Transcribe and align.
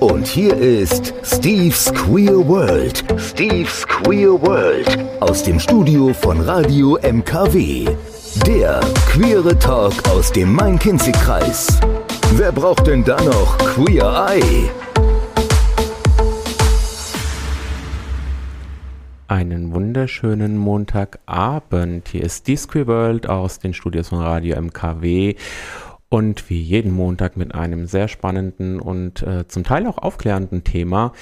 Und 0.00 0.28
hier 0.28 0.56
ist 0.56 1.12
Steve's 1.24 1.92
Queer 1.92 2.46
World. 2.46 3.02
Steve's 3.18 3.84
Queer 3.84 4.40
World. 4.40 4.96
Aus 5.18 5.42
dem 5.42 5.58
Studio 5.58 6.12
von 6.12 6.40
Radio 6.40 6.96
MKW. 7.02 7.84
Der 8.46 8.78
queere 9.08 9.58
Talk 9.58 10.08
aus 10.08 10.30
dem 10.30 10.52
Main-Kinzig-Kreis. 10.52 11.80
Wer 12.34 12.52
braucht 12.52 12.86
denn 12.86 13.02
da 13.02 13.20
noch 13.20 13.58
Queer 13.58 14.28
Eye? 14.30 14.70
Einen 19.26 19.74
wunderschönen 19.74 20.58
Montagabend. 20.58 22.06
Hier 22.08 22.22
ist 22.22 22.46
die 22.46 22.54
Queer 22.54 22.86
World 22.86 23.28
aus 23.28 23.58
den 23.58 23.74
Studios 23.74 24.10
von 24.10 24.20
Radio 24.20 24.60
MKW 24.60 25.34
und 26.08 26.48
wie 26.48 26.60
jeden 26.60 26.92
Montag 26.92 27.36
mit 27.36 27.54
einem 27.54 27.86
sehr 27.86 28.08
spannenden 28.08 28.80
und 28.80 29.22
äh, 29.22 29.46
zum 29.48 29.64
Teil 29.64 29.86
auch 29.86 29.98
aufklärenden 29.98 30.64
Thema. 30.64 31.12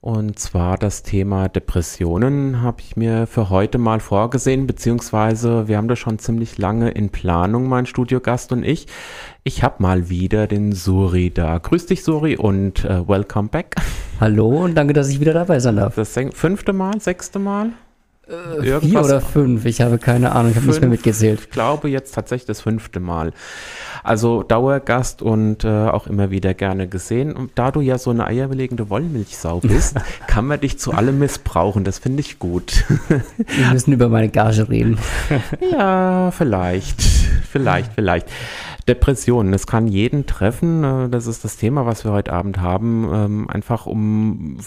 Und 0.00 0.36
zwar 0.36 0.78
das 0.78 1.04
Thema 1.04 1.48
Depressionen 1.48 2.60
habe 2.60 2.80
ich 2.80 2.96
mir 2.96 3.28
für 3.28 3.50
heute 3.50 3.78
mal 3.78 4.00
vorgesehen, 4.00 4.66
beziehungsweise 4.66 5.68
wir 5.68 5.76
haben 5.76 5.86
das 5.86 6.00
schon 6.00 6.18
ziemlich 6.18 6.58
lange 6.58 6.90
in 6.90 7.10
Planung, 7.10 7.68
mein 7.68 7.86
Studiogast 7.86 8.50
und 8.50 8.64
ich. 8.64 8.88
Ich 9.44 9.62
habe 9.62 9.76
mal 9.78 10.08
wieder 10.08 10.48
den 10.48 10.72
Suri 10.72 11.30
da. 11.32 11.58
Grüß 11.58 11.86
dich, 11.86 12.02
Suri, 12.02 12.36
und 12.36 12.84
äh, 12.84 13.06
welcome 13.06 13.48
back. 13.48 13.76
Hallo 14.18 14.64
und 14.64 14.74
danke, 14.74 14.92
dass 14.92 15.08
ich 15.08 15.20
wieder 15.20 15.34
dabei 15.34 15.60
sein 15.60 15.76
darf. 15.76 15.94
Das 15.94 16.18
fünfte 16.32 16.72
Mal, 16.72 17.00
sechste 17.00 17.38
Mal? 17.38 17.70
Äh, 18.32 18.80
vier 18.80 19.00
oder 19.00 19.20
fünf, 19.20 19.64
ich 19.66 19.80
habe 19.80 19.98
keine 19.98 20.32
Ahnung, 20.32 20.52
ich 20.52 20.56
habe 20.56 20.66
nicht 20.66 20.80
mehr 20.80 20.88
mitgezählt. 20.88 21.40
Ich 21.40 21.50
glaube 21.50 21.88
jetzt 21.88 22.14
tatsächlich 22.14 22.46
das 22.46 22.62
fünfte 22.62 23.00
Mal. 23.00 23.32
Also 24.02 24.42
Dauergast 24.42 25.22
und 25.22 25.64
äh, 25.64 25.68
auch 25.68 26.06
immer 26.06 26.30
wieder 26.30 26.54
gerne 26.54 26.88
gesehen. 26.88 27.34
Und 27.34 27.52
da 27.54 27.70
du 27.70 27.80
ja 27.80 27.98
so 27.98 28.10
eine 28.10 28.26
eierbelegende 28.26 28.90
Wollmilchsau 28.90 29.60
bist, 29.60 29.96
kann 30.26 30.46
man 30.46 30.60
dich 30.60 30.78
zu 30.78 30.92
allem 30.92 31.18
missbrauchen. 31.18 31.84
Das 31.84 31.98
finde 31.98 32.20
ich 32.20 32.38
gut. 32.38 32.84
Wir 33.36 33.70
müssen 33.70 33.92
über 33.92 34.08
meine 34.08 34.28
Gage 34.28 34.68
reden. 34.68 34.98
ja, 35.72 36.30
vielleicht. 36.30 37.02
Vielleicht, 37.02 37.92
vielleicht. 37.92 38.28
Depressionen, 38.88 39.52
das 39.52 39.66
kann 39.66 39.86
jeden 39.86 40.26
treffen. 40.26 40.84
Äh, 40.84 41.08
das 41.08 41.26
ist 41.26 41.44
das 41.44 41.56
Thema, 41.56 41.86
was 41.86 42.04
wir 42.04 42.12
heute 42.12 42.32
Abend 42.32 42.60
haben. 42.60 43.08
Ähm, 43.12 43.50
einfach 43.50 43.86
um 43.86 44.58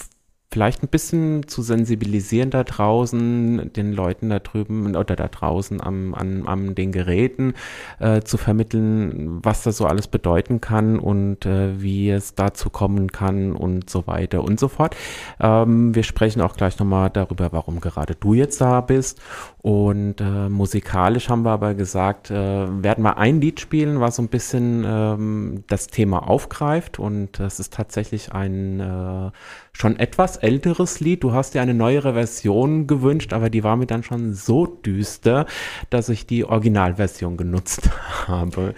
vielleicht 0.50 0.82
ein 0.82 0.88
bisschen 0.88 1.48
zu 1.48 1.62
sensibilisieren 1.62 2.50
da 2.50 2.64
draußen, 2.64 3.72
den 3.72 3.92
Leuten 3.92 4.30
da 4.30 4.38
drüben 4.38 4.94
oder 4.96 5.16
da 5.16 5.28
draußen 5.28 5.80
am, 5.80 6.14
an, 6.14 6.46
an 6.46 6.74
den 6.74 6.92
Geräten 6.92 7.54
äh, 7.98 8.20
zu 8.20 8.36
vermitteln, 8.36 9.40
was 9.42 9.64
das 9.64 9.76
so 9.76 9.86
alles 9.86 10.06
bedeuten 10.06 10.60
kann 10.60 10.98
und 10.98 11.46
äh, 11.46 11.80
wie 11.82 12.10
es 12.10 12.34
dazu 12.34 12.70
kommen 12.70 13.10
kann 13.10 13.52
und 13.52 13.90
so 13.90 14.06
weiter 14.06 14.44
und 14.44 14.60
so 14.60 14.68
fort. 14.68 14.96
Ähm, 15.40 15.94
wir 15.94 16.04
sprechen 16.04 16.40
auch 16.40 16.56
gleich 16.56 16.78
nochmal 16.78 17.10
darüber, 17.10 17.52
warum 17.52 17.80
gerade 17.80 18.14
du 18.14 18.34
jetzt 18.34 18.60
da 18.60 18.80
bist. 18.80 19.20
Und 19.66 20.20
äh, 20.20 20.48
musikalisch 20.48 21.28
haben 21.28 21.42
wir 21.42 21.50
aber 21.50 21.74
gesagt, 21.74 22.30
äh, 22.30 22.34
werden 22.34 23.02
wir 23.02 23.18
ein 23.18 23.40
Lied 23.40 23.58
spielen, 23.58 23.98
was 23.98 24.14
so 24.14 24.22
ein 24.22 24.28
bisschen 24.28 24.84
ähm, 24.86 25.64
das 25.66 25.88
Thema 25.88 26.28
aufgreift. 26.28 27.00
Und 27.00 27.40
das 27.40 27.58
ist 27.58 27.74
tatsächlich 27.74 28.32
ein 28.32 28.78
äh, 28.78 29.32
schon 29.72 29.98
etwas 29.98 30.36
älteres 30.36 31.00
Lied. 31.00 31.24
Du 31.24 31.32
hast 31.32 31.54
dir 31.54 31.62
eine 31.62 31.74
neuere 31.74 32.12
Version 32.12 32.86
gewünscht, 32.86 33.32
aber 33.32 33.50
die 33.50 33.64
war 33.64 33.74
mir 33.74 33.86
dann 33.86 34.04
schon 34.04 34.34
so 34.34 34.66
düster, 34.66 35.46
dass 35.90 36.10
ich 36.10 36.28
die 36.28 36.44
Originalversion 36.44 37.36
genutzt 37.36 37.90
habe. 38.28 38.72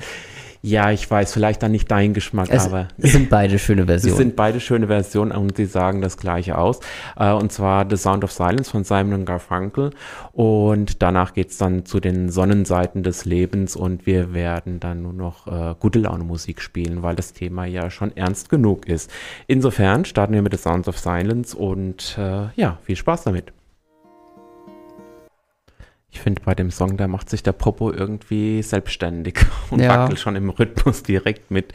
Ja, 0.63 0.91
ich 0.91 1.09
weiß, 1.09 1.33
vielleicht 1.33 1.63
dann 1.63 1.73
nicht 1.73 1.91
dein 1.91 2.15
Geschmack, 2.15 2.49
es, 2.51 2.67
aber. 2.67 2.89
Es 2.99 3.13
sind 3.13 3.31
beide 3.31 3.59
schöne 3.59 3.87
Versionen. 3.87 4.09
Es 4.19 4.19
sind 4.19 4.37
beide 4.37 4.61
schöne 4.61 4.87
Versionen 4.89 5.33
und 5.33 5.57
sie 5.57 5.67
sagen 5.67 6.01
das 6.01 6.17
gleiche 6.17 6.59
aus. 6.59 6.81
Äh, 7.17 7.33
und 7.33 7.53
zwar 7.53 7.87
The 7.89 7.97
Sound 7.97 8.25
of 8.25 8.33
Silence 8.33 8.71
von 8.71 8.85
Simon 8.85 9.25
Garfunkel. 9.25 9.91
Und 10.33 11.03
danach 11.03 11.35
geht's 11.35 11.59
dann 11.59 11.85
zu 11.85 12.01
den 12.01 12.31
Sonnenseiten 12.31 13.03
des 13.03 13.25
Lebens 13.25 13.77
und 13.77 14.07
wir 14.07 14.35
werden 14.35 14.81
dann 14.81 15.03
nur 15.03 15.13
noch 15.13 15.47
äh, 15.47 15.75
gute 15.79 16.01
Laune 16.01 16.25
Musik 16.25 16.61
spielen, 16.61 17.03
weil 17.03 17.17
das 17.17 17.33
Thema 17.33 17.65
ja 17.65 17.91
schon 17.91 18.17
ernst 18.17 18.49
genug 18.49 18.87
ist. 18.87 19.11
Insofern 19.47 20.05
starten 20.05 20.35
wir 20.35 20.43
mit 20.43 20.53
The 20.53 20.59
Sound 20.59 20.89
of 20.89 20.99
Silence 20.99 21.57
und 21.57 22.17
äh, 22.19 22.49
ja, 22.57 22.79
viel 22.83 22.97
Spaß 22.97 23.25
damit. 23.25 23.53
Ich 26.19 26.23
finde, 26.23 26.43
bei 26.45 26.57
dem 26.57 26.73
Song, 26.73 26.97
da 26.97 27.07
macht 27.07 27.31
sich 27.31 27.45
der 27.45 27.53
Popo 27.53 27.93
irgendwie 27.93 28.61
selbstständig 28.61 29.39
und 29.71 29.79
ja. 29.79 29.91
wackelt 29.91 30.19
schon 30.19 30.35
im 30.35 30.51
Rhythmus 30.51 31.05
direkt 31.05 31.53
mit. 31.53 31.73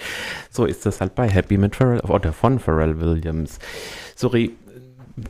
So 0.50 0.66
ist 0.66 0.86
das 0.86 1.00
halt 1.00 1.16
bei 1.16 1.30
Happy 1.30 1.58
mit 1.58 1.78
Pharrell 1.78 2.02
oder 2.02 2.34
von 2.34 2.60
Pharrell 2.60 3.00
Williams. 3.00 3.60
Sorry, 4.18 4.52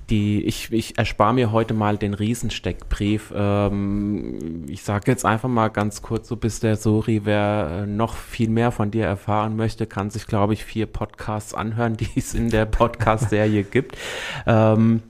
die, 0.09 0.43
ich, 0.45 0.73
ich 0.73 0.97
erspare 0.97 1.35
mir 1.35 1.51
heute 1.51 1.75
mal 1.75 1.95
den 1.95 2.15
Riesensteckbrief. 2.15 3.31
Ähm, 3.35 4.65
ich 4.67 4.81
sage 4.81 5.11
jetzt 5.11 5.25
einfach 5.25 5.49
mal 5.49 5.67
ganz 5.67 6.01
kurz, 6.01 6.27
so 6.27 6.35
bis 6.35 6.59
der 6.59 6.75
Sori, 6.75 7.21
wer 7.23 7.83
äh, 7.83 7.85
noch 7.85 8.15
viel 8.15 8.49
mehr 8.49 8.71
von 8.71 8.89
dir 8.89 9.05
erfahren 9.05 9.55
möchte, 9.55 9.85
kann 9.85 10.09
sich, 10.09 10.25
glaube 10.25 10.53
ich, 10.53 10.65
vier 10.65 10.87
Podcasts 10.87 11.53
anhören, 11.53 11.97
die 11.97 12.09
es 12.15 12.33
in 12.33 12.49
der 12.49 12.65
Podcast-Serie 12.65 13.63
gibt. 13.63 13.95
Ähm, 14.47 15.03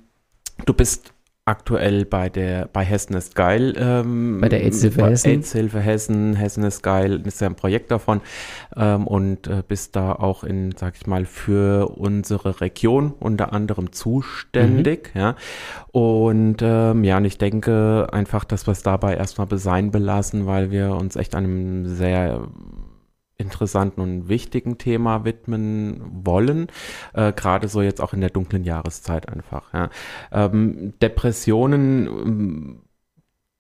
du 0.66 0.74
bist 0.74 1.12
aktuell 1.46 2.06
bei 2.06 2.30
der 2.30 2.70
bei 2.72 2.84
Hessen 2.86 3.16
ist 3.16 3.36
geil. 3.36 3.74
Ähm, 3.78 4.40
bei 4.40 4.48
der 4.48 4.64
AIDS-Hilfe 4.64 5.06
Hessen. 5.06 5.30
AIDS-Hilfe 5.30 5.80
Hessen, 5.80 6.36
Hessen 6.36 6.64
ist 6.64 6.81
geil, 6.84 7.22
ist 7.26 7.42
ja 7.42 7.48
ein 7.48 7.56
Projekt 7.56 7.92
davon 7.92 8.22
ähm, 8.78 9.08
und 9.08 9.48
äh, 9.48 9.62
bist 9.68 9.96
da 9.96 10.14
auch 10.14 10.44
in, 10.44 10.74
sag 10.78 10.96
ich 10.96 11.06
mal, 11.06 11.26
für 11.26 11.90
unsere 11.98 12.62
Region 12.62 13.14
unter 13.20 13.52
anderem 13.52 13.92
zuständig. 13.92 15.12
Mhm. 15.14 15.20
Ja. 15.20 15.36
Und 15.92 16.58
ähm, 16.62 17.04
ja, 17.04 17.18
und 17.18 17.26
ich 17.26 17.38
denke 17.38 18.08
einfach, 18.12 18.46
dass 18.46 18.66
wir 18.66 18.72
es 18.72 18.84
dabei 18.84 19.16
erstmal 19.16 19.48
besein 19.48 19.92
belassen, 19.92 20.46
weil 20.46 20.72
wir 20.72 20.92
uns 20.92 21.18
echt 21.18 21.36
einem 21.36 21.88
sehr 21.88 22.48
interessanten 23.44 24.02
und 24.02 24.30
wichtigen 24.30 24.78
Thema 24.80 25.26
widmen 25.26 26.02
wollen, 26.26 26.68
äh, 27.14 27.31
gerade 27.31 27.68
so 27.68 27.81
jetzt 27.81 28.02
auch 28.02 28.14
in 28.14 28.22
der 28.22 28.31
dunklen 28.31 28.64
Jahreszeit 28.64 29.30
einfach. 29.30 29.74
Ja. 29.74 29.90
Ähm, 30.31 30.94
Depressionen, 31.02 32.08
ähm, 32.08 32.81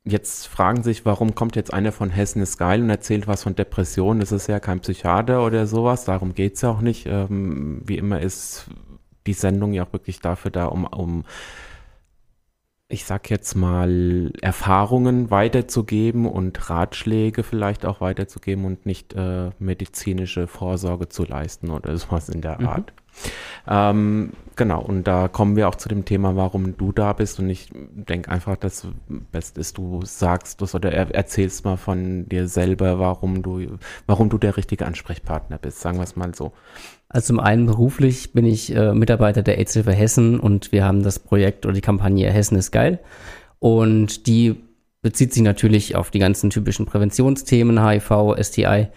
jetzt 0.05 0.47
fragen 0.47 0.83
sich, 0.83 1.05
warum 1.05 1.35
kommt 1.35 1.55
jetzt 1.55 1.73
einer 1.73 1.91
von 1.91 2.09
Hessen 2.09 2.41
ist 2.41 2.57
geil 2.57 2.81
und 2.81 2.89
erzählt 2.89 3.27
was 3.27 3.43
von 3.43 3.55
Depressionen, 3.55 4.19
das 4.19 4.31
ist 4.31 4.47
ja 4.47 4.59
kein 4.59 4.79
Psychiater 4.79 5.45
oder 5.45 5.67
sowas, 5.67 6.05
darum 6.05 6.33
geht 6.33 6.55
es 6.55 6.61
ja 6.61 6.71
auch 6.71 6.81
nicht. 6.81 7.05
Ähm, 7.05 7.81
wie 7.85 7.97
immer 7.97 8.19
ist 8.19 8.65
die 9.27 9.33
Sendung 9.33 9.73
ja 9.73 9.85
auch 9.85 9.93
wirklich 9.93 10.19
dafür 10.19 10.51
da, 10.51 10.65
um, 10.65 10.85
um 10.85 11.23
ich 12.93 13.05
sag 13.05 13.31
jetzt 13.31 13.55
mal, 13.55 14.31
Erfahrungen 14.41 15.31
weiterzugeben 15.31 16.27
und 16.27 16.69
Ratschläge 16.69 17.41
vielleicht 17.41 17.87
auch 17.87 18.01
weiterzugeben 18.01 18.65
und 18.65 18.85
nicht 18.85 19.13
äh, 19.13 19.49
medizinische 19.57 20.45
Vorsorge 20.45 21.09
zu 21.09 21.25
leisten 21.25 21.71
oder 21.71 21.97
sowas 21.97 22.29
in 22.29 22.41
der 22.41 22.61
mhm. 22.61 22.67
Art. 22.67 22.93
Ähm, 23.67 24.33
genau, 24.55 24.81
und 24.81 25.05
da 25.05 25.27
kommen 25.27 25.55
wir 25.55 25.67
auch 25.67 25.75
zu 25.75 25.89
dem 25.89 26.05
Thema, 26.05 26.35
warum 26.35 26.77
du 26.77 26.91
da 26.91 27.13
bist. 27.13 27.39
Und 27.39 27.49
ich 27.49 27.69
denke 27.73 28.29
einfach, 28.29 28.55
dass 28.55 28.87
best 29.31 29.57
ist, 29.57 29.77
du 29.77 30.01
sagst 30.03 30.61
das 30.61 30.75
oder 30.75 30.91
er, 30.91 31.13
erzählst 31.13 31.65
mal 31.65 31.77
von 31.77 32.27
dir 32.29 32.47
selber, 32.47 32.99
warum 32.99 33.41
du, 33.43 33.77
warum 34.07 34.29
du 34.29 34.37
der 34.37 34.57
richtige 34.57 34.85
Ansprechpartner 34.85 35.57
bist, 35.57 35.79
sagen 35.79 35.97
wir 35.97 36.03
es 36.03 36.15
mal 36.15 36.33
so. 36.35 36.53
Also 37.09 37.27
zum 37.27 37.39
einen 37.39 37.67
beruflich 37.67 38.33
bin 38.33 38.45
ich 38.45 38.75
äh, 38.75 38.93
Mitarbeiter 38.93 39.43
der 39.43 39.59
AIDS-Hilfe 39.59 39.93
Hessen 39.93 40.39
und 40.39 40.71
wir 40.71 40.83
haben 40.83 41.03
das 41.03 41.19
Projekt 41.19 41.65
oder 41.65 41.75
die 41.75 41.81
Kampagne 41.81 42.29
Hessen 42.31 42.57
ist 42.57 42.71
geil. 42.71 42.99
Und 43.59 44.27
die 44.27 44.55
bezieht 45.01 45.33
sich 45.33 45.43
natürlich 45.43 45.95
auf 45.95 46.09
die 46.09 46.19
ganzen 46.19 46.49
typischen 46.49 46.85
Präventionsthemen, 46.85 47.85
HIV, 47.85 48.35
STI, 48.41 48.87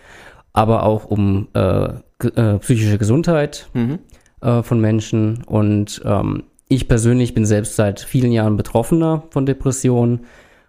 aber 0.53 0.85
auch 0.85 1.05
um 1.05 1.49
äh, 1.53 1.89
äh, 2.25 2.59
psychische 2.59 2.97
Gesundheit 2.97 3.69
mhm. 3.75 3.99
Äh, 4.41 4.63
von 4.63 4.81
Menschen. 4.81 5.43
Und 5.45 6.03
ähm, 6.05 6.45
ich 6.69 6.89
persönlich 6.89 7.35
bin 7.35 7.47
selbst 7.47 7.77
seit 7.77 8.01
vielen 8.01 8.33
Jahren 8.33 8.57
Betroffener 8.57 9.25
von 9.31 9.47
Depressionen 9.47 10.27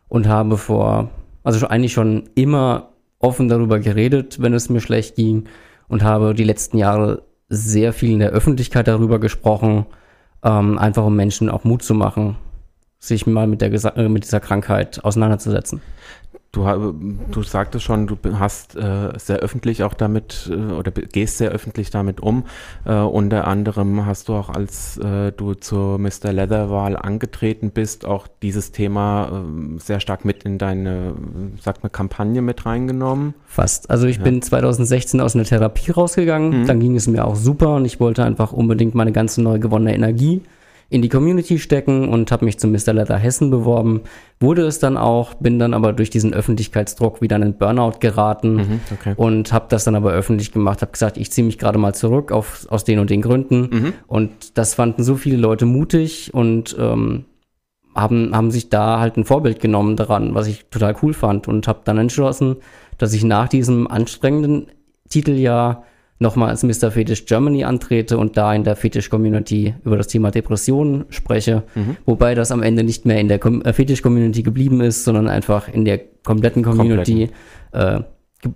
und 0.08 0.28
habe 0.28 0.58
vor, 0.58 1.10
also 1.44 1.68
eigentlich 1.68 1.94
schon 1.94 2.30
immer 2.36 2.94
offen 3.20 3.48
darüber 3.50 3.80
geredet, 3.80 4.42
wenn 4.42 4.54
es 4.54 4.70
mir 4.70 4.82
schlecht 4.82 5.16
ging 5.16 5.46
und 5.88 6.04
habe 6.04 6.34
die 6.34 6.44
letzten 6.44 6.78
Jahre 6.78 7.24
sehr 7.50 7.94
viel 7.94 8.12
in 8.12 8.20
der 8.20 8.32
Öffentlichkeit 8.32 8.88
darüber 8.88 9.20
gesprochen, 9.20 9.86
ähm, 10.44 10.78
einfach 10.78 11.06
um 11.06 11.16
Menschen 11.16 11.50
auch 11.50 11.64
Mut 11.64 11.82
zu 11.82 11.94
machen, 11.94 12.38
sich 13.00 13.26
mal 13.26 13.48
mit, 13.48 13.62
der, 13.62 13.72
äh, 13.98 14.10
mit 14.10 14.24
dieser 14.24 14.40
Krankheit 14.40 15.04
auseinanderzusetzen. 15.04 15.82
Du, 16.58 16.96
du 17.32 17.44
sagtest 17.44 17.86
schon, 17.86 18.08
du 18.08 18.18
hast 18.40 18.76
äh, 18.76 19.12
sehr 19.18 19.38
öffentlich 19.38 19.84
auch 19.84 19.94
damit 19.94 20.50
äh, 20.52 20.74
oder 20.74 20.92
gehst 20.92 21.38
sehr 21.38 21.52
öffentlich 21.52 21.92
damit 21.92 22.20
um. 22.20 22.46
Äh, 22.84 22.96
unter 22.96 23.46
anderem 23.46 24.08
hast 24.08 24.28
du 24.28 24.34
auch, 24.34 24.50
als 24.50 24.98
äh, 24.98 25.32
du 25.32 25.54
zur 25.54 26.00
Mr. 26.00 26.34
Leather-Wahl 26.34 26.98
angetreten 26.98 27.70
bist, 27.70 28.06
auch 28.06 28.28
dieses 28.42 28.72
Thema 28.72 29.28
äh, 29.28 29.80
sehr 29.80 30.00
stark 30.00 30.26
mit 30.26 30.44
in 30.44 30.58
deine, 30.58 31.14
sagt 31.62 31.84
man, 31.84 31.92
Kampagne 31.92 32.42
mit 32.42 32.66
reingenommen. 32.66 33.36
Fast. 33.46 33.92
Also 33.92 34.08
ich 34.08 34.18
ja. 34.18 34.24
bin 34.24 34.42
2016 34.42 35.22
aus 35.22 35.36
einer 35.36 35.46
Therapie 35.46 35.92
rausgegangen. 35.92 36.62
Mhm. 36.62 36.66
Dann 36.66 36.80
ging 36.80 36.96
es 36.96 37.08
mir 37.08 37.26
auch 37.26 37.36
super 37.36 37.76
und 37.76 37.86
ich 37.86 38.00
wollte 38.00 38.24
einfach 38.24 38.52
unbedingt 38.52 38.96
meine 38.96 39.12
ganze 39.12 39.44
neu 39.44 39.60
gewonnene 39.60 39.94
Energie 39.94 40.42
in 40.90 41.02
die 41.02 41.10
Community 41.10 41.60
stecken 41.60 42.08
und 42.08 42.32
habe 42.32 42.46
mich 42.46 42.60
zum 42.60 42.72
Mr. 42.72 42.94
Leather 42.94 43.18
Hessen 43.18 43.50
beworben. 43.50 44.02
Wurde 44.40 44.66
es 44.66 44.80
dann 44.80 44.96
auch, 44.96 45.34
bin 45.34 45.60
dann 45.60 45.74
aber 45.74 45.92
durch 45.92 46.10
diesen 46.10 46.34
Öffentlichkeitsdruck 46.34 47.22
wieder 47.22 47.36
in 47.36 47.44
einen 47.44 47.58
Burnout 47.58 48.00
geraten 48.00 48.56
mhm, 48.56 48.80
okay. 48.94 49.14
und 49.18 49.52
habe 49.52 49.66
das 49.70 49.84
dann 49.84 49.96
aber 49.96 50.14
öffentlich 50.14 50.52
gemacht, 50.52 50.82
habe 50.82 50.94
gesagt, 50.94 51.18
ich 51.18 51.32
ziehe 51.32 51.46
mich 51.46 51.58
gerade 51.58 51.78
mal 51.78 51.94
zurück 51.94 52.32
auf, 52.32 52.68
aus 52.70 52.86
den 52.86 53.00
und 53.00 53.10
den 53.10 53.22
Gründen. 53.22 53.70
Mhm. 53.70 53.94
Und 54.08 54.58
das 54.58 54.76
fanden 54.76 55.04
so 55.04 55.16
viele 55.16 55.38
Leute 55.38 55.66
mutig 55.66 56.34
und 56.34 56.76
ähm, 56.80 57.26
haben, 57.94 58.34
haben 58.34 58.52
sich 58.52 58.70
da 58.70 59.00
halt 59.00 59.18
ein 59.18 59.26
Vorbild 59.26 59.60
genommen 59.60 59.98
daran, 59.98 60.36
was 60.36 60.48
ich 60.48 60.66
total 60.70 60.96
cool 61.02 61.14
fand 61.14 61.48
und 61.48 61.68
habe 61.68 61.82
dann 61.84 61.98
entschlossen, 61.98 62.58
dass 62.98 63.14
ich 63.14 63.24
nach 63.24 63.50
diesem 63.50 63.88
anstrengenden 63.88 64.68
Titeljahr 65.10 65.84
nochmal 66.20 66.50
als 66.50 66.64
Mr. 66.64 66.92
Fetish 66.92 67.26
Germany 67.26 67.64
antrete 67.64 68.18
und 68.18 68.38
da 68.38 68.54
in 68.54 68.64
der 68.64 68.76
Fetish-Community 68.76 69.76
über 69.84 69.98
das 69.98 70.08
Thema 70.08 70.32
Depressionen 70.32 71.06
spreche. 71.10 71.64
Mhm. 71.76 71.98
Wobei 72.06 72.36
das 72.36 72.52
am 72.52 72.64
Ende 72.64 72.84
nicht 72.84 73.06
mehr 73.06 73.20
in 73.20 73.28
der 73.28 73.44
äh, 73.46 73.74
Fetish-Community 73.74 74.44
geblieben 74.44 74.82
ist, 74.82 75.04
sondern 75.04 75.28
einfach 75.28 75.68
in 75.68 75.86
der 75.86 76.00
kompletten 76.24 76.64
Community 76.64 77.30
äh, 77.72 78.00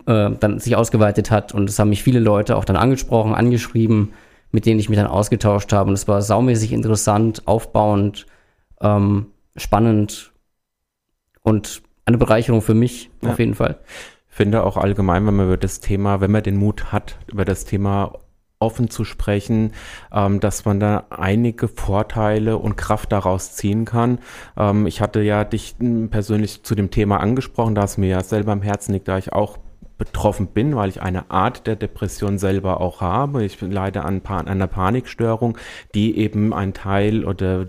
äh, 0.05 0.31
dann 0.39 0.59
sich 0.59 0.75
ausgeweitet 0.75 1.31
hat. 1.31 1.53
Und 1.53 1.69
es 1.69 1.77
haben 1.77 1.89
mich 1.89 2.03
viele 2.03 2.19
Leute 2.19 2.55
auch 2.55 2.65
dann 2.65 2.75
angesprochen, 2.75 3.33
angeschrieben, 3.33 4.13
mit 4.51 4.65
denen 4.65 4.79
ich 4.79 4.89
mich 4.89 4.97
dann 4.97 5.07
ausgetauscht 5.07 5.71
habe. 5.71 5.89
Und 5.89 5.93
es 5.93 6.07
war 6.07 6.21
saumäßig 6.21 6.73
interessant, 6.73 7.47
aufbauend, 7.47 8.25
ähm, 8.81 9.27
spannend 9.55 10.31
und 11.43 11.83
eine 12.05 12.17
Bereicherung 12.17 12.61
für 12.61 12.73
mich 12.73 13.09
ja. 13.21 13.31
auf 13.31 13.39
jeden 13.39 13.53
Fall 13.53 13.79
finde 14.31 14.63
auch 14.63 14.77
allgemein, 14.77 15.27
wenn 15.27 15.35
man 15.35 15.45
über 15.45 15.57
das 15.57 15.81
Thema, 15.81 16.21
wenn 16.21 16.31
man 16.31 16.41
den 16.41 16.55
Mut 16.55 16.91
hat, 16.91 17.17
über 17.27 17.45
das 17.45 17.65
Thema 17.65 18.13
offen 18.59 18.89
zu 18.89 19.03
sprechen, 19.03 19.73
ähm, 20.13 20.39
dass 20.39 20.65
man 20.65 20.79
da 20.79 21.05
einige 21.09 21.67
Vorteile 21.67 22.57
und 22.57 22.77
Kraft 22.77 23.11
daraus 23.11 23.53
ziehen 23.53 23.85
kann. 23.85 24.19
Ähm, 24.55 24.87
ich 24.87 25.01
hatte 25.01 25.21
ja 25.21 25.43
dich 25.43 25.75
hm, 25.79 26.09
persönlich 26.09 26.63
zu 26.63 26.75
dem 26.75 26.91
Thema 26.91 27.19
angesprochen, 27.19 27.75
da 27.75 27.83
es 27.83 27.97
mir 27.97 28.07
ja 28.07 28.23
selber 28.23 28.51
am 28.53 28.61
Herzen 28.61 28.93
liegt, 28.93 29.07
da 29.07 29.17
ich 29.17 29.33
auch 29.33 29.57
betroffen 30.01 30.47
bin, 30.47 30.75
weil 30.75 30.89
ich 30.89 30.99
eine 30.99 31.29
Art 31.29 31.67
der 31.67 31.75
Depression 31.75 32.39
selber 32.39 32.81
auch 32.81 33.01
habe. 33.01 33.45
Ich 33.45 33.61
leide 33.61 34.03
an, 34.03 34.23
an 34.25 34.47
einer 34.47 34.65
Panikstörung, 34.65 35.59
die 35.93 36.17
eben 36.17 36.55
ein 36.55 36.73
Teil 36.73 37.23
oder, 37.23 37.67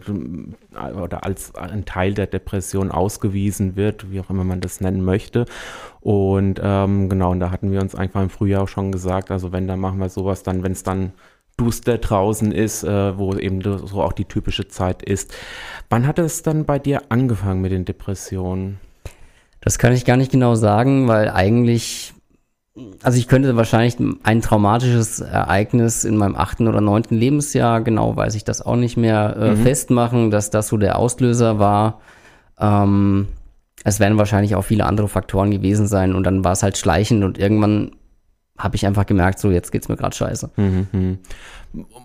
oder 0.98 1.24
als 1.24 1.54
ein 1.54 1.84
Teil 1.84 2.14
der 2.14 2.26
Depression 2.26 2.90
ausgewiesen 2.90 3.76
wird, 3.76 4.10
wie 4.10 4.18
auch 4.18 4.30
immer 4.30 4.44
man 4.44 4.62
das 4.62 4.80
nennen 4.80 5.04
möchte. 5.04 5.44
Und 6.00 6.58
ähm, 6.64 7.10
genau, 7.10 7.32
und 7.32 7.40
da 7.40 7.50
hatten 7.50 7.70
wir 7.70 7.82
uns 7.82 7.94
einfach 7.94 8.22
im 8.22 8.30
Frühjahr 8.30 8.62
auch 8.62 8.68
schon 8.68 8.92
gesagt, 8.92 9.30
also 9.30 9.52
wenn, 9.52 9.68
dann 9.68 9.78
machen 9.78 9.98
wir 9.98 10.08
sowas 10.08 10.42
dann, 10.42 10.62
wenn 10.62 10.72
es 10.72 10.82
dann 10.82 11.12
duster 11.58 11.98
draußen 11.98 12.50
ist, 12.50 12.82
äh, 12.82 13.18
wo 13.18 13.34
eben 13.34 13.60
so 13.60 14.00
auch 14.00 14.14
die 14.14 14.24
typische 14.24 14.68
Zeit 14.68 15.02
ist. 15.02 15.34
Wann 15.90 16.06
hat 16.06 16.18
es 16.18 16.40
dann 16.40 16.64
bei 16.64 16.78
dir 16.78 17.02
angefangen 17.10 17.60
mit 17.60 17.72
den 17.72 17.84
Depressionen? 17.84 18.80
Das 19.60 19.78
kann 19.78 19.92
ich 19.92 20.06
gar 20.06 20.16
nicht 20.16 20.32
genau 20.32 20.54
sagen, 20.54 21.08
weil 21.08 21.28
eigentlich 21.28 22.14
also 23.02 23.18
ich 23.18 23.28
könnte 23.28 23.54
wahrscheinlich 23.56 23.96
ein 24.22 24.40
traumatisches 24.40 25.20
Ereignis 25.20 26.04
in 26.04 26.16
meinem 26.16 26.36
achten 26.36 26.68
oder 26.68 26.80
neunten 26.80 27.16
Lebensjahr, 27.16 27.82
genau 27.82 28.16
weiß 28.16 28.34
ich 28.34 28.44
das 28.44 28.62
auch 28.62 28.76
nicht 28.76 28.96
mehr, 28.96 29.36
äh, 29.36 29.50
mhm. 29.50 29.56
festmachen, 29.62 30.30
dass 30.30 30.50
das 30.50 30.68
so 30.68 30.78
der 30.78 30.98
Auslöser 30.98 31.58
war. 31.58 32.00
Ähm, 32.58 33.28
es 33.84 34.00
werden 34.00 34.16
wahrscheinlich 34.16 34.54
auch 34.54 34.62
viele 34.62 34.86
andere 34.86 35.08
Faktoren 35.08 35.50
gewesen 35.50 35.86
sein 35.86 36.14
und 36.14 36.24
dann 36.24 36.44
war 36.44 36.52
es 36.52 36.62
halt 36.62 36.78
schleichend 36.78 37.24
und 37.24 37.36
irgendwann 37.36 37.92
habe 38.58 38.76
ich 38.76 38.86
einfach 38.86 39.06
gemerkt, 39.06 39.38
so 39.38 39.50
jetzt 39.50 39.72
geht's 39.72 39.88
mir 39.88 39.96
gerade 39.96 40.16
scheiße. 40.16 40.50
Mhm. 40.56 40.86
mhm. 40.92 41.18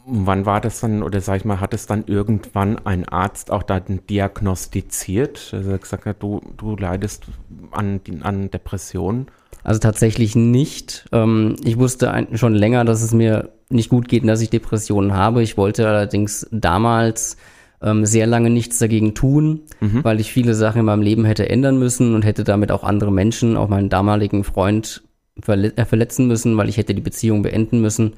Wann 0.06 0.46
war 0.46 0.62
das 0.62 0.80
dann, 0.80 1.04
oder 1.04 1.20
sag 1.20 1.36
ich 1.36 1.46
mal, 1.46 1.60
hat 1.60 1.74
es 1.74 1.88
dann 1.88 2.06
irgendwann 2.08 2.80
ein 2.86 3.04
Arzt 3.04 3.52
auch 3.52 3.64
dann 3.64 4.00
diagnostiziert? 4.10 5.50
Also 5.52 5.72
er 5.72 5.78
gesagt 5.78 6.06
hat, 6.06 6.24
du, 6.24 6.40
du 6.56 6.78
leidest 6.78 7.26
an, 7.72 8.00
an 8.22 8.50
Depressionen? 8.50 9.28
Also 9.64 9.80
tatsächlich 9.80 10.36
nicht. 10.36 11.06
Ähm, 11.12 11.56
ich 11.64 11.78
wusste 11.78 12.28
schon 12.34 12.56
länger, 12.56 12.86
dass 12.86 13.02
es 13.02 13.14
mir 13.14 13.50
nicht 13.70 13.90
gut 13.90 14.08
geht 14.08 14.22
und 14.22 14.28
dass 14.28 14.42
ich 14.42 14.50
Depressionen 14.50 15.14
habe. 15.14 15.44
Ich 15.44 15.58
wollte 15.58 15.88
allerdings 15.88 16.48
damals 16.52 17.38
ähm, 17.82 18.06
sehr 18.06 18.28
lange 18.28 18.50
nichts 18.50 18.80
dagegen 18.80 19.14
tun, 19.14 19.62
mhm. 19.80 20.04
weil 20.04 20.20
ich 20.20 20.32
viele 20.32 20.54
Sachen 20.54 20.80
in 20.80 20.86
meinem 20.86 21.02
Leben 21.02 21.26
hätte 21.26 21.50
ändern 21.50 21.78
müssen 21.78 22.16
und 22.16 22.24
hätte 22.24 22.44
damit 22.44 22.72
auch 22.72 22.84
andere 22.84 23.12
Menschen, 23.12 23.58
auch 23.58 23.68
meinen 23.70 23.90
damaligen 23.90 24.44
Freund 24.44 25.04
äh, 25.46 25.86
verletzen 25.86 26.28
müssen, 26.28 26.58
weil 26.58 26.70
ich 26.70 26.78
hätte 26.78 26.96
die 26.96 27.02
Beziehung 27.02 27.44
beenden 27.44 27.82
müssen, 27.82 28.14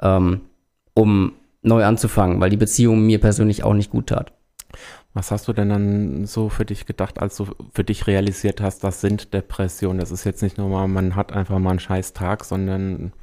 ähm, 0.00 0.40
um 0.94 1.32
neu 1.62 1.84
anzufangen, 1.84 2.40
weil 2.40 2.50
die 2.50 2.56
Beziehung 2.56 3.04
mir 3.04 3.20
persönlich 3.20 3.64
auch 3.64 3.74
nicht 3.74 3.90
gut 3.90 4.08
tat. 4.08 4.32
Was 5.16 5.30
hast 5.30 5.48
du 5.48 5.54
denn 5.54 5.70
dann 5.70 6.26
so 6.26 6.50
für 6.50 6.66
dich 6.66 6.84
gedacht, 6.84 7.22
als 7.22 7.38
du 7.38 7.46
für 7.72 7.84
dich 7.84 8.06
realisiert 8.06 8.60
hast, 8.60 8.84
das 8.84 9.00
sind 9.00 9.32
Depressionen? 9.32 9.98
Das 9.98 10.10
ist 10.10 10.24
jetzt 10.24 10.42
nicht 10.42 10.58
nur 10.58 10.68
mal, 10.68 10.86
man 10.88 11.16
hat 11.16 11.32
einfach 11.32 11.58
mal 11.58 11.70
einen 11.70 11.78
scheiß 11.78 12.12
Tag, 12.12 12.44
sondern. 12.44 13.14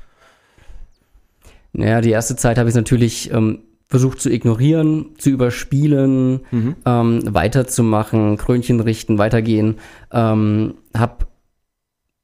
Naja, 1.72 2.02
die 2.02 2.10
erste 2.10 2.36
Zeit 2.36 2.58
habe 2.58 2.68
ich 2.68 2.74
natürlich 2.74 3.32
ähm, 3.32 3.60
versucht 3.90 4.22
zu 4.22 4.32
ignorieren, 4.32 5.12
zu 5.20 5.30
überspielen, 5.30 6.40
mhm. 6.50 6.76
ähm, 6.84 7.22
weiterzumachen, 7.32 8.38
Krönchen 8.38 8.80
richten, 8.80 9.20
weitergehen. 9.20 9.76
Ähm, 10.12 10.74
hab 10.98 11.28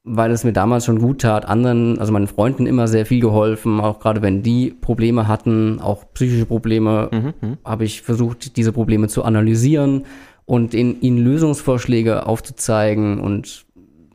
weil 0.02 0.30
es 0.30 0.44
mir 0.44 0.52
damals 0.52 0.86
schon 0.86 0.98
gut 0.98 1.20
tat, 1.20 1.46
anderen, 1.46 1.98
also 1.98 2.12
meinen 2.12 2.26
Freunden 2.26 2.66
immer 2.66 2.88
sehr 2.88 3.04
viel 3.04 3.20
geholfen, 3.20 3.80
auch 3.80 4.00
gerade 4.00 4.22
wenn 4.22 4.42
die 4.42 4.70
Probleme 4.70 5.28
hatten, 5.28 5.78
auch 5.80 6.04
psychische 6.14 6.46
Probleme, 6.46 7.10
mhm, 7.12 7.48
mhm. 7.48 7.58
habe 7.64 7.84
ich 7.84 8.02
versucht, 8.02 8.56
diese 8.56 8.72
Probleme 8.72 9.08
zu 9.08 9.24
analysieren 9.24 10.06
und 10.46 10.74
in, 10.74 11.00
ihnen 11.00 11.18
Lösungsvorschläge 11.18 12.26
aufzuzeigen 12.26 13.20
und 13.20 13.66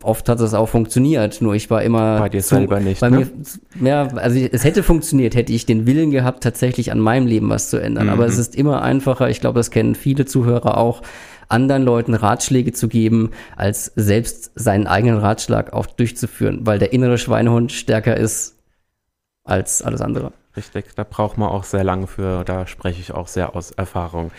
oft 0.06 0.30
hat 0.30 0.40
das 0.40 0.54
auch 0.54 0.70
funktioniert, 0.70 1.42
nur 1.42 1.56
ich 1.56 1.70
war 1.70 1.82
immer 1.82 2.20
bei 2.20 2.30
dir 2.30 2.42
zu, 2.42 2.56
selber 2.56 2.80
nicht. 2.80 3.02
Bei 3.02 3.10
ne? 3.10 3.30
mir, 3.80 3.88
ja, 3.88 4.08
also 4.16 4.40
es 4.40 4.64
hätte 4.64 4.84
funktioniert, 4.84 5.36
hätte 5.36 5.52
ich 5.52 5.66
den 5.66 5.86
Willen 5.88 6.12
gehabt, 6.12 6.44
tatsächlich 6.44 6.92
an 6.92 7.00
meinem 7.00 7.28
Leben 7.28 7.50
was 7.50 7.70
zu 7.70 7.78
ändern. 7.78 8.08
Mhm. 8.08 8.14
Aber 8.14 8.26
es 8.26 8.38
ist 8.38 8.56
immer 8.56 8.82
einfacher, 8.82 9.30
ich 9.30 9.42
glaube, 9.42 9.60
das 9.60 9.72
kennen 9.72 9.96
viele 9.96 10.26
Zuhörer 10.26 10.78
auch, 10.78 11.02
anderen 11.48 11.84
Leuten 11.84 12.14
Ratschläge 12.14 12.74
zu 12.74 12.88
geben, 12.88 13.32
als 13.56 13.92
selbst 13.96 14.52
seinen 14.56 14.88
eigenen 14.88 15.18
Ratschlag 15.18 15.74
auch 15.74 15.86
durchzuführen, 15.86 16.66
weil 16.66 16.80
der 16.80 16.94
innere 16.94 17.18
Schweinehund 17.18 17.72
stärker 17.72 18.18
ist 18.18 18.58
als 19.44 19.82
alles 19.82 20.02
andere. 20.02 20.32
Richtig, 20.58 20.86
da 20.96 21.04
braucht 21.04 21.38
man 21.38 21.50
auch 21.50 21.64
sehr 21.64 21.84
lange 21.84 22.08
für, 22.08 22.44
da 22.44 22.66
spreche 22.66 23.02
ich 23.02 23.12
auch 23.14 23.28
sehr 23.28 23.56
aus 23.56 23.72
Erfahrung. 23.72 24.32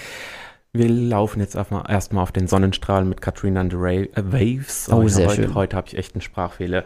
Wir 0.73 0.89
laufen 0.89 1.41
jetzt 1.41 1.55
erstmal 1.55 2.23
auf 2.23 2.33
den 2.33 2.49
Sonnenstrahl 2.49 3.05
mit 3.05 3.23
Katrina 3.23 3.61
and 3.61 3.73
the 3.73 3.79
Ray, 3.79 4.11
äh, 4.15 4.23
Waves. 4.25 4.91
Oh, 4.91 5.07
sehr 5.09 5.29
heute, 5.29 5.43
schön. 5.43 5.55
Heute 5.55 5.77
habe 5.77 5.89
ich 5.89 5.97
echt 5.97 6.15
einen 6.15 6.21
Sprachfehler. 6.21 6.85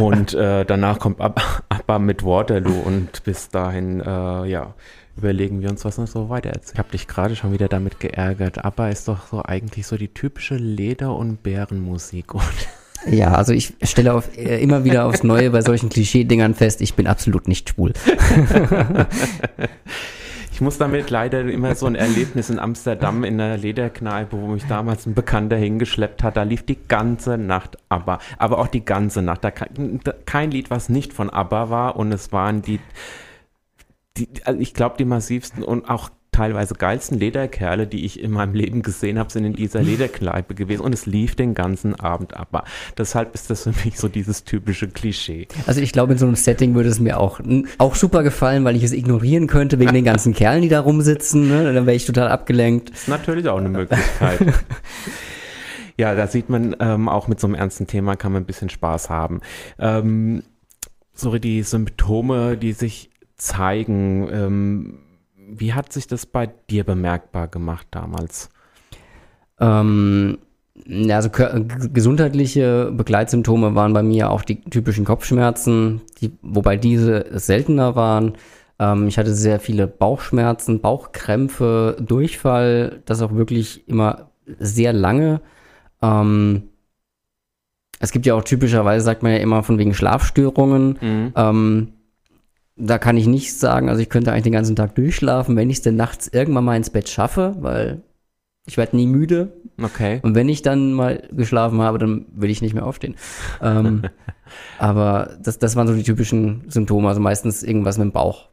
und 0.00 0.34
äh, 0.34 0.64
danach 0.64 0.98
kommt 0.98 1.20
Abba 1.20 1.98
mit 1.98 2.24
Waterloo 2.24 2.80
und 2.84 3.24
bis 3.24 3.48
dahin, 3.48 4.00
äh, 4.00 4.44
ja, 4.46 4.74
überlegen 5.20 5.60
wir 5.60 5.70
uns, 5.70 5.84
was 5.84 5.98
noch 5.98 6.06
so 6.06 6.28
weiter 6.28 6.50
erzählt. 6.50 6.74
Ich 6.74 6.78
habe 6.78 6.90
dich 6.90 7.06
gerade 7.06 7.36
schon 7.36 7.52
wieder 7.52 7.68
damit 7.68 8.00
geärgert. 8.00 8.64
ABBA 8.64 8.88
ist 8.88 9.06
doch 9.06 9.26
so 9.26 9.42
eigentlich 9.44 9.86
so 9.86 9.96
die 9.96 10.08
typische 10.08 10.56
Leder- 10.56 11.14
und 11.14 11.42
Bärenmusik. 11.42 12.34
Und 12.40 12.42
ja, 13.06 13.32
also 13.32 13.52
ich 13.52 13.74
stelle 13.82 14.12
auf, 14.12 14.36
äh, 14.36 14.60
immer 14.62 14.84
wieder 14.84 15.06
aufs 15.06 15.22
Neue 15.22 15.50
bei 15.50 15.62
solchen 15.62 15.88
Klischee-Dingern 15.88 16.54
fest, 16.54 16.80
ich 16.82 16.94
bin 16.94 17.06
absolut 17.06 17.48
nicht 17.48 17.70
schwul. 17.70 17.94
ich 20.52 20.60
muss 20.60 20.76
damit 20.76 21.08
leider 21.08 21.40
immer 21.48 21.74
so 21.74 21.86
ein 21.86 21.94
Erlebnis 21.94 22.50
in 22.50 22.58
Amsterdam 22.58 23.24
in 23.24 23.38
der 23.38 23.56
Lederkneipe, 23.56 24.36
wo 24.38 24.48
mich 24.48 24.66
damals 24.66 25.06
ein 25.06 25.14
Bekannter 25.14 25.56
hingeschleppt 25.56 26.22
hat, 26.22 26.36
da 26.36 26.42
lief 26.42 26.66
die 26.66 26.76
ganze 26.88 27.38
Nacht 27.38 27.78
ABBA, 27.88 28.18
aber 28.36 28.58
auch 28.58 28.68
die 28.68 28.84
ganze 28.84 29.22
Nacht. 29.22 29.44
Da 29.44 29.50
kein 29.50 30.50
Lied, 30.50 30.70
was 30.70 30.90
nicht 30.90 31.14
von 31.14 31.30
ABBA 31.30 31.70
war 31.70 31.96
und 31.96 32.12
es 32.12 32.32
waren 32.32 32.60
die 32.60 32.80
die, 34.20 34.28
also 34.44 34.60
ich 34.60 34.74
glaube, 34.74 34.96
die 34.98 35.04
massivsten 35.04 35.62
und 35.62 35.88
auch 35.88 36.10
teilweise 36.32 36.74
geilsten 36.74 37.18
Lederkerle, 37.18 37.86
die 37.86 38.04
ich 38.04 38.20
in 38.22 38.30
meinem 38.30 38.54
Leben 38.54 38.82
gesehen 38.82 39.18
habe, 39.18 39.30
sind 39.30 39.44
in 39.44 39.52
dieser 39.54 39.82
Lederkneipe 39.82 40.54
gewesen 40.54 40.82
und 40.82 40.92
es 40.92 41.06
lief 41.06 41.34
den 41.34 41.54
ganzen 41.54 41.98
Abend 41.98 42.34
ab. 42.36 42.66
Deshalb 42.96 43.34
ist 43.34 43.50
das 43.50 43.64
für 43.64 43.74
mich 43.84 43.98
so 43.98 44.08
dieses 44.08 44.44
typische 44.44 44.88
Klischee. 44.88 45.48
Also 45.66 45.80
ich 45.80 45.92
glaube, 45.92 46.12
in 46.12 46.18
so 46.18 46.26
einem 46.26 46.36
Setting 46.36 46.74
würde 46.74 46.88
es 46.88 47.00
mir 47.00 47.18
auch, 47.18 47.40
auch 47.78 47.94
super 47.94 48.22
gefallen, 48.22 48.64
weil 48.64 48.76
ich 48.76 48.84
es 48.84 48.92
ignorieren 48.92 49.46
könnte 49.46 49.78
wegen 49.78 49.92
den 49.92 50.04
ganzen 50.04 50.34
Kerlen, 50.34 50.62
die 50.62 50.68
da 50.68 50.80
rumsitzen. 50.80 51.48
Ne? 51.48 51.72
Dann 51.72 51.86
wäre 51.86 51.96
ich 51.96 52.06
total 52.06 52.28
abgelenkt. 52.28 52.90
Das 52.90 53.02
ist 53.02 53.08
natürlich 53.08 53.48
auch 53.48 53.58
eine 53.58 53.68
Möglichkeit. 53.68 54.40
Ja, 55.96 56.14
da 56.14 56.26
sieht 56.26 56.48
man 56.48 56.74
ähm, 56.80 57.10
auch 57.10 57.28
mit 57.28 57.40
so 57.40 57.46
einem 57.46 57.56
ernsten 57.56 57.86
Thema 57.86 58.16
kann 58.16 58.32
man 58.32 58.44
ein 58.44 58.46
bisschen 58.46 58.70
Spaß 58.70 59.10
haben. 59.10 59.42
Ähm, 59.78 60.42
so 61.12 61.36
die 61.36 61.62
Symptome, 61.62 62.56
die 62.56 62.72
sich 62.72 63.09
zeigen, 63.40 64.28
ähm, 64.32 64.98
wie 65.36 65.72
hat 65.72 65.92
sich 65.92 66.06
das 66.06 66.26
bei 66.26 66.46
dir 66.46 66.84
bemerkbar 66.84 67.48
gemacht 67.48 67.86
damals? 67.90 68.50
Ähm, 69.58 70.38
also 71.10 71.28
gesundheitliche 71.92 72.90
Begleitsymptome 72.92 73.74
waren 73.74 73.92
bei 73.92 74.02
mir 74.02 74.30
auch 74.30 74.42
die 74.42 74.60
typischen 74.62 75.04
Kopfschmerzen, 75.04 76.00
die, 76.20 76.32
wobei 76.42 76.76
diese 76.76 77.26
seltener 77.38 77.96
waren. 77.96 78.34
Ähm, 78.78 79.08
ich 79.08 79.18
hatte 79.18 79.34
sehr 79.34 79.60
viele 79.60 79.86
Bauchschmerzen, 79.86 80.80
Bauchkrämpfe, 80.80 81.96
Durchfall, 82.00 83.02
das 83.04 83.22
auch 83.22 83.34
wirklich 83.34 83.86
immer 83.88 84.30
sehr 84.58 84.92
lange. 84.92 85.40
Ähm, 86.02 86.70
es 87.98 88.12
gibt 88.12 88.24
ja 88.24 88.34
auch 88.34 88.44
typischerweise, 88.44 89.04
sagt 89.04 89.22
man 89.22 89.32
ja 89.32 89.38
immer 89.38 89.62
von 89.62 89.78
wegen 89.78 89.92
Schlafstörungen. 89.92 90.98
Mhm. 91.00 91.32
Ähm, 91.36 91.92
da 92.80 92.98
kann 92.98 93.16
ich 93.16 93.26
nichts 93.26 93.60
sagen. 93.60 93.88
Also 93.88 94.00
ich 94.00 94.08
könnte 94.08 94.32
eigentlich 94.32 94.44
den 94.44 94.52
ganzen 94.52 94.76
Tag 94.76 94.94
durchschlafen, 94.94 95.56
wenn 95.56 95.70
ich 95.70 95.78
es 95.78 95.82
denn 95.82 95.96
nachts 95.96 96.28
irgendwann 96.28 96.64
mal 96.64 96.76
ins 96.76 96.90
Bett 96.90 97.08
schaffe, 97.08 97.56
weil 97.60 98.02
ich 98.66 98.76
werde 98.76 98.96
nie 98.96 99.06
müde. 99.06 99.52
Okay. 99.80 100.20
Und 100.22 100.34
wenn 100.34 100.48
ich 100.48 100.62
dann 100.62 100.92
mal 100.92 101.28
geschlafen 101.32 101.80
habe, 101.80 101.98
dann 101.98 102.26
will 102.32 102.50
ich 102.50 102.62
nicht 102.62 102.74
mehr 102.74 102.86
aufstehen. 102.86 103.16
ähm, 103.62 104.02
aber 104.78 105.36
das, 105.42 105.58
das 105.58 105.76
waren 105.76 105.86
so 105.86 105.94
die 105.94 106.02
typischen 106.02 106.64
Symptome, 106.68 107.08
also 107.08 107.20
meistens 107.20 107.62
irgendwas 107.62 107.98
mit 107.98 108.06
dem 108.06 108.12
Bauch. 108.12 108.48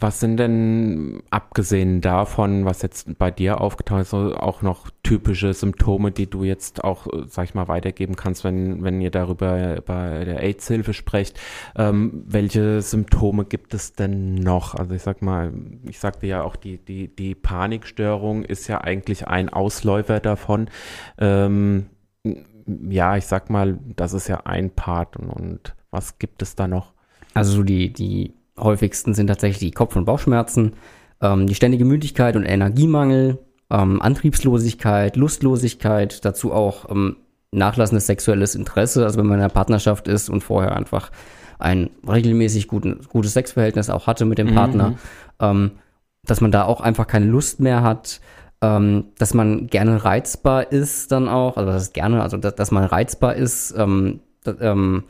Was 0.00 0.18
sind 0.18 0.38
denn, 0.38 1.22
abgesehen 1.30 2.00
davon, 2.00 2.64
was 2.64 2.82
jetzt 2.82 3.16
bei 3.16 3.30
dir 3.30 3.60
aufgetaucht 3.60 4.00
ist, 4.00 4.12
auch 4.12 4.60
noch 4.60 4.90
typische 5.04 5.54
Symptome, 5.54 6.10
die 6.10 6.28
du 6.28 6.42
jetzt 6.42 6.82
auch, 6.82 7.06
sag 7.28 7.44
ich 7.44 7.54
mal, 7.54 7.68
weitergeben 7.68 8.16
kannst, 8.16 8.42
wenn, 8.42 8.82
wenn 8.82 9.00
ihr 9.00 9.12
darüber 9.12 9.80
bei 9.86 10.24
der 10.24 10.42
AIDS-Hilfe 10.42 10.94
sprecht? 10.94 11.38
Ähm, 11.76 12.24
welche 12.26 12.82
Symptome 12.82 13.44
gibt 13.44 13.72
es 13.72 13.92
denn 13.92 14.34
noch? 14.34 14.74
Also 14.74 14.94
ich 14.94 15.02
sag 15.02 15.22
mal, 15.22 15.52
ich 15.88 16.00
sagte 16.00 16.26
ja 16.26 16.42
auch, 16.42 16.56
die, 16.56 16.78
die, 16.78 17.14
die 17.14 17.36
Panikstörung 17.36 18.44
ist 18.44 18.66
ja 18.66 18.80
eigentlich 18.80 19.28
ein 19.28 19.48
Ausläufer 19.48 20.18
davon. 20.18 20.70
Ähm, 21.18 21.86
ja, 22.66 23.16
ich 23.16 23.26
sag 23.26 23.48
mal, 23.48 23.78
das 23.94 24.12
ist 24.12 24.26
ja 24.26 24.40
ein 24.44 24.70
Part 24.70 25.16
und, 25.16 25.30
und 25.30 25.76
was 25.90 26.18
gibt 26.18 26.42
es 26.42 26.56
da 26.56 26.66
noch? 26.66 26.92
Also 27.32 27.62
die, 27.62 27.92
die 27.92 28.34
häufigsten 28.58 29.14
sind 29.14 29.26
tatsächlich 29.26 29.58
die 29.58 29.70
Kopf- 29.70 29.96
und 29.96 30.04
Bauchschmerzen, 30.04 30.74
ähm, 31.20 31.46
die 31.46 31.54
ständige 31.54 31.84
Müdigkeit 31.84 32.36
und 32.36 32.44
Energiemangel, 32.44 33.38
ähm, 33.70 34.00
Antriebslosigkeit, 34.00 35.16
Lustlosigkeit, 35.16 36.24
dazu 36.24 36.52
auch 36.52 36.90
ähm, 36.90 37.16
nachlassendes 37.50 38.06
sexuelles 38.06 38.54
Interesse, 38.54 39.04
also 39.04 39.18
wenn 39.18 39.26
man 39.26 39.38
in 39.38 39.44
einer 39.44 39.52
Partnerschaft 39.52 40.08
ist 40.08 40.28
und 40.28 40.42
vorher 40.42 40.76
einfach 40.76 41.10
ein 41.58 41.90
regelmäßig 42.06 42.68
guten, 42.68 43.00
gutes 43.08 43.32
Sexverhältnis 43.34 43.90
auch 43.90 44.06
hatte 44.06 44.24
mit 44.24 44.38
dem 44.38 44.50
mhm. 44.50 44.54
Partner, 44.54 44.94
ähm, 45.40 45.72
dass 46.24 46.40
man 46.40 46.50
da 46.50 46.64
auch 46.64 46.80
einfach 46.80 47.06
keine 47.06 47.26
Lust 47.26 47.60
mehr 47.60 47.82
hat, 47.82 48.20
ähm, 48.60 49.06
dass 49.18 49.34
man 49.34 49.66
gerne 49.68 50.04
reizbar 50.04 50.72
ist 50.72 51.12
dann 51.12 51.28
auch, 51.28 51.56
also 51.56 51.70
das 51.70 51.84
ist 51.84 51.94
gerne, 51.94 52.22
also 52.22 52.36
dass, 52.36 52.54
dass 52.54 52.70
man 52.70 52.84
reizbar 52.84 53.34
ist, 53.34 53.74
ähm, 53.76 54.20
ähm, 54.60 55.04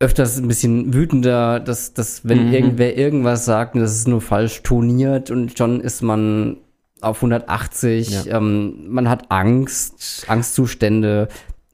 öfters 0.00 0.38
ein 0.38 0.48
bisschen 0.48 0.94
wütender, 0.94 1.60
dass, 1.60 1.92
dass 1.92 2.26
wenn 2.26 2.48
mhm. 2.48 2.54
irgendwer 2.54 2.96
irgendwas 2.96 3.44
sagt, 3.44 3.74
das 3.76 3.92
ist 3.92 4.08
nur 4.08 4.20
falsch 4.20 4.62
toniert 4.62 5.30
und 5.30 5.56
schon 5.58 5.80
ist 5.80 6.02
man 6.02 6.58
auf 7.00 7.16
180, 7.18 8.24
ja. 8.24 8.36
ähm, 8.36 8.88
man 8.88 9.08
hat 9.08 9.30
Angst, 9.30 10.24
Angstzustände, 10.28 11.28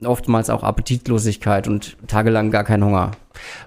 oftmals 0.04 0.50
auch 0.50 0.62
Appetitlosigkeit 0.62 1.68
und 1.68 1.96
tagelang 2.06 2.50
gar 2.50 2.64
keinen 2.64 2.84
Hunger. 2.84 3.12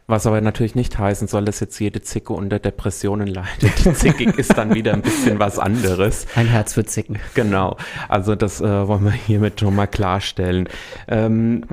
Was 0.08 0.26
aber 0.26 0.40
natürlich 0.40 0.76
nicht 0.76 0.98
heißen 0.98 1.28
soll, 1.28 1.46
dass 1.46 1.60
jetzt 1.60 1.78
jede 1.80 2.02
Zicke 2.02 2.34
unter 2.34 2.60
Depressionen 2.60 3.28
leidet. 3.28 3.86
Die 3.86 3.94
Zickig 3.94 4.38
ist 4.38 4.58
dann 4.58 4.74
wieder 4.74 4.94
ein 4.94 5.02
bisschen 5.02 5.40
was 5.40 5.60
anderes. 5.60 6.26
Ein 6.36 6.48
Herz 6.48 6.74
für 6.74 6.86
Zicken. 6.86 7.20
Genau. 7.34 7.78
Also 8.08 8.36
das 8.36 8.62
äh, 8.62 8.88
wollen 8.88 9.04
wir 9.04 9.12
hiermit 9.12 9.60
schon 9.60 9.76
mal 9.76 9.88
klarstellen. 9.88 10.70
Ähm, 11.08 11.66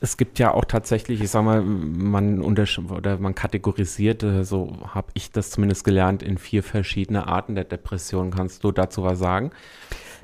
es 0.00 0.16
gibt 0.16 0.38
ja 0.38 0.52
auch 0.52 0.64
tatsächlich, 0.64 1.20
ich 1.20 1.30
sag 1.30 1.44
mal, 1.44 1.62
man 1.62 2.42
oder 2.42 3.18
man 3.18 3.34
kategorisiert, 3.34 4.22
äh, 4.22 4.44
so 4.44 4.76
habe 4.94 5.08
ich 5.14 5.30
das 5.30 5.50
zumindest 5.50 5.84
gelernt, 5.84 6.22
in 6.22 6.38
vier 6.38 6.62
verschiedene 6.62 7.26
Arten 7.26 7.54
der 7.54 7.64
Depression. 7.64 8.30
Kannst 8.30 8.64
du 8.64 8.72
dazu 8.72 9.02
was 9.04 9.18
sagen? 9.18 9.50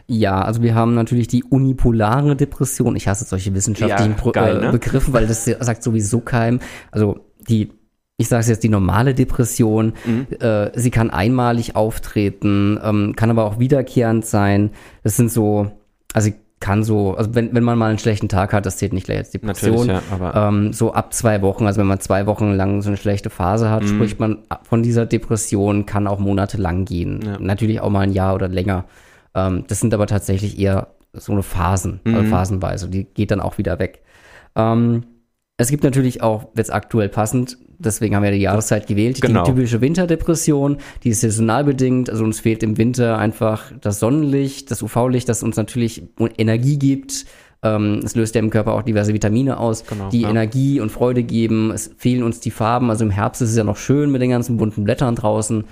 Ja, 0.06 0.42
also 0.42 0.62
wir 0.62 0.74
haben 0.74 0.94
natürlich 0.94 1.28
die 1.28 1.44
unipolare 1.44 2.36
Depression. 2.36 2.96
Ich 2.96 3.08
hasse 3.08 3.24
solche 3.24 3.54
wissenschaftlichen 3.54 4.16
ja, 4.22 4.30
geil, 4.32 4.56
äh, 4.58 4.60
ne? 4.66 4.72
Begriffe, 4.72 5.12
weil 5.12 5.26
das 5.26 5.44
sagt 5.60 5.82
sowieso 5.82 6.20
keinem. 6.20 6.60
Also 6.90 7.20
die, 7.48 7.70
ich 8.16 8.28
sage 8.28 8.40
es 8.40 8.48
jetzt, 8.48 8.64
die 8.64 8.68
normale 8.68 9.14
Depression, 9.14 9.94
mhm. 10.04 10.26
äh, 10.40 10.78
sie 10.78 10.90
kann 10.90 11.10
einmalig 11.10 11.76
auftreten, 11.76 12.78
ähm, 12.82 13.14
kann 13.16 13.30
aber 13.30 13.44
auch 13.44 13.58
wiederkehrend 13.58 14.26
sein. 14.26 14.70
Das 15.02 15.16
sind 15.16 15.32
so, 15.32 15.70
also 16.12 16.30
kann 16.64 16.82
so, 16.82 17.14
also 17.14 17.34
wenn, 17.34 17.54
wenn 17.54 17.62
man 17.62 17.76
mal 17.76 17.90
einen 17.90 17.98
schlechten 17.98 18.30
Tag 18.30 18.54
hat, 18.54 18.64
das 18.64 18.78
zählt 18.78 18.94
nicht 18.94 19.04
gleich 19.04 19.18
als 19.18 19.30
Depression, 19.30 19.86
ja, 19.86 20.02
aber 20.10 20.34
ähm, 20.34 20.72
so 20.72 20.94
ab 20.94 21.12
zwei 21.12 21.42
Wochen, 21.42 21.66
also 21.66 21.78
wenn 21.78 21.86
man 21.86 22.00
zwei 22.00 22.24
Wochen 22.24 22.54
lang 22.54 22.80
so 22.80 22.88
eine 22.88 22.96
schlechte 22.96 23.28
Phase 23.28 23.68
hat, 23.68 23.82
mhm. 23.82 23.88
spricht 23.88 24.18
man 24.18 24.38
von 24.62 24.82
dieser 24.82 25.04
Depression, 25.04 25.84
kann 25.84 26.06
auch 26.06 26.18
monatelang 26.18 26.86
gehen. 26.86 27.20
Ja. 27.22 27.36
Natürlich 27.38 27.82
auch 27.82 27.90
mal 27.90 28.00
ein 28.00 28.12
Jahr 28.12 28.34
oder 28.34 28.48
länger. 28.48 28.86
Ähm, 29.34 29.64
das 29.68 29.80
sind 29.80 29.92
aber 29.92 30.06
tatsächlich 30.06 30.58
eher 30.58 30.86
so 31.12 31.32
eine 31.32 31.42
Phasen, 31.42 32.00
also 32.02 32.08
mhm. 32.08 32.24
also 32.24 32.30
phasenweise. 32.30 32.88
Die 32.88 33.04
geht 33.04 33.30
dann 33.30 33.40
auch 33.40 33.58
wieder 33.58 33.78
weg. 33.78 34.00
Ähm, 34.56 35.04
es 35.56 35.68
gibt 35.68 35.84
natürlich 35.84 36.20
auch, 36.22 36.48
jetzt 36.56 36.72
aktuell 36.72 37.08
passend, 37.08 37.58
deswegen 37.78 38.16
haben 38.16 38.24
wir 38.24 38.32
die 38.32 38.38
Jahreszeit 38.38 38.86
gewählt, 38.86 39.20
genau. 39.20 39.44
die 39.44 39.52
typische 39.52 39.80
Winterdepression, 39.80 40.78
die 41.04 41.10
ist 41.10 41.20
saisonal 41.20 41.64
bedingt, 41.64 42.10
also 42.10 42.24
uns 42.24 42.40
fehlt 42.40 42.62
im 42.62 42.76
Winter 42.76 43.18
einfach 43.18 43.72
das 43.80 44.00
Sonnenlicht, 44.00 44.70
das 44.70 44.82
UV-Licht, 44.82 45.28
das 45.28 45.42
uns 45.42 45.56
natürlich 45.56 46.02
Energie 46.38 46.78
gibt. 46.78 47.26
Ähm, 47.62 48.00
es 48.04 48.14
löst 48.14 48.34
ja 48.34 48.40
im 48.40 48.50
Körper 48.50 48.74
auch 48.74 48.82
diverse 48.82 49.14
Vitamine 49.14 49.58
aus, 49.58 49.86
genau, 49.86 50.10
die 50.10 50.22
ja. 50.22 50.30
Energie 50.30 50.80
und 50.80 50.90
Freude 50.90 51.22
geben. 51.22 51.70
Es 51.70 51.90
fehlen 51.96 52.24
uns 52.24 52.40
die 52.40 52.50
Farben, 52.50 52.90
also 52.90 53.04
im 53.04 53.10
Herbst 53.10 53.40
ist 53.40 53.50
es 53.50 53.56
ja 53.56 53.64
noch 53.64 53.76
schön 53.76 54.10
mit 54.10 54.20
den 54.20 54.30
ganzen 54.30 54.56
bunten 54.56 54.84
Blättern 54.84 55.14
draußen. 55.14 55.64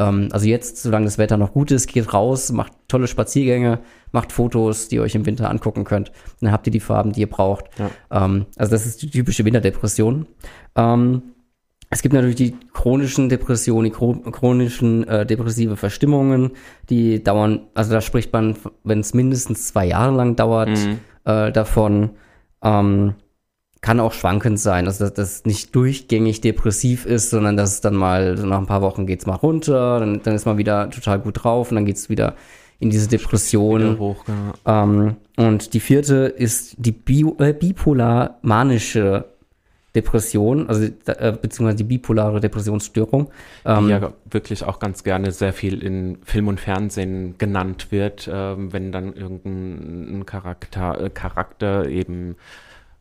Ähm, 0.00 0.30
also 0.32 0.46
jetzt, 0.46 0.78
solange 0.78 1.04
das 1.04 1.18
Wetter 1.18 1.36
noch 1.36 1.52
gut 1.52 1.70
ist, 1.70 1.86
geht 1.86 2.12
raus, 2.12 2.50
macht 2.50 2.72
tolle 2.88 3.06
Spaziergänge, 3.06 3.80
macht 4.12 4.32
Fotos, 4.32 4.88
die 4.88 4.96
ihr 4.96 5.02
euch 5.02 5.14
im 5.14 5.26
Winter 5.26 5.50
angucken 5.50 5.84
könnt. 5.84 6.10
Dann 6.40 6.50
habt 6.50 6.66
ihr 6.66 6.72
die 6.72 6.80
Farben, 6.80 7.12
die 7.12 7.20
ihr 7.20 7.28
braucht. 7.28 7.66
Ja. 7.78 8.24
Ähm, 8.24 8.46
also 8.56 8.72
das 8.72 8.86
ist 8.86 9.02
die 9.02 9.10
typische 9.10 9.44
Winterdepression. 9.44 10.26
Ähm, 10.74 11.22
es 11.90 12.02
gibt 12.02 12.14
natürlich 12.14 12.36
die 12.36 12.54
chronischen 12.72 13.28
Depressionen, 13.28 13.90
die 13.90 14.30
chronischen 14.30 15.06
äh, 15.06 15.26
depressive 15.26 15.76
Verstimmungen, 15.76 16.52
die 16.88 17.22
dauern, 17.22 17.66
also 17.74 17.92
da 17.92 18.00
spricht 18.00 18.32
man, 18.32 18.56
wenn 18.84 19.00
es 19.00 19.12
mindestens 19.12 19.66
zwei 19.66 19.86
Jahre 19.86 20.16
lang 20.16 20.36
dauert, 20.36 20.70
mhm. 20.70 21.00
äh, 21.24 21.52
davon. 21.52 22.10
Ähm, 22.62 23.14
kann 23.80 23.98
auch 24.00 24.12
schwankend 24.12 24.60
sein, 24.60 24.86
also 24.86 25.04
dass 25.04 25.14
das 25.14 25.44
nicht 25.44 25.74
durchgängig 25.74 26.40
depressiv 26.40 27.06
ist, 27.06 27.30
sondern 27.30 27.56
dass 27.56 27.72
es 27.74 27.80
dann 27.80 27.94
mal, 27.94 28.36
so 28.36 28.46
nach 28.46 28.58
ein 28.58 28.66
paar 28.66 28.82
Wochen 28.82 29.06
geht's 29.06 29.26
mal 29.26 29.36
runter, 29.36 30.00
dann, 30.00 30.22
dann 30.22 30.34
ist 30.34 30.44
man 30.44 30.58
wieder 30.58 30.90
total 30.90 31.18
gut 31.18 31.42
drauf 31.42 31.70
und 31.70 31.76
dann 31.76 31.86
geht's 31.86 32.10
wieder 32.10 32.34
in 32.78 32.90
diese 32.90 33.08
Depression. 33.08 33.98
Hoch, 33.98 34.24
genau. 34.24 34.54
ähm, 34.66 35.16
und 35.36 35.72
die 35.72 35.80
vierte 35.80 36.26
ist 36.26 36.74
die 36.78 36.92
Bi 36.92 37.24
äh, 37.38 37.52
bipolar-manische 37.52 39.24
Depression, 39.94 40.68
also 40.68 40.84
äh, 40.84 41.32
beziehungsweise 41.32 41.78
die 41.78 41.84
bipolare 41.84 42.40
Depressionsstörung. 42.40 43.30
Ähm, 43.64 43.86
die 43.86 43.90
ja 43.90 44.12
wirklich 44.30 44.64
auch 44.64 44.78
ganz 44.78 45.02
gerne 45.02 45.32
sehr 45.32 45.52
viel 45.52 45.82
in 45.82 46.18
Film 46.22 46.46
und 46.46 46.60
Fernsehen 46.60 47.36
genannt 47.38 47.88
wird, 47.90 48.30
ähm, 48.32 48.72
wenn 48.72 48.92
dann 48.92 49.14
irgendein 49.14 50.24
Charakter, 50.26 51.00
äh, 51.00 51.10
Charakter 51.10 51.88
eben 51.88 52.36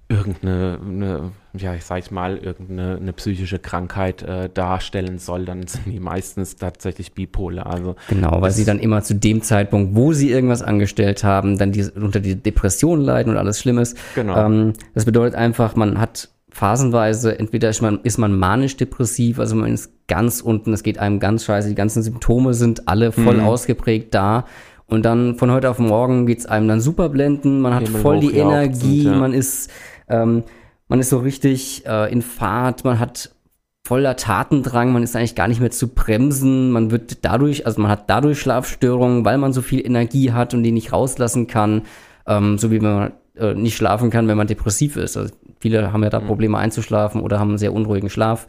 irgendeine, 0.09 0.79
eine, 0.83 1.31
ja, 1.53 1.75
ich 1.75 1.85
sag 1.85 2.09
mal, 2.09 2.37
irgendeine 2.37 2.97
eine 2.97 3.13
psychische 3.13 3.59
Krankheit 3.59 4.23
äh, 4.23 4.49
darstellen 4.51 5.19
soll, 5.19 5.45
dann 5.45 5.67
sind 5.67 5.85
die 5.85 5.99
meistens 5.99 6.55
tatsächlich 6.55 7.13
bipolar. 7.13 7.67
Also 7.67 7.95
genau, 8.09 8.41
weil 8.41 8.51
sie 8.51 8.65
dann 8.65 8.79
immer 8.79 9.03
zu 9.03 9.13
dem 9.13 9.43
Zeitpunkt, 9.43 9.95
wo 9.95 10.11
sie 10.11 10.31
irgendwas 10.31 10.63
angestellt 10.63 11.23
haben, 11.23 11.59
dann 11.59 11.71
die, 11.71 11.83
unter 11.83 12.19
die 12.19 12.35
Depression 12.35 13.01
leiden 13.01 13.31
und 13.31 13.37
alles 13.37 13.59
Schlimmes. 13.59 13.93
Genau. 14.15 14.45
Ähm, 14.45 14.73
das 14.95 15.05
bedeutet 15.05 15.35
einfach, 15.35 15.75
man 15.75 15.99
hat 15.99 16.29
phasenweise, 16.49 17.37
entweder 17.37 17.69
ist 17.69 17.81
man, 17.81 17.99
ist 18.01 18.17
man 18.17 18.37
manisch-depressiv, 18.37 19.39
also 19.39 19.55
man 19.55 19.71
ist 19.71 19.91
ganz 20.07 20.41
unten, 20.41 20.73
es 20.73 20.81
geht 20.81 20.97
einem 20.97 21.19
ganz 21.19 21.45
scheiße, 21.45 21.69
die 21.69 21.75
ganzen 21.75 22.01
Symptome 22.01 22.55
sind 22.55 22.87
alle 22.87 23.11
voll 23.11 23.37
mhm. 23.37 23.43
ausgeprägt 23.43 24.15
da. 24.15 24.45
Und 24.87 25.05
dann 25.05 25.35
von 25.35 25.51
heute 25.51 25.69
auf 25.69 25.77
morgen 25.77 26.25
geht's 26.25 26.47
einem 26.47 26.67
dann 26.67 26.81
super 26.81 27.09
blenden, 27.09 27.61
man 27.61 27.75
hat 27.75 27.83
Himmel 27.83 28.01
voll 28.01 28.19
die 28.21 28.35
Energie, 28.35 29.03
ja. 29.03 29.13
man 29.13 29.33
ist 29.33 29.69
ähm, 30.09 30.43
man 30.87 30.99
ist 30.99 31.09
so 31.09 31.19
richtig 31.19 31.85
äh, 31.85 32.11
in 32.11 32.21
Fahrt, 32.21 32.83
man 32.83 32.99
hat 32.99 33.31
voller 33.85 34.15
Tatendrang, 34.15 34.91
man 34.91 35.03
ist 35.03 35.15
eigentlich 35.15 35.35
gar 35.35 35.47
nicht 35.47 35.61
mehr 35.61 35.71
zu 35.71 35.87
bremsen, 35.87 36.71
man 36.71 36.91
wird 36.91 37.23
dadurch, 37.23 37.65
also 37.65 37.81
man 37.81 37.89
hat 37.89 38.09
dadurch 38.09 38.39
Schlafstörungen, 38.39 39.25
weil 39.25 39.37
man 39.37 39.53
so 39.53 39.61
viel 39.61 39.85
Energie 39.85 40.31
hat 40.31 40.53
und 40.53 40.63
die 40.63 40.71
nicht 40.71 40.91
rauslassen 40.93 41.47
kann. 41.47 41.83
ähm, 42.27 42.57
so 42.57 42.71
wie 42.71 42.79
man 42.79 43.11
äh, 43.35 43.53
nicht 43.55 43.75
schlafen 43.75 44.09
kann, 44.11 44.27
wenn 44.27 44.37
man 44.37 44.47
depressiv 44.47 44.95
ist. 44.95 45.17
Also 45.17 45.33
viele 45.59 45.91
haben 45.91 46.03
ja 46.03 46.09
da 46.09 46.19
Probleme 46.19 46.57
einzuschlafen 46.57 47.21
oder 47.21 47.39
haben 47.39 47.49
einen 47.49 47.57
sehr 47.57 47.73
unruhigen 47.73 48.09
Schlaf. 48.09 48.47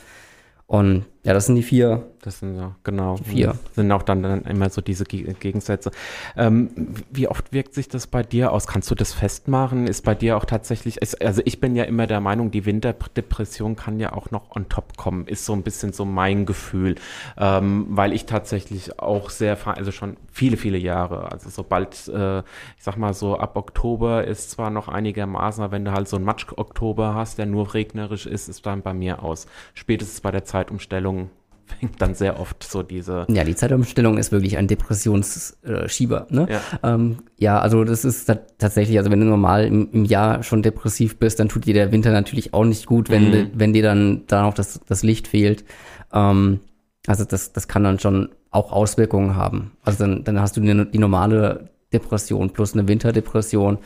Und 0.66 1.06
ja, 1.22 1.34
das 1.34 1.46
sind 1.46 1.56
die 1.56 1.62
vier. 1.62 2.06
Das 2.22 2.40
sind 2.40 2.56
so, 2.56 2.74
genau. 2.84 3.16
Vier. 3.16 3.48
Das 3.48 3.74
sind 3.76 3.90
auch 3.92 4.02
dann, 4.02 4.22
dann 4.22 4.42
immer 4.42 4.68
so 4.68 4.82
diese 4.82 5.04
Ge- 5.04 5.32
Gegensätze. 5.40 5.90
Ähm, 6.36 6.70
wie 7.10 7.28
oft 7.28 7.52
wirkt 7.52 7.72
sich 7.72 7.88
das 7.88 8.06
bei 8.06 8.22
dir 8.22 8.52
aus? 8.52 8.66
Kannst 8.66 8.90
du 8.90 8.94
das 8.94 9.14
festmachen? 9.14 9.86
Ist 9.86 10.04
bei 10.04 10.14
dir 10.14 10.36
auch 10.36 10.44
tatsächlich, 10.44 10.98
ist, 10.98 11.22
also 11.22 11.40
ich 11.46 11.60
bin 11.60 11.76
ja 11.76 11.84
immer 11.84 12.06
der 12.06 12.20
Meinung, 12.20 12.50
die 12.50 12.66
Winterdepression 12.66 13.74
kann 13.74 14.00
ja 14.00 14.12
auch 14.12 14.30
noch 14.30 14.54
on 14.54 14.68
top 14.68 14.98
kommen, 14.98 15.26
ist 15.26 15.46
so 15.46 15.54
ein 15.54 15.62
bisschen 15.62 15.94
so 15.94 16.04
mein 16.04 16.44
Gefühl, 16.44 16.96
ähm, 17.38 17.86
weil 17.88 18.12
ich 18.12 18.26
tatsächlich 18.26 18.98
auch 18.98 19.30
sehr, 19.30 19.56
also 19.66 19.90
schon 19.92 20.18
viele, 20.30 20.58
viele 20.58 20.78
Jahre, 20.78 21.32
also 21.32 21.48
sobald, 21.48 22.06
äh, 22.08 22.40
ich 22.40 22.44
sag 22.82 22.98
mal 22.98 23.14
so 23.14 23.38
ab 23.38 23.56
Oktober 23.56 24.24
ist 24.24 24.50
zwar 24.50 24.68
noch 24.70 24.88
einigermaßen, 24.88 25.64
aber 25.64 25.72
wenn 25.72 25.86
du 25.86 25.92
halt 25.92 26.06
so 26.06 26.16
einen 26.16 26.26
Matsch-Oktober 26.26 27.14
hast, 27.14 27.38
der 27.38 27.46
nur 27.46 27.72
regnerisch 27.72 28.26
ist, 28.26 28.48
ist 28.48 28.66
dann 28.66 28.82
bei 28.82 28.92
mir 28.92 29.22
aus. 29.22 29.46
Spätestens 29.72 30.20
bei 30.20 30.30
der 30.30 30.44
Zeitumstellung 30.44 31.09
fängt 31.80 32.00
dann 32.02 32.14
sehr 32.14 32.40
oft 32.40 32.64
so 32.64 32.82
diese, 32.82 33.26
Ja, 33.28 33.44
die 33.44 33.54
Zeitumstellung 33.54 34.18
ist 34.18 34.32
wirklich 34.32 34.56
ein 34.58 34.66
Depressionsschieber. 34.66 36.26
Ne? 36.30 36.48
Ja. 36.50 36.60
Ähm, 36.94 37.18
ja, 37.38 37.60
also 37.60 37.84
das 37.84 38.04
ist 38.04 38.24
ta- 38.26 38.40
tatsächlich, 38.58 38.98
also 38.98 39.10
wenn 39.10 39.20
du 39.20 39.26
normal 39.26 39.66
im, 39.66 39.88
im 39.92 40.04
Jahr 40.04 40.42
schon 40.42 40.62
depressiv 40.62 41.18
bist, 41.18 41.38
dann 41.40 41.48
tut 41.48 41.66
dir 41.66 41.74
der 41.74 41.92
Winter 41.92 42.10
natürlich 42.12 42.54
auch 42.54 42.64
nicht 42.64 42.86
gut, 42.86 43.08
wenn, 43.10 43.30
Mhm. 43.30 43.50
wenn 43.54 43.72
dir 43.72 43.82
dann 43.82 44.22
da 44.26 44.42
noch 44.42 44.54
das, 44.54 44.80
das 44.86 45.02
Licht 45.02 45.28
fehlt. 45.28 45.64
Ähm, 46.12 46.60
also 47.06 47.24
das, 47.24 47.52
das 47.52 47.68
kann 47.68 47.84
dann 47.84 47.98
schon 47.98 48.30
auch 48.50 48.72
Auswirkungen 48.72 49.36
haben. 49.36 49.72
Also 49.84 50.04
dann, 50.04 50.24
dann 50.24 50.40
hast 50.40 50.56
du 50.56 50.60
die, 50.60 50.90
die 50.90 50.98
normale 50.98 51.70
Depression 51.92 52.50
plus 52.50 52.74
eine 52.74 52.88
Winterdepression, 52.88 53.78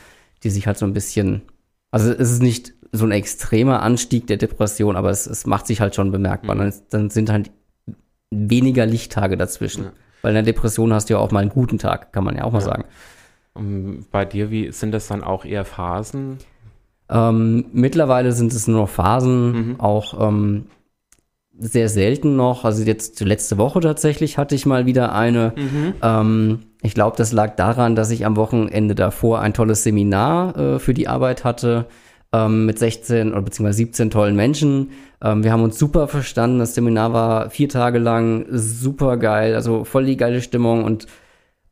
die 0.43 0.49
sich 0.49 0.67
halt 0.67 0.77
so 0.77 0.85
ein 0.85 0.93
bisschen, 0.93 1.43
also 1.91 2.11
es 2.11 2.31
ist 2.31 2.41
nicht 2.41 2.73
so 2.95 3.05
ein 3.05 3.11
extremer 3.11 3.81
Anstieg 3.81 4.27
der 4.27 4.37
Depression, 4.37 4.95
aber 4.95 5.09
es, 5.09 5.27
es 5.27 5.45
macht 5.45 5.67
sich 5.67 5.81
halt 5.81 5.95
schon 5.95 6.11
bemerkbar. 6.11 6.55
Dann, 6.55 6.67
ist- 6.67 6.85
dann 6.91 7.09
sind 7.09 7.29
halt 7.31 7.51
weniger 8.31 8.85
Lichttage 8.85 9.37
dazwischen. 9.37 9.85
Ja. 9.85 9.91
Weil 10.21 10.31
in 10.31 10.43
der 10.45 10.53
Depression 10.53 10.91
hast 10.93 11.09
du 11.09 11.13
ja 11.13 11.19
auch 11.19 11.31
mal 11.31 11.39
einen 11.41 11.51
guten 11.51 11.77
Tag, 11.77 12.11
kann 12.13 12.23
man 12.23 12.35
ja 12.35 12.43
auch 12.43 12.51
mal 12.51 12.59
Ja. 12.59 12.65
sagen. 12.65 12.83
ähm, 13.57 14.05
bei 14.11 14.25
dir, 14.25 14.51
wie 14.51 14.71
sind 14.71 14.91
das 14.91 15.07
dann 15.07 15.23
auch 15.23 15.45
eher 15.45 15.63
Phasen? 15.65 16.39
Ähm, 17.09 17.65
mittlerweile 17.71 18.31
sind 18.31 18.51
es 18.51 18.67
nur 18.67 18.81
noch 18.81 18.89
Phasen, 18.89 19.51
Mhm. 19.69 19.79
auch 19.79 20.27
ähm, 20.27 20.65
sehr 21.57 21.87
selten 21.87 22.35
noch. 22.35 22.65
Also 22.65 22.83
jetzt 22.83 23.21
letzte 23.21 23.57
Woche 23.57 23.79
tatsächlich 23.79 24.37
hatte 24.37 24.55
ich 24.55 24.65
mal 24.65 24.85
wieder 24.85 25.13
eine. 25.13 25.53
Ähm, 26.01 26.59
ich 26.81 26.93
glaube, 26.95 27.15
das 27.15 27.31
lag 27.31 27.55
daran, 27.55 27.95
dass 27.95 28.09
ich 28.11 28.25
am 28.25 28.35
Wochenende 28.35 28.93
davor 28.95 29.39
ein 29.39 29.53
tolles 29.53 29.83
Seminar 29.83 30.57
äh, 30.57 30.79
für 30.79 30.93
die 30.93 31.07
Arbeit 31.07 31.43
hatte 31.45 31.85
ähm, 32.35 32.65
mit 32.65 32.79
16 32.79 33.31
oder 33.31 33.41
beziehungsweise 33.41 33.77
17 33.77 34.09
tollen 34.09 34.35
Menschen. 34.35 34.91
Ähm, 35.23 35.43
wir 35.43 35.51
haben 35.51 35.63
uns 35.63 35.79
super 35.79 36.07
verstanden. 36.07 36.59
Das 36.59 36.75
Seminar 36.75 37.13
war 37.13 37.49
vier 37.49 37.69
Tage 37.69 37.99
lang 37.99 38.45
super 38.51 39.17
geil, 39.17 39.55
also 39.55 39.83
voll 39.83 40.05
die 40.05 40.17
geile 40.17 40.41
Stimmung 40.41 40.83
und 40.83 41.07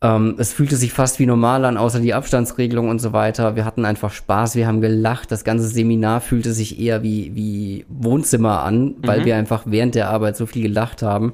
ähm, 0.02 0.36
es 0.38 0.52
fühlte 0.52 0.76
sich 0.76 0.92
fast 0.92 1.20
wie 1.20 1.26
normal 1.26 1.64
an, 1.64 1.78
außer 1.78 2.02
die 2.02 2.14
Abstandsregelung 2.14 2.90
und 2.90 3.00
so 3.00 3.14
weiter. 3.14 3.56
Wir 3.56 3.64
hatten 3.64 3.86
einfach 3.86 4.12
Spaß, 4.12 4.56
wir 4.56 4.68
haben 4.68 4.82
gelacht. 4.82 5.32
Das 5.32 5.46
ganze 5.46 5.68
Seminar 5.68 6.20
fühlte 6.20 6.52
sich 6.52 6.80
eher 6.80 7.04
wie, 7.04 7.34
wie 7.36 7.86
Wohnzimmer 7.88 8.64
an, 8.64 8.96
weil 9.02 9.24
wir 9.24 9.38
einfach 9.38 9.64
während 9.66 9.96
der 9.96 10.10
Arbeit 10.10 10.36
so 10.36 10.46
viel 10.46 10.64
gelacht 10.64 11.02
haben. 11.04 11.34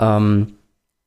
Ähm, 0.00 0.54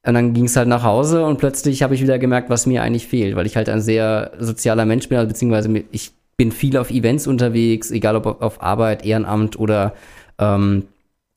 und 0.07 0.13
dann 0.13 0.33
ging 0.33 0.45
es 0.45 0.55
halt 0.55 0.67
nach 0.67 0.83
Hause 0.83 1.25
und 1.25 1.37
plötzlich 1.37 1.81
habe 1.81 1.95
ich 1.95 2.01
wieder 2.01 2.19
gemerkt, 2.19 2.49
was 2.49 2.67
mir 2.67 2.83
eigentlich 2.83 3.07
fehlt, 3.07 3.35
weil 3.35 3.47
ich 3.47 3.57
halt 3.57 3.69
ein 3.69 3.81
sehr 3.81 4.31
sozialer 4.39 4.85
Mensch 4.85 5.09
bin, 5.09 5.17
also 5.17 5.27
beziehungsweise 5.27 5.83
ich 5.91 6.11
bin 6.37 6.51
viel 6.51 6.77
auf 6.77 6.91
Events 6.91 7.27
unterwegs, 7.27 7.91
egal 7.91 8.15
ob 8.15 8.41
auf 8.41 8.61
Arbeit, 8.61 9.05
Ehrenamt 9.05 9.57
oder 9.59 9.93
ähm, 10.37 10.85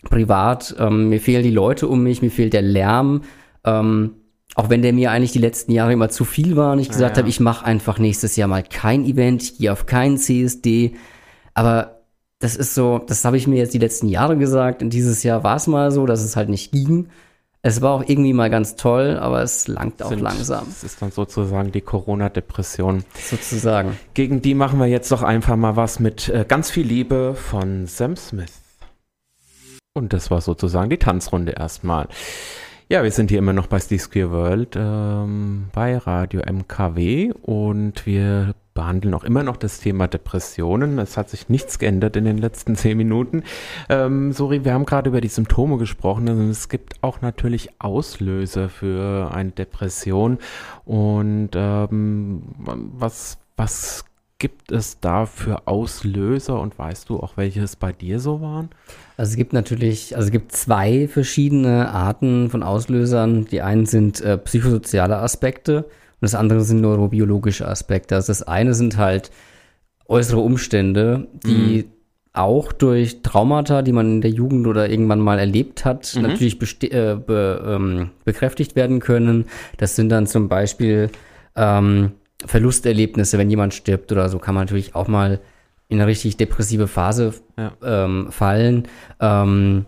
privat. 0.02 0.74
Ähm, 0.78 1.08
mir 1.08 1.20
fehlen 1.20 1.42
die 1.42 1.50
Leute 1.50 1.88
um 1.88 2.02
mich, 2.02 2.22
mir 2.22 2.30
fehlt 2.30 2.52
der 2.52 2.62
Lärm. 2.62 3.22
Ähm, 3.64 4.14
auch 4.54 4.70
wenn 4.70 4.82
der 4.82 4.92
mir 4.92 5.10
eigentlich 5.10 5.32
die 5.32 5.38
letzten 5.38 5.72
Jahre 5.72 5.92
immer 5.92 6.08
zu 6.08 6.24
viel 6.24 6.56
war 6.56 6.72
und 6.72 6.80
ich 6.80 6.88
gesagt 6.88 7.16
ja. 7.16 7.20
habe, 7.20 7.28
ich 7.28 7.38
mache 7.38 7.64
einfach 7.64 7.98
nächstes 7.98 8.34
Jahr 8.34 8.48
mal 8.48 8.64
kein 8.64 9.04
Event, 9.04 9.42
ich 9.42 9.58
gehe 9.58 9.72
auf 9.72 9.86
keinen 9.86 10.18
CSD. 10.18 10.96
Aber 11.54 12.02
das 12.40 12.56
ist 12.56 12.74
so, 12.74 12.98
das 12.98 13.24
habe 13.24 13.36
ich 13.36 13.46
mir 13.46 13.56
jetzt 13.56 13.74
die 13.74 13.78
letzten 13.78 14.08
Jahre 14.08 14.36
gesagt 14.36 14.82
und 14.82 14.90
dieses 14.90 15.22
Jahr 15.22 15.44
war 15.44 15.56
es 15.56 15.66
mal 15.66 15.90
so, 15.90 16.06
dass 16.06 16.24
es 16.24 16.34
halt 16.34 16.48
nicht 16.48 16.72
ging. 16.72 17.08
Es 17.68 17.82
war 17.82 17.92
auch 17.92 18.02
irgendwie 18.06 18.32
mal 18.32 18.48
ganz 18.48 18.76
toll, 18.76 19.18
aber 19.20 19.42
es 19.42 19.68
langt 19.68 20.02
auch 20.02 20.08
Sind- 20.08 20.20
langsam, 20.20 20.64
Das 20.66 20.84
ist 20.84 21.02
dann 21.02 21.10
sozusagen 21.10 21.70
die 21.70 21.82
Corona-Depression. 21.82 23.04
sozusagen. 23.14 23.98
Gegen 24.14 24.40
die 24.40 24.54
machen 24.54 24.78
wir 24.78 24.86
jetzt 24.86 25.12
doch 25.12 25.22
einfach 25.22 25.54
mal 25.56 25.76
was 25.76 26.00
mit 26.00 26.30
äh, 26.30 26.46
ganz 26.48 26.70
viel 26.70 26.86
Liebe 26.86 27.34
von 27.34 27.86
Sam 27.86 28.16
Smith. 28.16 28.52
Und 29.94 30.14
das 30.14 30.30
war 30.30 30.40
sozusagen 30.40 30.88
die 30.88 30.96
Tanzrunde 30.96 31.52
erstmal. 31.52 32.08
Ja, 32.88 33.02
wir 33.02 33.10
sind 33.10 33.28
hier 33.28 33.38
immer 33.38 33.52
noch 33.52 33.66
bei 33.66 33.78
Steve's 33.80 34.08
Queer 34.10 34.30
World 34.30 34.74
ähm, 34.74 35.66
bei 35.74 35.98
Radio 35.98 36.40
MKW 36.40 37.32
und 37.42 38.06
wir 38.06 38.54
behandeln 38.78 39.12
auch 39.14 39.24
immer 39.24 39.42
noch 39.42 39.56
das 39.56 39.80
Thema 39.80 40.06
Depressionen. 40.06 41.00
Es 41.00 41.16
hat 41.16 41.28
sich 41.28 41.48
nichts 41.48 41.80
geändert 41.80 42.14
in 42.14 42.24
den 42.24 42.38
letzten 42.38 42.76
zehn 42.82 42.96
Minuten. 42.96 43.42
Ähm, 43.88 44.32
sorry, 44.32 44.64
wir 44.64 44.72
haben 44.72 44.86
gerade 44.86 45.08
über 45.08 45.20
die 45.20 45.26
Symptome 45.26 45.78
gesprochen. 45.78 46.28
Also 46.28 46.42
es 46.44 46.68
gibt 46.68 46.94
auch 47.02 47.20
natürlich 47.20 47.70
Auslöser 47.80 48.68
für 48.68 49.32
eine 49.34 49.50
Depression. 49.50 50.38
Und 50.84 51.50
ähm, 51.54 52.42
was, 52.56 53.38
was 53.56 54.04
gibt 54.38 54.70
es 54.70 55.00
da 55.00 55.26
für 55.26 55.66
Auslöser 55.66 56.60
und 56.60 56.78
weißt 56.78 57.08
du 57.08 57.18
auch, 57.18 57.36
welche 57.36 57.62
es 57.62 57.74
bei 57.74 57.90
dir 57.90 58.20
so 58.20 58.40
waren? 58.40 58.68
Also 59.16 59.30
es 59.30 59.36
gibt 59.36 59.52
natürlich, 59.52 60.14
also 60.14 60.26
es 60.26 60.32
gibt 60.32 60.52
zwei 60.52 61.08
verschiedene 61.08 61.90
Arten 61.90 62.48
von 62.48 62.62
Auslösern. 62.62 63.46
Die 63.46 63.60
einen 63.60 63.86
sind 63.86 64.20
äh, 64.20 64.38
psychosoziale 64.38 65.16
Aspekte 65.16 65.86
und 66.20 66.22
das 66.22 66.34
andere 66.34 66.62
sind 66.62 66.80
neurobiologische 66.80 67.66
Aspekte. 67.68 68.14
Also 68.16 68.28
das 68.28 68.42
eine 68.42 68.74
sind 68.74 68.96
halt 68.96 69.30
äußere 70.06 70.40
Umstände, 70.40 71.28
die 71.46 71.86
auch 72.32 72.72
durch 72.72 73.22
Traumata, 73.22 73.82
die 73.82 73.92
man 73.92 74.06
in 74.06 74.20
der 74.20 74.30
Jugend 74.30 74.66
oder 74.66 74.88
irgendwann 74.88 75.20
mal 75.20 75.38
erlebt 75.38 75.84
hat, 75.84 76.16
natürlich 76.20 76.58
beste- 76.58 76.90
äh, 76.90 77.16
be 77.16 77.62
ähm, 77.66 78.10
bekräftigt 78.24 78.76
werden 78.76 79.00
können. 79.00 79.46
Das 79.76 79.96
sind 79.96 80.08
dann 80.10 80.26
zum 80.26 80.48
Beispiel 80.48 81.10
ähm, 81.56 82.12
Verlusterlebnisse, 82.44 83.38
wenn 83.38 83.50
jemand 83.50 83.74
stirbt 83.74 84.12
oder 84.12 84.28
so, 84.28 84.38
kann 84.38 84.54
man 84.54 84.62
natürlich 84.66 84.94
auch 84.94 85.08
mal 85.08 85.40
in 85.88 85.98
eine 85.98 86.06
richtig 86.06 86.36
depressive 86.36 86.86
Phase 86.86 87.34
Ja. 87.56 87.72
ähm, 87.82 88.28
fallen. 88.30 88.86
Ähm, 89.20 89.86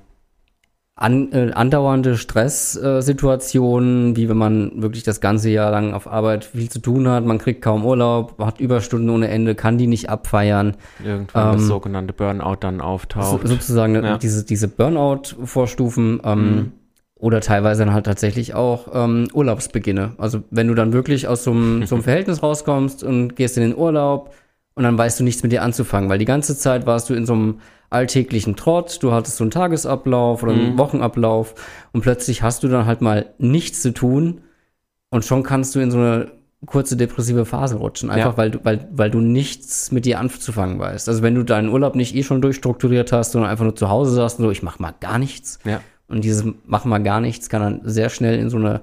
an, 1.00 1.32
äh, 1.32 1.50
andauernde 1.52 2.16
Stresssituationen, 2.16 4.16
wie 4.16 4.28
wenn 4.28 4.36
man 4.36 4.82
wirklich 4.82 5.02
das 5.02 5.20
ganze 5.20 5.50
Jahr 5.50 5.70
lang 5.70 5.94
auf 5.94 6.06
Arbeit 6.06 6.44
viel 6.44 6.68
zu 6.70 6.78
tun 6.78 7.08
hat, 7.08 7.24
man 7.24 7.38
kriegt 7.38 7.62
kaum 7.62 7.84
Urlaub, 7.84 8.38
hat 8.38 8.60
Überstunden 8.60 9.10
ohne 9.10 9.28
Ende, 9.28 9.54
kann 9.54 9.78
die 9.78 9.86
nicht 9.86 10.10
abfeiern. 10.10 10.76
Irgendwann 11.04 11.52
das 11.52 11.62
Ähm, 11.62 11.68
sogenannte 11.68 12.12
Burnout 12.12 12.56
dann 12.60 12.78
So, 12.78 12.84
auftaucht. 12.84 13.48
sozusagen 13.48 13.94
Ja. 13.94 14.18
diese, 14.18 14.44
diese 14.44 14.68
Burnout-Vorstufen 14.68 16.20
ähm, 16.24 16.54
Mhm. 16.56 16.72
oder 17.18 17.40
teilweise 17.40 17.84
dann 17.84 17.94
halt 17.94 18.06
tatsächlich 18.06 18.54
auch 18.54 18.88
ähm, 18.92 19.28
Urlaubsbeginne. 19.32 20.12
Also 20.18 20.42
wenn 20.50 20.68
du 20.68 20.74
dann 20.74 20.92
wirklich 20.92 21.28
aus 21.28 21.44
so 21.44 21.52
einem, 21.52 21.86
so 21.86 21.94
einem 21.96 22.04
Verhältnis 22.04 22.42
rauskommst 22.42 23.02
und 23.04 23.36
gehst 23.36 23.56
in 23.56 23.62
den 23.62 23.76
Urlaub 23.76 24.34
und 24.74 24.83
dann 24.85 24.96
weißt 24.98 25.20
du 25.20 25.24
nichts 25.24 25.42
mit 25.42 25.52
dir 25.52 25.62
anzufangen, 25.62 26.09
weil 26.11 26.18
die 26.18 26.24
ganze 26.24 26.56
Zeit 26.56 26.87
warst 26.87 27.11
du 27.11 27.14
in 27.14 27.26
so 27.26 27.33
einem 27.35 27.61
alltäglichen 27.90 28.54
Trott, 28.56 28.98
du 29.02 29.12
hattest 29.12 29.37
so 29.37 29.44
einen 29.44 29.50
Tagesablauf 29.50 30.42
oder 30.42 30.52
einen 30.52 30.72
Mhm. 30.74 30.78
Wochenablauf 30.78 31.54
und 31.92 32.02
plötzlich 32.02 32.42
hast 32.42 32.62
du 32.62 32.68
dann 32.68 32.87
halt 32.87 33.00
mal 33.00 33.26
nichts 33.38 33.83
zu 33.83 33.92
tun 33.92 34.42
und 35.11 35.24
schon 35.24 35.42
kannst 35.42 35.74
du 35.74 35.80
in 35.80 35.90
so 35.90 35.98
eine 35.98 36.30
kurze 36.66 36.96
depressive 36.96 37.46
Phase 37.46 37.76
rutschen, 37.76 38.11
einfach 38.11 38.33
Ja. 38.33 38.37
weil, 38.37 38.50
du, 38.52 38.61
weil, 38.64 38.87
weil 38.92 39.11
du 39.11 39.18
nichts 39.20 39.90
mit 39.92 40.04
dir 40.04 40.20
anzufangen 40.20 40.78
weißt. 40.78 41.09
Also 41.09 41.22
wenn 41.22 41.35
du 41.35 41.42
deinen 41.42 41.68
Urlaub 41.70 41.94
nicht 41.96 42.14
eh 42.14 42.22
schon 42.22 42.42
durchstrukturiert 42.42 43.12
hast, 43.12 43.33
sondern 43.33 43.50
einfach 43.50 43.64
nur 43.64 43.74
zu 43.74 43.88
Hause 43.88 44.12
sagst 44.14 44.38
und 44.38 44.44
so, 44.44 44.50
ich 44.50 44.62
mach 44.62 44.78
mal 44.78 44.94
gar 45.00 45.18
nichts. 45.18 45.59
ja. 45.64 45.80
Und 46.06 46.22
dieses 46.24 46.44
mach 46.66 46.85
mal 46.85 46.98
gar 46.98 47.20
nichts 47.20 47.48
kann 47.48 47.62
dann 47.62 47.80
sehr 47.85 48.09
schnell 48.11 48.38
in 48.38 48.50
so 48.50 48.56
eine 48.56 48.80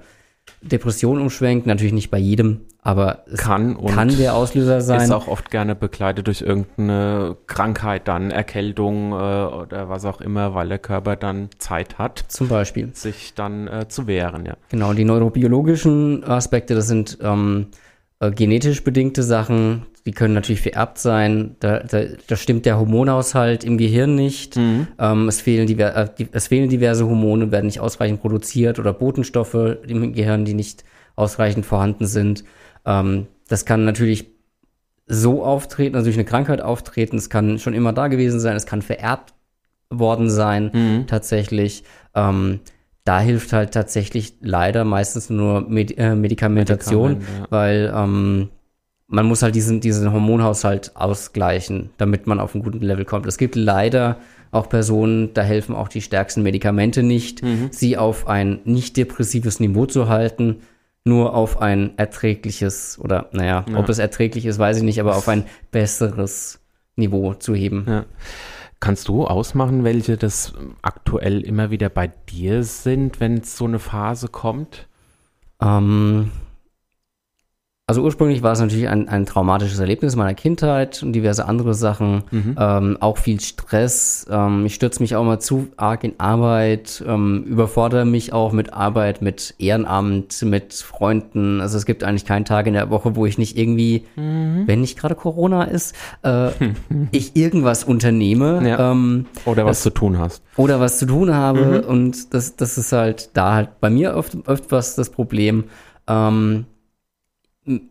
Depression 0.61 1.21
umschwenken. 1.21 1.69
Natürlich 1.69 1.93
nicht 1.93 2.09
bei 2.09 2.17
jedem, 2.17 2.61
aber 2.81 3.23
es 3.31 3.39
Kann 3.39 3.75
und 3.75 3.93
kann 3.93 4.15
der 4.17 4.33
Auslöser 4.33 4.81
sein. 4.81 5.01
ist 5.01 5.11
auch 5.11 5.27
oft 5.27 5.51
gerne 5.51 5.75
begleitet 5.75 6.27
durch 6.27 6.41
irgendeine 6.41 7.37
Krankheit 7.47 8.07
dann, 8.07 8.31
Erkältung 8.31 9.11
äh, 9.11 9.15
oder 9.15 9.89
was 9.89 10.05
auch 10.05 10.21
immer, 10.21 10.55
weil 10.55 10.69
der 10.69 10.79
Körper 10.79 11.15
dann 11.15 11.49
Zeit 11.59 11.97
hat, 11.97 12.23
zum 12.27 12.47
Beispiel. 12.47 12.89
sich 12.93 13.33
dann 13.35 13.67
äh, 13.67 13.87
zu 13.87 14.07
wehren, 14.07 14.45
ja. 14.45 14.57
Genau, 14.69 14.93
die 14.93 15.05
neurobiologischen 15.05 16.23
Aspekte, 16.23 16.75
das 16.75 16.87
sind 16.87 17.17
ähm, 17.21 17.67
äh, 18.19 18.31
genetisch 18.31 18.83
bedingte 18.83 19.23
Sachen, 19.23 19.85
die 20.07 20.13
können 20.13 20.33
natürlich 20.33 20.61
vererbt 20.61 20.99
sein. 20.99 21.57
Da, 21.59 21.79
da, 21.79 22.03
da 22.27 22.35
stimmt 22.37 22.65
der 22.65 22.79
Hormonhaushalt 22.79 23.65
im 23.65 23.77
Gehirn 23.77 24.15
nicht. 24.15 24.55
Ähm, 24.55 25.27
es, 25.27 25.41
fehlen 25.41 25.67
äh, 25.67 26.07
die, 26.17 26.27
es 26.31 26.47
fehlen 26.47 26.69
diverse 26.69 27.05
Hormone, 27.05 27.51
werden 27.51 27.65
nicht 27.65 27.81
ausreichend 27.81 28.21
produziert 28.21 28.79
oder 28.79 28.93
Botenstoffe 28.93 29.77
im 29.85 30.13
Gehirn, 30.13 30.45
die 30.45 30.53
nicht 30.53 30.85
ausreichend 31.17 31.65
vorhanden 31.65 32.05
sind. 32.05 32.45
Ähm, 32.85 33.27
das 33.49 33.65
kann 33.65 33.83
natürlich 33.83 34.29
so 35.07 35.43
auftreten, 35.43 35.97
also 35.97 36.05
durch 36.05 36.15
eine 36.15 36.25
Krankheit 36.25 36.61
auftreten. 36.61 37.17
Es 37.17 37.29
kann 37.29 37.59
schon 37.59 37.73
immer 37.73 37.91
da 37.91 38.07
gewesen 38.07 38.39
sein, 38.39 38.55
es 38.55 38.65
kann 38.65 38.81
vererbt 38.81 39.33
worden 39.89 40.29
sein, 40.29 40.71
Mhm. 40.73 41.07
tatsächlich. 41.07 41.83
Ähm, 42.15 42.61
da 43.03 43.19
hilft 43.19 43.51
halt 43.51 43.73
tatsächlich 43.73 44.35
leider 44.39 44.85
meistens 44.85 45.29
nur 45.29 45.61
Med 45.61 45.97
äh, 45.97 46.15
Medikamentation, 46.15 47.15
Medikamente, 47.15 47.41
ja. 47.41 47.47
weil 47.49 47.93
ähm, 47.93 48.49
man 49.07 49.25
muss 49.25 49.41
halt 49.41 49.55
diesen, 49.55 49.79
diesen 49.79 50.11
Hormonhaushalt 50.11 50.95
ausgleichen, 50.95 51.91
damit 51.97 52.27
man 52.27 52.39
auf 52.39 52.53
einen 52.55 52.63
guten 52.63 52.81
Level 52.81 53.05
kommt. 53.05 53.25
Es 53.25 53.37
gibt 53.37 53.55
leider 53.55 54.17
auch 54.51 54.69
Personen, 54.69 55.33
da 55.33 55.41
helfen 55.43 55.75
auch 55.75 55.87
die 55.87 56.01
stärksten 56.01 56.43
Medikamente 56.43 57.03
nicht, 57.03 57.43
Mhm. 57.43 57.69
sie 57.71 57.97
auf 57.97 58.27
ein 58.27 58.59
nicht 58.65 58.97
depressives 58.97 59.59
Niveau 59.59 59.85
zu 59.85 60.09
halten, 60.09 60.57
nur 61.05 61.33
auf 61.35 61.61
ein 61.61 61.97
erträgliches 61.97 62.99
oder 63.01 63.27
naja, 63.31 63.63
Ja. 63.69 63.77
ob 63.77 63.87
es 63.89 63.97
erträglich 63.99 64.45
ist, 64.45 64.59
weiß 64.59 64.77
ich 64.77 64.83
nicht, 64.83 64.99
aber 64.99 65.15
auf 65.15 65.27
ein 65.29 65.45
besseres 65.71 66.59
Niveau 66.97 67.33
zu 67.33 67.55
heben. 67.55 67.85
Ja. 67.87 68.05
Kannst 68.79 69.07
du 69.07 69.25
ausmachen, 69.25 69.83
welche 69.83 70.17
das 70.17 70.53
aktuell 70.81 71.41
immer 71.41 71.71
wieder 71.71 71.89
bei 71.89 72.11
dir 72.29 72.63
sind, 72.63 73.19
wenn 73.19 73.41
so 73.43 73.65
eine 73.65 73.79
Phase 73.79 74.27
kommt? 74.27 74.87
Ähm, 75.61 76.31
also 77.89 78.01
ursprünglich 78.03 78.43
war 78.43 78.51
es 78.51 78.59
natürlich 78.59 78.89
ein, 78.89 79.07
ein 79.07 79.25
traumatisches 79.25 79.79
Erlebnis 79.79 80.17
meiner 80.17 80.33
Kindheit 80.33 81.01
und 81.03 81.13
diverse 81.13 81.45
andere 81.45 81.73
Sachen. 81.73 82.23
Ähm, 82.59 82.97
auch 82.99 83.17
viel 83.17 83.39
Stress. 83.39 84.25
Ähm, 84.29 84.65
ich 84.65 84.75
stürze 84.75 85.01
mich 85.01 85.15
auch 85.15 85.23
mal 85.23 85.39
zu 85.39 85.69
arg 85.77 86.03
in 86.03 86.19
Arbeit, 86.19 87.01
ähm, 87.07 87.45
überfordere 87.45 88.03
mich 88.03 88.33
auch 88.33 88.51
mit 88.51 88.73
Arbeit, 88.73 89.21
mit 89.21 89.55
Ehrenamt, 89.57 90.41
mit 90.41 90.73
Freunden. 90.73 91.61
Also 91.61 91.77
es 91.77 91.85
gibt 91.85 92.03
eigentlich 92.03 92.25
keinen 92.25 92.43
Tag 92.43 92.67
in 92.67 92.73
der 92.73 92.89
Woche, 92.89 93.15
wo 93.15 93.25
ich 93.25 93.37
nicht 93.37 93.57
irgendwie, 93.57 94.03
wenn 94.15 94.81
nicht 94.81 94.99
gerade 94.99 95.15
Corona 95.15 95.63
ist, 95.63 95.95
äh, 96.23 96.49
ich 97.11 97.37
irgendwas 97.37 97.85
unternehme. 97.85 98.67
Ja. 98.67 98.91
Ähm, 98.91 99.27
Oder 99.45 99.65
was 99.65 99.81
zu 99.81 99.91
tun 99.91 100.19
hast? 100.19 100.43
oder 100.57 100.79
was 100.81 100.99
zu 100.99 101.05
tun 101.05 101.33
habe. 101.33 101.83
Und 101.87 102.33
das, 102.33 102.57
das 102.57 102.77
ist 102.77 102.91
halt 102.91 103.29
da 103.33 103.53
halt 103.53 103.79
bei 103.79 103.89
mir 103.89 104.15
oft, 104.15 104.35
öfters 104.45 104.95
das 104.95 105.09
Problem. 105.09 105.65
Ähm, 106.07 106.65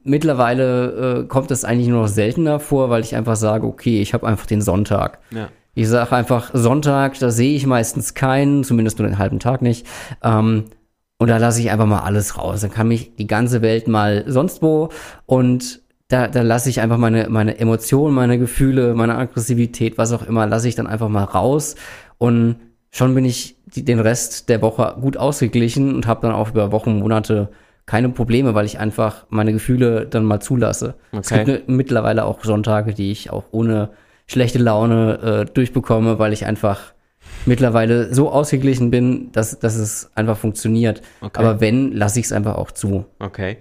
mittlerweile 0.04 1.20
äh, 1.20 1.26
kommt 1.26 1.50
das 1.50 1.64
eigentlich 1.64 1.88
nur 1.88 2.02
noch 2.02 2.08
seltener 2.08 2.60
vor, 2.60 2.90
weil 2.90 3.02
ich 3.02 3.14
einfach 3.14 3.36
sage, 3.36 3.66
okay, 3.66 4.00
ich 4.00 4.14
habe 4.14 4.26
einfach 4.26 4.46
den 4.46 4.62
Sonntag. 4.62 5.18
Ja. 5.30 5.48
Ich 5.74 5.88
sage 5.88 6.16
einfach 6.16 6.50
Sonntag, 6.54 7.18
da 7.18 7.30
sehe 7.30 7.54
ich 7.54 7.66
meistens 7.66 8.14
keinen, 8.14 8.64
zumindest 8.64 8.98
nur 8.98 9.06
den 9.06 9.18
halben 9.18 9.38
Tag 9.38 9.60
nicht. 9.60 9.86
Ähm, 10.22 10.64
und 11.18 11.28
da 11.28 11.36
lasse 11.36 11.60
ich 11.60 11.70
einfach 11.70 11.86
mal 11.86 12.00
alles 12.00 12.38
raus. 12.38 12.62
Dann 12.62 12.70
kann 12.70 12.88
mich 12.88 13.14
die 13.16 13.26
ganze 13.26 13.62
Welt 13.62 13.86
mal 13.88 14.24
sonst 14.26 14.62
wo 14.62 14.88
und 15.26 15.82
da, 16.08 16.28
da 16.28 16.42
lasse 16.42 16.70
ich 16.70 16.80
einfach 16.80 16.98
meine, 16.98 17.28
meine 17.28 17.58
Emotionen, 17.58 18.14
meine 18.14 18.38
Gefühle, 18.38 18.94
meine 18.94 19.16
Aggressivität, 19.16 19.98
was 19.98 20.12
auch 20.12 20.22
immer, 20.22 20.46
lasse 20.46 20.68
ich 20.68 20.76
dann 20.76 20.86
einfach 20.86 21.08
mal 21.08 21.24
raus 21.24 21.74
und 22.18 22.56
schon 22.90 23.14
bin 23.14 23.24
ich 23.24 23.56
die, 23.66 23.84
den 23.84 23.98
Rest 23.98 24.48
der 24.48 24.62
Woche 24.62 24.96
gut 25.00 25.16
ausgeglichen 25.16 25.94
und 25.94 26.06
habe 26.06 26.22
dann 26.22 26.32
auch 26.32 26.50
über 26.50 26.72
Wochen, 26.72 27.00
Monate 27.00 27.50
keine 27.86 28.08
Probleme, 28.08 28.54
weil 28.54 28.66
ich 28.66 28.78
einfach 28.78 29.26
meine 29.28 29.52
Gefühle 29.52 30.06
dann 30.06 30.24
mal 30.24 30.40
zulasse. 30.40 30.94
Es 31.12 31.30
Okay. 31.30 31.44
gibt 31.44 31.68
ne, 31.68 31.74
mittlerweile 31.76 32.24
auch 32.24 32.42
Sonntage, 32.44 32.94
die 32.94 33.12
ich 33.12 33.30
auch 33.30 33.44
ohne 33.52 33.90
schlechte 34.26 34.58
Laune 34.58 35.46
äh, 35.48 35.52
durchbekomme, 35.52 36.18
weil 36.18 36.32
ich 36.32 36.46
einfach 36.46 36.92
mittlerweile 37.44 38.12
so 38.12 38.30
ausgeglichen 38.30 38.90
bin, 38.90 39.30
dass, 39.32 39.58
dass 39.58 39.76
es 39.76 40.10
einfach 40.16 40.36
funktioniert. 40.36 41.02
Okay. 41.20 41.38
Aber 41.38 41.60
wenn, 41.60 41.92
lasse 41.92 42.18
ich 42.18 42.26
es 42.26 42.32
einfach 42.32 42.56
auch 42.56 42.72
zu. 42.72 43.06
Okay. 43.20 43.58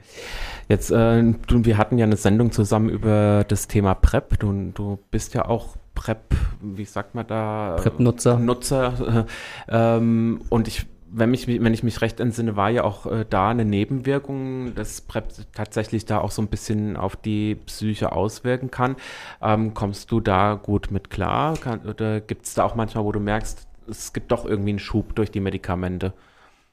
Jetzt, 0.67 0.89
äh, 0.91 1.23
du, 1.47 1.65
wir 1.65 1.77
hatten 1.77 1.97
ja 1.99 2.05
eine 2.05 2.17
Sendung 2.17 2.51
zusammen 2.51 2.89
über 2.89 3.45
das 3.47 3.67
Thema 3.67 3.93
PrEP. 3.93 4.39
Du, 4.39 4.71
du 4.73 4.97
bist 5.11 5.35
ja 5.35 5.45
auch 5.47 5.75
PrEP, 5.93 6.35
wie 6.61 6.85
sagt 6.85 7.13
man 7.13 7.27
da? 7.27 7.75
PrEP-Nutzer. 7.77 8.39
Nutzer. 8.39 9.25
Äh, 9.67 9.71
ähm, 9.97 10.41
und 10.49 10.67
ich, 10.67 10.87
wenn, 11.17 11.31
mich, 11.31 11.47
wenn 11.47 11.73
ich 11.73 11.83
mich 11.83 12.01
recht 12.01 12.19
entsinne, 12.19 12.55
war 12.55 12.69
ja 12.69 12.83
auch 12.83 13.05
äh, 13.05 13.25
da 13.29 13.49
eine 13.49 13.63
Nebenwirkung, 13.63 14.75
dass 14.75 15.01
PrEP 15.01 15.29
tatsächlich 15.53 16.05
da 16.05 16.19
auch 16.19 16.31
so 16.31 16.41
ein 16.41 16.47
bisschen 16.47 16.97
auf 16.97 17.15
die 17.15 17.55
Psyche 17.55 18.11
auswirken 18.11 18.69
kann. 18.69 18.97
Ähm, 19.41 19.73
kommst 19.73 20.11
du 20.11 20.19
da 20.19 20.59
gut 20.61 20.91
mit 20.91 21.09
klar? 21.09 21.55
Kann, 21.57 21.81
oder 21.81 22.19
gibt 22.19 22.45
es 22.45 22.53
da 22.53 22.63
auch 22.65 22.75
manchmal, 22.75 23.05
wo 23.05 23.11
du 23.11 23.19
merkst, 23.19 23.65
es 23.89 24.11
gibt 24.13 24.31
doch 24.31 24.45
irgendwie 24.45 24.71
einen 24.71 24.79
Schub 24.79 25.15
durch 25.15 25.31
die 25.31 25.39
Medikamente? 25.39 26.13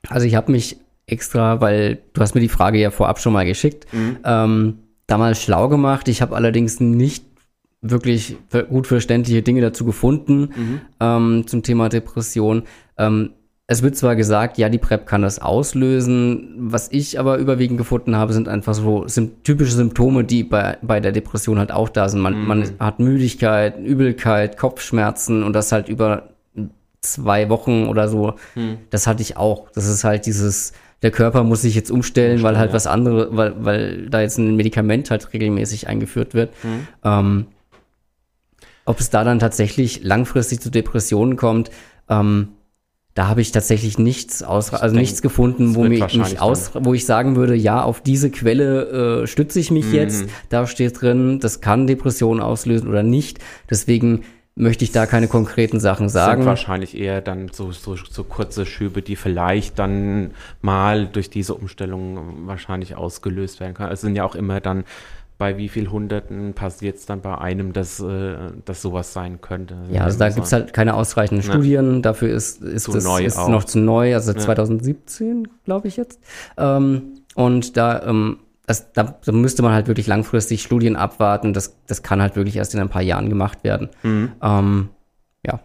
Also 0.09 0.27
ich 0.27 0.35
habe 0.35 0.51
mich 0.51 0.79
extra, 1.07 1.61
weil 1.61 2.01
du 2.13 2.21
hast 2.21 2.35
mir 2.35 2.41
die 2.41 2.49
Frage 2.49 2.79
ja 2.79 2.91
vorab 2.91 3.21
schon 3.21 3.33
mal 3.33 3.45
geschickt, 3.45 3.87
ähm, 4.25 4.79
damals 5.07 5.43
schlau 5.43 5.69
gemacht. 5.69 6.09
Ich 6.09 6.23
habe 6.23 6.35
allerdings 6.35 6.81
nicht 6.81 7.25
wirklich 7.81 8.37
gut 8.69 8.87
verständliche 8.87 9.43
Dinge 9.43 9.61
dazu 9.61 9.85
gefunden 9.85 10.81
ähm, 11.01 11.47
zum 11.47 11.63
Thema 11.63 11.89
Depression. 11.89 12.63
Ähm, 12.97 13.31
es 13.69 13.83
wird 13.83 13.97
zwar 13.97 14.17
gesagt, 14.17 14.59
ja, 14.59 14.69
die 14.69 14.79
PrEP 14.79 15.07
kann 15.07 15.23
das 15.23 15.39
auslösen. 15.39 16.55
Was 16.57 16.91
ich 16.91 17.19
aber 17.19 17.39
überwiegend 17.39 17.79
gefunden 17.79 18.17
habe, 18.17 18.33
sind 18.33 18.49
einfach 18.49 18.75
so 18.75 19.07
sim 19.07 19.43
typische 19.45 19.73
Symptome, 19.73 20.25
die 20.25 20.43
bei, 20.43 20.79
bei 20.83 21.01
der 21.01 21.13
Depression 21.13 21.59
halt 21.59 21.73
auch 21.73 21.89
da 21.89 22.09
sind. 22.09 22.21
Man, 22.21 22.47
man 22.47 22.71
hat 22.79 22.99
Müdigkeit, 22.99 23.79
Übelkeit, 23.79 24.59
Kopfschmerzen 24.59 25.43
und 25.43 25.53
das 25.55 25.73
halt 25.73 25.89
über 25.89 26.31
zwei 27.01 27.49
Wochen 27.49 27.87
oder 27.87 28.09
so. 28.09 28.35
Das 28.91 29.07
hatte 29.07 29.23
ich 29.23 29.37
auch. 29.37 29.71
Das 29.71 29.87
ist 29.87 30.05
halt 30.05 30.27
dieses, 30.27 30.73
der 31.03 31.11
Körper 31.11 31.43
muss 31.45 31.63
sich 31.63 31.75
jetzt 31.75 31.91
umstellen, 31.91 32.43
weil 32.43 32.59
halt 32.59 32.71
ja. 32.71 32.75
was 32.75 32.87
andere, 32.87 33.37
weil, 33.37 33.55
weil 33.65 34.09
da 34.09 34.21
jetzt 34.21 34.39
ein 34.39 34.57
Medikament 34.57 35.11
halt 35.11 35.33
regelmäßig 35.33 35.89
eingeführt 35.89 36.35
wird. 36.35 36.53
Ähm, 37.05 37.47
ob 38.85 39.01
es 39.01 39.11
da 39.11 39.25
dann 39.25 39.39
tatsächlich 39.39 40.03
langfristig 40.03 40.61
zu 40.61 40.71
Depressionen 40.71 41.37
kommt, 41.37 41.71
ähm, 42.09 42.49
da 43.15 43.29
habe 43.29 43.43
ich 43.43 43.53
tatsächlich 43.53 43.99
nichts 43.99 44.43
aus, 44.43 44.73
also 44.73 44.95
denk, 44.95 45.03
nichts 45.03 45.21
gefunden, 45.21 45.75
wo 45.75 45.85
mich, 45.85 46.17
mich 46.17 46.41
aus, 46.41 46.71
wo 46.75 46.95
ich 46.95 47.05
sagen 47.05 47.37
würde, 47.37 47.55
ja, 47.55 47.83
auf 47.83 48.01
diese 48.01 48.31
Quelle 48.31 49.23
äh, 49.23 49.27
stütze 49.27 49.61
ich 49.61 49.71
mich 49.71 49.93
jetzt. 49.93 50.25
Da 50.49 50.67
steht 50.67 51.01
drin, 51.01 51.39
das 51.39 51.61
kann 51.61 51.87
Depressionen 51.87 52.43
auslösen 52.43 52.89
oder 52.89 53.03
nicht. 53.03 53.39
Deswegen 53.69 54.23
möchte 54.55 54.85
ich 54.85 54.93
da 54.93 55.07
keine 55.07 55.29
konkreten 55.29 55.81
Sachen 55.81 56.09
sind 56.09 56.21
sagen. 56.21 56.45
wahrscheinlich 56.45 56.97
eher 56.97 57.21
dann 57.21 57.49
so, 57.49 57.73
so, 57.73 57.97
so 57.97 58.25
kurze 58.25 58.67
Schübe, 58.67 59.03
die 59.03 59.17
vielleicht 59.17 59.79
dann 59.79 60.33
mal 60.61 61.07
durch 61.07 61.31
diese 61.31 61.55
Umstellung 61.55 62.47
wahrscheinlich 62.47 62.97
ausgelöst 62.97 63.61
werden 63.61 63.75
können. 63.75 63.93
Es 63.93 64.03
sind 64.03 64.15
ja 64.15 64.25
auch 64.25 64.35
immer 64.35 64.61
dann, 64.61 64.85
bei 65.43 65.57
wie 65.57 65.69
viel 65.69 65.91
Hunderten 65.91 66.55
passiert 66.55 66.99
es 66.99 67.07
dann 67.07 67.21
bei 67.21 67.37
einem, 67.37 67.73
dass, 67.73 67.99
äh, 67.99 68.37
dass 68.65 68.81
sowas 68.81 69.13
sein 69.13 69.41
könnte. 69.41 69.77
Ja, 69.91 70.05
also 70.05 70.17
da 70.17 70.29
gibt 70.29 70.47
es 70.47 70.53
halt 70.53 70.73
keine 70.73 70.95
ausreichenden 70.95 71.43
Studien. 71.43 72.01
Dafür 72.01 72.29
ist, 72.29 72.63
ist 72.63 72.85
Zu 72.85 72.93
das 72.93 73.03
neu 73.03 73.25
ist 73.25 73.39
auch. 73.39 73.49
noch 73.49 73.65
zu 73.65 73.81
neu, 73.81 74.15
also 74.15 74.33
2017, 74.33 75.49
glaube 75.65 75.89
ich 75.89 75.97
jetzt. 75.97 76.21
Ähm, 76.57 77.23
und 77.35 77.77
da, 77.77 78.05
ähm, 78.05 78.39
das, 78.67 78.93
da, 78.93 79.19
da 79.25 79.33
müsste 79.33 79.63
man 79.63 79.73
halt 79.73 79.89
wirklich 79.89 80.07
langfristig 80.07 80.63
Studien 80.63 80.95
abwarten. 80.95 81.53
Das, 81.53 81.77
das 81.89 82.05
kann 82.05 82.23
halt 82.23 82.37
wirklich 82.37 82.55
erst 82.55 82.75
in 82.75 82.81
ein 82.81 82.89
paar 82.89 83.03
Jahren 83.03 83.29
gemacht 83.29 83.65
werden. 83.65 83.89
Ähm, 84.05 84.91
ja. 85.45 85.59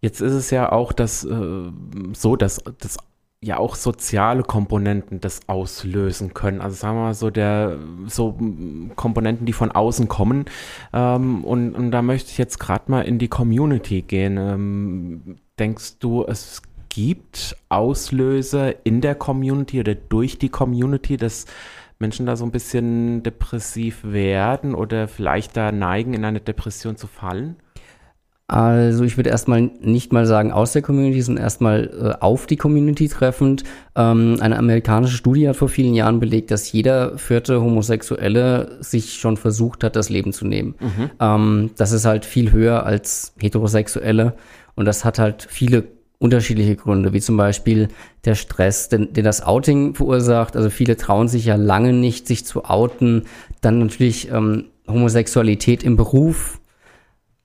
Jetzt 0.00 0.20
ist 0.20 0.32
es 0.32 0.50
ja 0.50 0.72
auch 0.72 0.92
das, 0.92 1.22
äh, 1.24 1.70
so, 2.12 2.34
dass 2.34 2.60
das 2.80 2.96
ja 3.40 3.58
auch 3.58 3.76
soziale 3.76 4.42
Komponenten 4.42 5.20
das 5.20 5.40
auslösen 5.48 6.34
können. 6.34 6.60
Also 6.60 6.76
sagen 6.76 6.96
wir 6.96 7.02
mal 7.02 7.14
so 7.14 7.30
der 7.30 7.78
so 8.06 8.36
Komponenten, 8.96 9.46
die 9.46 9.52
von 9.52 9.70
außen 9.70 10.08
kommen. 10.08 10.46
Ähm, 10.92 11.44
und, 11.44 11.74
und 11.74 11.90
da 11.92 12.02
möchte 12.02 12.30
ich 12.30 12.38
jetzt 12.38 12.58
gerade 12.58 12.90
mal 12.90 13.02
in 13.02 13.18
die 13.18 13.28
Community 13.28 14.02
gehen. 14.02 14.36
Ähm, 14.38 15.36
denkst 15.58 15.98
du, 16.00 16.24
es 16.24 16.62
gibt 16.88 17.56
Auslöser 17.68 18.84
in 18.84 19.00
der 19.00 19.14
Community 19.14 19.78
oder 19.80 19.94
durch 19.94 20.38
die 20.38 20.48
Community, 20.48 21.16
dass 21.16 21.46
Menschen 22.00 22.26
da 22.26 22.34
so 22.34 22.44
ein 22.44 22.50
bisschen 22.50 23.22
depressiv 23.22 24.02
werden 24.04 24.74
oder 24.74 25.06
vielleicht 25.06 25.56
da 25.56 25.70
neigen, 25.70 26.14
in 26.14 26.24
eine 26.24 26.40
Depression 26.40 26.96
zu 26.96 27.06
fallen? 27.06 27.56
Also 28.50 29.04
ich 29.04 29.18
würde 29.18 29.28
erstmal 29.28 29.70
nicht 29.80 30.10
mal 30.10 30.24
sagen 30.24 30.52
aus 30.52 30.72
der 30.72 30.80
Community, 30.80 31.20
sondern 31.20 31.44
erstmal 31.44 31.90
äh, 32.18 32.24
auf 32.24 32.46
die 32.46 32.56
Community 32.56 33.06
treffend. 33.08 33.62
Ähm, 33.94 34.38
eine 34.40 34.58
amerikanische 34.58 35.18
Studie 35.18 35.46
hat 35.46 35.56
vor 35.56 35.68
vielen 35.68 35.94
Jahren 35.94 36.18
belegt, 36.18 36.50
dass 36.50 36.72
jeder 36.72 37.18
vierte 37.18 37.60
Homosexuelle 37.60 38.78
sich 38.80 39.20
schon 39.20 39.36
versucht 39.36 39.84
hat, 39.84 39.96
das 39.96 40.08
Leben 40.08 40.32
zu 40.32 40.46
nehmen. 40.46 40.76
Ähm, 41.20 41.70
das 41.76 41.92
ist 41.92 42.06
halt 42.06 42.24
viel 42.24 42.50
höher 42.50 42.86
als 42.86 43.34
Heterosexuelle 43.38 44.34
und 44.76 44.86
das 44.86 45.04
hat 45.04 45.18
halt 45.18 45.46
viele 45.50 45.84
unterschiedliche 46.18 46.76
Gründe, 46.76 47.12
wie 47.12 47.20
zum 47.20 47.36
Beispiel 47.36 47.88
der 48.24 48.34
Stress, 48.34 48.88
den, 48.88 49.12
den 49.12 49.24
das 49.24 49.42
Outing 49.42 49.94
verursacht. 49.94 50.56
Also 50.56 50.70
viele 50.70 50.96
trauen 50.96 51.28
sich 51.28 51.44
ja 51.44 51.56
lange 51.56 51.92
nicht, 51.92 52.26
sich 52.26 52.46
zu 52.46 52.64
outen. 52.64 53.24
Dann 53.60 53.78
natürlich 53.78 54.30
ähm, 54.30 54.64
Homosexualität 54.88 55.82
im 55.82 55.96
Beruf, 55.96 56.57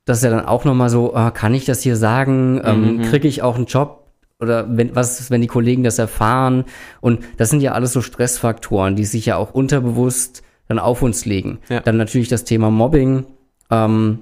das 0.05 0.17
ist 0.17 0.23
ja 0.23 0.29
dann 0.31 0.45
auch 0.45 0.65
nochmal 0.65 0.89
so, 0.89 1.15
ah, 1.15 1.31
kann 1.31 1.53
ich 1.53 1.65
das 1.65 1.81
hier 1.81 1.95
sagen? 1.95 2.61
Ähm, 2.63 3.01
Kriege 3.03 3.27
ich 3.27 3.41
auch 3.41 3.55
einen 3.55 3.65
Job? 3.65 3.99
Oder 4.39 4.65
wenn, 4.75 4.93
was 4.95 5.19
ist, 5.21 5.31
wenn 5.31 5.39
die 5.41 5.47
Kollegen 5.47 5.83
das 5.83 5.99
erfahren? 5.99 6.65
Und 6.99 7.23
das 7.37 7.49
sind 7.49 7.61
ja 7.61 7.71
alles 7.71 7.93
so 7.93 8.01
Stressfaktoren, 8.01 8.95
die 8.95 9.05
sich 9.05 9.25
ja 9.25 9.37
auch 9.37 9.53
unterbewusst 9.53 10.43
dann 10.67 10.79
auf 10.79 11.01
uns 11.01 11.25
legen. 11.25 11.59
Ja. 11.69 11.79
Dann 11.79 11.97
natürlich 11.97 12.27
das 12.27 12.43
Thema 12.43 12.69
Mobbing, 12.69 13.25
ähm, 13.71 14.19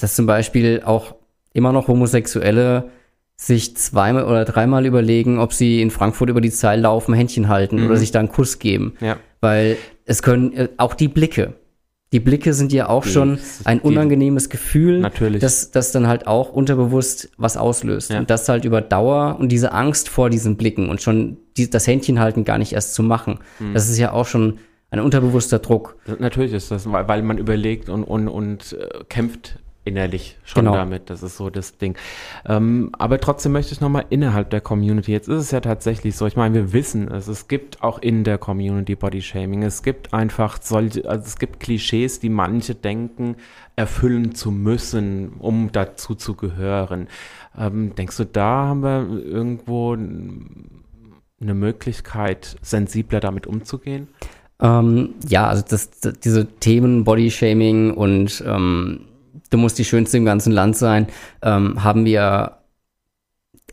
dass 0.00 0.14
zum 0.14 0.26
Beispiel 0.26 0.82
auch 0.84 1.14
immer 1.52 1.72
noch 1.72 1.88
Homosexuelle 1.88 2.90
sich 3.36 3.76
zweimal 3.76 4.24
oder 4.24 4.44
dreimal 4.44 4.84
überlegen, 4.86 5.38
ob 5.38 5.52
sie 5.52 5.80
in 5.80 5.90
Frankfurt 5.90 6.28
über 6.28 6.40
die 6.40 6.50
Zeile 6.50 6.82
laufen, 6.82 7.14
Händchen 7.14 7.48
halten 7.48 7.76
Mhm. 7.80 7.86
oder 7.86 7.96
sich 7.96 8.10
da 8.10 8.18
einen 8.18 8.28
Kuss 8.28 8.58
geben. 8.58 8.94
Ja. 9.00 9.16
Weil 9.40 9.76
es 10.04 10.22
können 10.22 10.52
äh, 10.52 10.68
auch 10.76 10.94
die 10.94 11.08
Blicke. 11.08 11.54
Die 12.12 12.18
Blicke 12.20 12.54
sind 12.54 12.72
ja 12.72 12.88
auch 12.88 13.04
Die- 13.04 13.10
schon 13.10 13.38
ein 13.64 13.78
die- 13.78 13.84
unangenehmes 13.86 14.48
Gefühl, 14.50 14.98
Natürlich. 15.00 15.40
das, 15.40 15.70
das 15.70 15.92
dann 15.92 16.08
halt 16.08 16.26
auch 16.26 16.52
unterbewusst 16.52 17.30
was 17.36 17.56
auslöst. 17.56 18.10
Ja. 18.10 18.18
Und 18.18 18.30
das 18.30 18.48
halt 18.48 18.64
über 18.64 18.80
Dauer 18.80 19.36
und 19.38 19.50
diese 19.50 19.72
Angst 19.72 20.08
vor 20.08 20.28
diesen 20.28 20.56
Blicken 20.56 20.88
und 20.88 21.00
schon 21.00 21.36
die, 21.56 21.70
das 21.70 21.86
Händchen 21.86 22.18
halten 22.18 22.44
gar 22.44 22.58
nicht 22.58 22.72
erst 22.72 22.94
zu 22.94 23.02
machen. 23.04 23.38
Mhm. 23.60 23.74
Das 23.74 23.88
ist 23.88 23.98
ja 23.98 24.12
auch 24.12 24.26
schon 24.26 24.58
ein 24.90 24.98
unterbewusster 24.98 25.60
Druck. 25.60 25.96
Natürlich 26.18 26.52
ist 26.52 26.72
das, 26.72 26.90
weil, 26.90 27.06
weil 27.06 27.22
man 27.22 27.38
überlegt 27.38 27.88
und, 27.88 28.02
und, 28.02 28.26
und 28.26 28.72
äh, 28.72 29.04
kämpft 29.08 29.60
innerlich 29.84 30.36
schon 30.44 30.64
Genau. 30.64 30.76
damit. 30.76 31.08
Das 31.10 31.22
ist 31.22 31.36
so 31.36 31.48
das 31.50 31.78
Ding. 31.78 31.96
Ähm, 32.46 32.90
aber 32.98 33.18
trotzdem 33.18 33.52
möchte 33.52 33.72
ich 33.72 33.80
nochmal 33.80 34.04
innerhalb 34.10 34.50
der 34.50 34.60
Community. 34.60 35.12
Jetzt 35.12 35.28
ist 35.28 35.38
es 35.38 35.50
ja 35.50 35.60
tatsächlich 35.60 36.16
so, 36.16 36.26
ich 36.26 36.36
meine, 36.36 36.54
wir 36.54 36.72
wissen 36.72 37.08
es, 37.10 37.28
es 37.28 37.48
gibt 37.48 37.82
auch 37.82 37.98
in 37.98 38.22
der 38.24 38.38
Community 38.38 38.94
Body 38.94 39.22
Shaming. 39.22 39.62
Es 39.62 39.82
gibt 39.82 40.12
einfach 40.12 40.58
solche, 40.60 41.08
also 41.08 41.24
es 41.24 41.38
gibt 41.38 41.60
Klischees, 41.60 42.20
die 42.20 42.28
manche 42.28 42.74
denken, 42.74 43.36
erfüllen 43.76 44.34
zu 44.34 44.50
müssen, 44.50 45.32
um 45.38 45.72
dazu 45.72 46.14
zu 46.14 46.34
gehören. 46.34 47.08
Ähm, 47.58 47.94
denkst 47.94 48.18
du, 48.18 48.24
da 48.24 48.66
haben 48.66 48.82
wir 48.82 49.08
irgendwo 49.24 49.94
eine 49.94 51.54
Möglichkeit, 51.54 52.56
sensibler 52.60 53.20
damit 53.20 53.46
umzugehen? 53.46 54.08
Ähm, 54.60 55.14
ja, 55.26 55.46
also 55.46 55.64
das, 55.66 55.90
das, 56.00 56.20
diese 56.20 56.46
Themen 56.46 57.04
Bodyshaming 57.04 57.94
und 57.94 58.44
ähm, 58.46 59.06
du 59.50 59.58
musst 59.58 59.78
die 59.78 59.84
Schönste 59.84 60.16
im 60.16 60.24
ganzen 60.24 60.52
Land 60.52 60.76
sein, 60.76 61.06
ähm, 61.42 61.82
haben 61.84 62.04
wir 62.04 62.56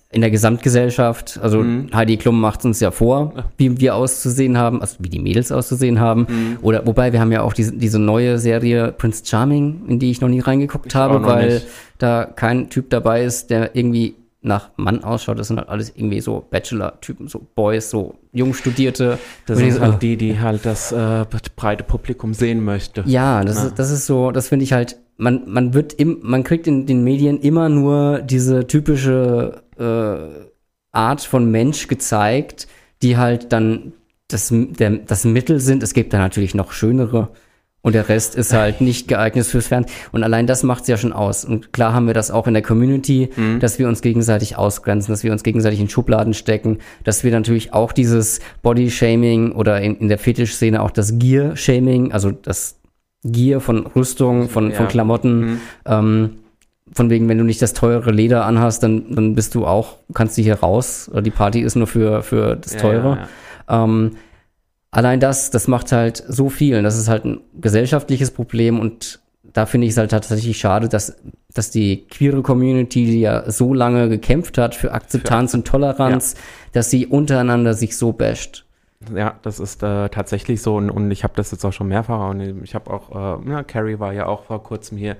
in 0.10 0.22
der 0.22 0.32
Gesamtgesellschaft, 0.32 1.38
also 1.44 1.62
Mhm. 1.62 1.90
Heidi 1.94 2.16
Klum 2.16 2.40
macht 2.40 2.64
uns 2.64 2.80
ja 2.80 2.92
vor, 2.92 3.34
wie 3.58 3.80
wir 3.80 3.94
auszusehen 3.96 4.58
haben, 4.58 4.80
also 4.82 4.96
wie 5.00 5.10
die 5.10 5.20
Mädels 5.20 5.52
auszusehen 5.52 6.00
haben. 6.00 6.22
Mhm. 6.30 6.58
Oder 6.62 6.88
wobei 6.88 7.12
wir 7.12 7.20
haben 7.20 7.32
ja 7.34 7.42
auch 7.42 7.52
diese, 7.54 7.74
diese 7.74 8.00
neue 8.00 8.40
Serie 8.40 8.94
Prince 8.94 9.24
Charming, 9.26 9.82
in 9.88 10.00
die 10.00 10.10
ich 10.10 10.22
noch 10.22 10.30
nie 10.30 10.40
reingeguckt 10.40 10.88
Ich 10.88 10.96
habe, 10.96 11.22
weil 11.24 11.56
nicht. 11.56 11.68
da 11.98 12.24
kein 12.24 12.70
Typ 12.70 12.90
dabei 12.90 13.24
ist, 13.26 13.50
der 13.50 13.76
irgendwie 13.76 14.16
nach 14.42 14.70
Mann 14.78 15.04
ausschaut. 15.04 15.40
Das 15.40 15.48
sind 15.48 15.58
halt 15.58 15.68
alles 15.68 15.92
irgendwie 15.94 16.22
so 16.22 16.46
Bachelor-Typen, 16.52 17.28
so 17.28 17.46
Boys, 17.56 17.90
so 17.90 18.16
Jungstudierte. 18.32 19.18
Das 19.46 19.58
sind 19.58 19.74
so, 19.74 19.82
halt 19.82 20.02
die, 20.02 20.16
die 20.16 20.40
halt 20.40 20.66
das 20.66 20.94
äh, 20.94 21.26
breite 21.58 21.84
Publikum 21.84 22.34
sehen 22.34 22.64
möchte. 22.64 23.04
Ja, 23.08 23.44
das, 23.44 23.58
Na. 23.58 23.66
ist, 23.66 23.78
das 23.80 23.92
ist 23.92 24.06
so, 24.06 24.32
das 24.32 24.48
finde 24.48 24.64
ich 24.64 24.72
halt, 24.72 24.96
man, 25.18 25.44
man 25.48 25.74
wird 25.74 25.94
im, 25.94 26.20
man 26.22 26.44
kriegt 26.44 26.68
in 26.68 26.86
den 26.86 27.04
Medien 27.04 27.40
immer 27.40 27.70
nur 27.70 28.20
diese 28.22 28.68
typische 28.68 29.64
äh, 29.78 30.48
Art 30.92 31.22
von 31.22 31.50
Mensch 31.52 31.88
gezeigt, 31.88 32.68
die 33.02 33.18
halt 33.18 33.52
dann 33.52 33.94
das, 34.28 34.52
der, 34.52 34.92
das 34.92 35.26
Mittel 35.26 35.60
sind. 35.60 35.84
Es 35.84 35.94
gibt 35.94 36.14
da 36.14 36.18
natürlich 36.18 36.56
noch 36.56 36.72
schönere 36.72 37.30
und 37.82 37.94
der 37.94 38.10
Rest 38.10 38.36
ist 38.36 38.52
halt 38.52 38.82
nicht 38.82 39.08
geeignet 39.08 39.46
fürs 39.46 39.68
Fernsehen. 39.68 39.96
Und 40.12 40.24
allein 40.24 40.46
das 40.46 40.64
macht 40.64 40.82
es 40.82 40.88
ja 40.90 40.98
schon 40.98 41.14
aus. 41.14 41.46
Und 41.46 41.72
klar 41.72 41.94
haben 41.94 42.08
wir 42.08 42.14
das 42.14 42.32
auch 42.32 42.46
in 42.48 42.54
der 42.54 42.64
Community, 42.64 43.30
dass 43.60 43.80
wir 43.80 43.88
uns 43.88 44.02
gegenseitig 44.02 44.58
ausgrenzen, 44.58 45.14
dass 45.14 45.24
wir 45.24 45.32
uns 45.32 45.44
gegenseitig 45.44 45.80
in 45.80 45.88
Schubladen 45.88 46.34
stecken, 46.34 46.80
dass 47.06 47.24
wir 47.24 47.32
natürlich 47.32 47.74
auch 47.74 47.94
dieses 47.94 48.42
Body-Shaming 48.62 49.54
oder 49.54 49.80
in, 49.80 49.96
in 49.98 50.10
der 50.10 50.18
Fetischszene 50.18 50.82
auch 50.82 50.92
das 50.92 51.18
Gear-Shaming, 51.18 52.12
also 52.12 52.32
das 52.32 52.78
Gear 53.24 53.60
von 53.60 53.86
Rüstung, 53.88 54.50
von, 54.50 54.72
von 54.72 54.86
Ja. 54.86 54.90
Klamotten, 54.92 55.40
Mhm. 55.40 55.60
ähm, 55.86 56.30
von 56.94 57.10
wegen, 57.10 57.28
wenn 57.28 57.38
du 57.38 57.44
nicht 57.44 57.62
das 57.62 57.74
teure 57.74 58.12
Leder 58.12 58.46
anhast, 58.46 58.82
dann, 58.84 59.14
dann 59.14 59.36
bist 59.36 59.56
du 59.56 59.66
auch, 59.66 59.98
kannst 60.14 60.38
du 60.38 60.42
hier 60.42 60.56
raus. 60.56 61.12
Die 61.22 61.32
Party 61.32 61.60
ist 61.60 61.76
nur 61.76 61.88
für, 61.88 62.24
für 62.24 62.56
das 62.56 62.74
Ja, 62.76 62.80
Teure. 62.80 63.28
ja. 63.70 63.84
Ähm, 63.84 64.12
allein 64.92 65.20
das, 65.20 65.52
das 65.52 65.68
macht 65.68 65.92
halt 65.92 66.24
so 66.28 66.50
viel. 66.50 66.78
Und 66.78 66.84
das 66.86 66.98
ist 66.98 67.10
halt 67.10 67.26
ein 67.26 67.42
gesellschaftliches 67.60 68.32
Problem 68.32 68.80
und 68.80 69.20
da 69.54 69.66
finde 69.66 69.88
ich 69.88 69.92
es 69.92 69.98
halt 69.98 70.12
tatsächlich 70.12 70.58
schade, 70.60 70.88
dass, 70.88 71.16
dass 71.54 71.72
die 71.72 72.06
queere 72.08 72.42
Community, 72.44 73.06
die 73.06 73.22
ja 73.22 73.50
so 73.50 73.74
lange 73.74 74.08
gekämpft 74.08 74.58
hat 74.60 74.76
für 74.76 74.92
Akzeptanz 74.94 75.54
und 75.56 75.66
Toleranz, 75.68 76.36
dass 76.74 76.90
sie 76.92 77.08
untereinander 77.08 77.74
sich 77.74 77.98
so 77.98 78.14
basht. 78.14 78.66
Ja, 79.16 79.36
das 79.42 79.60
ist 79.60 79.84
äh, 79.84 80.10
tatsächlich 80.10 80.62
so 80.62 80.76
und, 80.76 80.90
und 80.90 81.12
ich 81.12 81.24
habe 81.24 81.34
das 81.36 81.52
jetzt 81.52 81.64
auch 81.66 81.74
schon 81.74 81.88
mehrfach 81.88 82.30
und 82.30 82.64
ich 82.64 82.76
habe 82.76 82.92
auch, 82.92 83.38
äh, 83.38 83.42
na, 83.46 83.64
Carrie 83.64 84.00
war 84.00 84.14
ja 84.14 84.26
auch 84.26 84.44
vor 84.44 84.64
kurzem 84.64 84.98
hier 84.98 85.18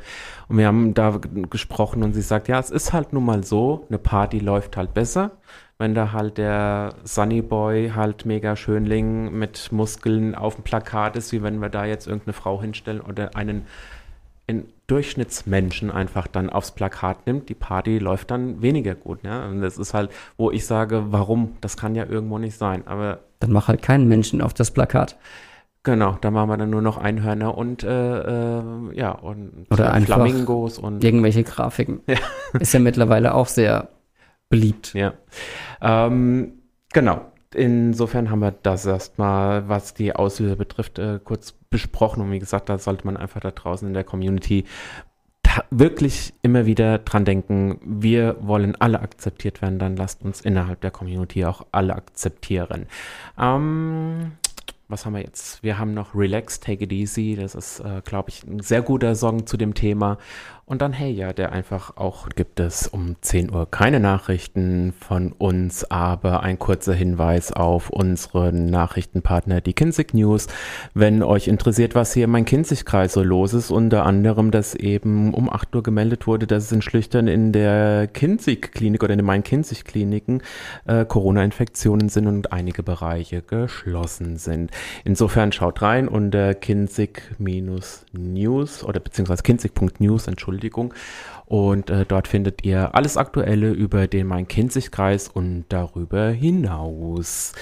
und 0.48 0.58
wir 0.58 0.68
haben 0.68 0.94
da 0.94 1.20
gesprochen 1.50 2.04
und 2.04 2.14
sie 2.14 2.22
sagt, 2.22 2.48
ja, 2.48 2.60
es 2.60 2.70
ist 2.70 2.94
halt 2.94 3.14
nun 3.14 3.26
mal 3.26 3.44
so, 3.44 3.86
eine 3.90 3.98
Party 3.98 4.40
läuft 4.40 4.78
halt 4.78 4.94
besser, 4.94 5.32
wenn 5.78 5.94
da 5.94 6.12
halt 6.12 6.38
der 6.38 6.96
Sunny 7.04 7.42
Boy 7.42 7.92
halt 7.96 8.26
mega 8.26 8.56
Schönling 8.56 9.38
mit 9.38 9.72
Muskeln 9.72 10.36
auf 10.36 10.56
dem 10.56 10.64
Plakat 10.64 11.16
ist, 11.16 11.32
wie 11.32 11.44
wenn 11.44 11.60
wir 11.60 11.70
da 11.70 11.86
jetzt 11.86 12.08
irgendeine 12.08 12.34
Frau 12.34 12.62
hinstellen 12.62 13.02
oder 13.02 13.36
einen 13.36 13.66
in 14.48 14.66
Durchschnittsmenschen 14.88 15.92
einfach 15.92 16.26
dann 16.28 16.50
aufs 16.50 16.72
Plakat 16.72 17.28
nimmt, 17.28 17.50
die 17.50 17.54
Party 17.54 18.00
läuft 18.00 18.32
dann 18.32 18.62
weniger 18.62 18.96
gut. 18.96 19.20
Ja? 19.24 19.46
Und 19.46 19.62
das 19.62 19.78
ist 19.78 19.94
halt, 19.94 20.10
wo 20.38 20.50
ich 20.50 20.66
sage, 20.66 21.08
warum? 21.10 21.58
Das 21.60 21.76
kann 21.76 21.94
ja 21.94 22.06
irgendwo 22.06 22.40
nicht 22.40 22.58
sein. 22.58 22.88
Aber 22.88 23.20
Dann 23.40 23.52
mach 23.52 23.68
halt 23.68 23.82
keinen 23.82 24.08
Menschen 24.08 24.42
auf 24.42 24.54
das 24.54 24.72
Plakat. 24.72 25.18
Genau, 25.84 26.18
da 26.20 26.32
machen 26.32 26.50
wir 26.50 26.58
dann 26.58 26.70
nur 26.70 26.82
noch 26.82 26.98
Einhörner 26.98 27.58
und 27.58 27.84
äh, 27.84 28.60
äh, 28.60 28.62
ja 28.94 29.12
und 29.12 29.68
Oder 29.72 29.94
einfach 29.94 30.16
Flamingos 30.16 30.80
und 30.80 31.04
Irgendwelche 31.04 31.44
Grafiken. 31.44 32.02
Ist 32.60 32.74
ja 32.74 32.80
mittlerweile 32.80 33.34
auch 33.34 33.48
sehr 33.48 33.90
beliebt. 34.50 34.94
ja. 34.94 35.14
Ähm, 35.82 36.54
genau. 36.92 37.22
Insofern 37.54 38.30
haben 38.30 38.40
wir 38.40 38.52
das 38.52 38.86
erstmal, 38.86 39.70
was 39.70 39.94
die 39.94 40.14
Auslöser 40.14 40.58
betrifft, 40.58 41.00
äh, 41.00 41.20
kurz 41.24 41.54
besprochen. 41.70 42.22
Und 42.22 42.32
wie 42.32 42.40
gesagt, 42.40 42.68
da 42.68 42.78
sollte 42.78 43.06
man 43.06 43.16
einfach 43.16 43.40
da 43.40 43.52
draußen 43.52 43.88
in 43.88 43.94
der 43.94 44.04
Community 44.04 44.66
wirklich 45.70 46.34
immer 46.42 46.66
wieder 46.66 47.00
dran 47.00 47.26
denken, 47.26 47.80
wir 47.84 48.38
wollen 48.42 48.76
alle 48.80 49.02
akzeptiert 49.02 49.62
werden, 49.62 49.80
dann 49.80 49.96
lasst 49.96 50.24
uns 50.24 50.42
innerhalb 50.42 50.82
der 50.82 50.92
Community 50.92 51.46
auch 51.46 51.66
alle 51.72 51.96
akzeptieren. 51.96 52.88
Ähm, 53.38 54.34
was 54.90 55.06
haben 55.06 55.14
wir 55.14 55.22
jetzt? 55.22 55.64
Wir 55.64 55.78
haben 55.78 55.94
noch 55.94 56.16
Relax, 56.16 56.62
Take 56.62 56.86
It 56.86 56.94
Easy. 56.94 57.38
Das 57.40 57.56
ist, 57.56 57.82
äh, 57.82 58.02
glaube 58.06 58.30
ich, 58.30 58.44
ein 58.44 58.62
sehr 58.62 58.82
guter 58.82 59.16
Song 59.16 59.46
zu 59.46 59.58
dem 59.58 59.74
Thema. 59.74 60.18
Und 60.70 60.82
dann 60.82 60.92
Hey 60.92 61.12
ja, 61.12 61.32
der 61.32 61.54
einfach 61.54 61.96
auch 61.96 62.28
gibt 62.28 62.60
es 62.60 62.88
um 62.90 63.16
10 63.22 63.54
Uhr 63.54 63.72
keine 63.72 64.02
Nachrichten 64.02 64.92
von 65.00 65.32
uns, 65.32 65.90
aber 65.90 66.44
ein 66.44 66.60
kurzer 66.60 66.94
Hinweis 66.94 67.54
auf 67.54 67.90
unseren 67.90 68.66
Nachrichtenpartner, 68.66 69.62
die 69.62 69.72
Kinzig 69.72 70.14
News. 70.14 70.48
Wenn 70.94 71.24
euch 71.24 71.48
interessiert, 71.48 71.96
was 71.96 72.12
hier 72.12 72.26
im 72.26 72.32
Main-Kinzig-Kreis 72.32 73.14
so 73.14 73.24
los 73.24 73.54
ist, 73.54 73.72
unter 73.72 74.06
anderem, 74.06 74.52
dass 74.52 74.76
eben 74.76 75.34
um 75.34 75.50
8 75.50 75.74
Uhr 75.74 75.84
gemeldet 75.84 76.28
wurde, 76.28 76.48
dass 76.48 76.66
es 76.66 76.74
in 76.74 76.82
Schlüchtern 76.82 77.30
in 77.30 77.54
der 77.54 78.08
Kinzig-Klinik 78.08 79.02
oder 79.04 79.14
in 79.14 79.20
den 79.20 79.26
Main-Kinzig-Kliniken 79.26 80.44
äh, 80.86 81.06
Corona-Infektionen 81.06 82.10
sind 82.10 82.28
und 82.28 82.52
einige 82.52 82.84
Bereiche 82.84 83.42
geschlossen 83.42 84.36
sind. 84.36 84.72
Insofern 85.06 85.54
schaut 85.54 85.82
rein 85.82 86.10
unter 86.10 86.54
kinzig-news 86.56 88.04
oder 88.84 89.00
beziehungsweise 89.00 89.44
kinzig.news, 89.44 90.28
Entschuldigung. 90.28 90.57
Und 91.46 91.90
äh, 91.90 92.06
dort 92.06 92.28
findet 92.28 92.66
ihr 92.66 92.94
alles 92.94 93.16
Aktuelle 93.18 93.72
über 93.72 94.08
den 94.08 94.28
Main-Kinzig-Kreis 94.28 95.30
und 95.30 95.66
darüber 95.70 96.30
hinaus. 96.30 97.54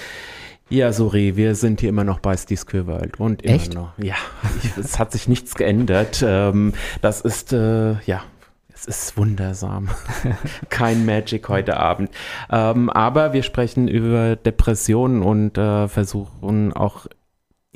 Ja, 0.68 0.92
sorry, 0.92 1.36
wir 1.36 1.54
sind 1.54 1.80
hier 1.80 1.90
immer 1.90 2.02
noch 2.02 2.18
bei 2.18 2.36
Steve's 2.36 2.66
World. 2.72 3.20
Und 3.20 3.42
immer 3.42 3.54
Echt? 3.54 3.74
noch. 3.74 3.96
Ja, 3.98 4.16
ich, 4.62 4.76
es 4.84 4.98
hat 4.98 5.12
sich 5.12 5.28
nichts 5.28 5.54
geändert. 5.54 6.24
Ähm, 6.26 6.72
das 7.00 7.20
ist, 7.20 7.52
äh, 7.52 8.00
ja, 8.04 8.24
es 8.74 8.84
ist 8.86 9.16
wundersam. 9.16 9.88
Kein 10.68 11.06
Magic 11.06 11.48
heute 11.48 11.76
Abend. 11.76 12.10
Ähm, 12.50 12.90
aber 12.90 13.32
wir 13.32 13.44
sprechen 13.44 13.86
über 13.86 14.34
Depressionen 14.34 15.22
und 15.22 15.56
äh, 15.56 15.86
versuchen 15.86 16.72
auch 16.72 17.06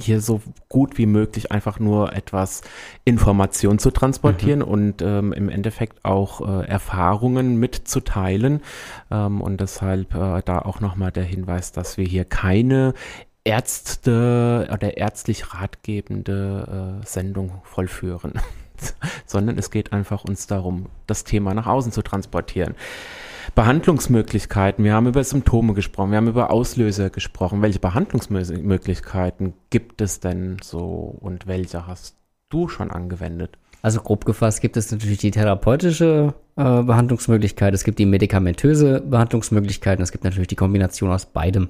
hier 0.02 0.20
so 0.20 0.40
gut 0.68 0.98
wie 0.98 1.06
möglich 1.06 1.52
einfach 1.52 1.78
nur 1.78 2.12
etwas 2.12 2.62
Information 3.04 3.78
zu 3.78 3.90
transportieren 3.90 4.62
und 4.62 5.02
ähm, 5.02 5.32
im 5.32 5.48
Endeffekt 5.48 6.04
auch 6.04 6.40
äh, 6.40 6.66
Erfahrungen 6.66 7.56
mitzuteilen. 7.56 8.60
Ähm, 9.10 9.40
und 9.40 9.60
deshalb 9.60 10.14
äh, 10.14 10.42
da 10.44 10.60
auch 10.60 10.80
nochmal 10.80 11.12
der 11.12 11.24
Hinweis, 11.24 11.72
dass 11.72 11.96
wir 11.96 12.04
hier 12.04 12.24
keine 12.24 12.94
Ärzte 13.44 14.68
oder 14.72 14.96
ärztlich 14.96 15.54
ratgebende 15.54 17.00
äh, 17.02 17.06
Sendung 17.06 17.62
vollführen, 17.64 18.34
sondern 19.26 19.58
es 19.58 19.70
geht 19.70 19.92
einfach 19.92 20.24
uns 20.24 20.46
darum, 20.46 20.86
das 21.06 21.24
Thema 21.24 21.54
nach 21.54 21.66
außen 21.66 21.92
zu 21.92 22.02
transportieren. 22.02 22.74
Behandlungsmöglichkeiten, 23.54 24.84
wir 24.84 24.94
haben 24.94 25.06
über 25.06 25.22
Symptome 25.24 25.74
gesprochen, 25.74 26.10
wir 26.10 26.18
haben 26.18 26.28
über 26.28 26.50
Auslöser 26.50 27.10
gesprochen. 27.10 27.62
Welche 27.62 27.78
Behandlungsmöglichkeiten 27.78 29.54
gibt 29.70 30.00
es 30.00 30.20
denn 30.20 30.56
so 30.62 31.16
und 31.20 31.46
welche 31.46 31.86
hast 31.86 32.16
du 32.48 32.68
schon 32.68 32.90
angewendet? 32.90 33.58
Also 33.82 34.00
grob 34.00 34.24
gefasst 34.24 34.60
gibt 34.60 34.76
es 34.76 34.90
natürlich 34.92 35.18
die 35.18 35.30
therapeutische 35.30 36.34
äh, 36.56 36.82
Behandlungsmöglichkeit, 36.82 37.72
es 37.72 37.84
gibt 37.84 37.98
die 37.98 38.06
medikamentöse 38.06 39.00
Behandlungsmöglichkeit 39.00 39.98
und 39.98 40.02
es 40.02 40.12
gibt 40.12 40.24
natürlich 40.24 40.48
die 40.48 40.56
Kombination 40.56 41.10
aus 41.10 41.26
beidem. 41.26 41.68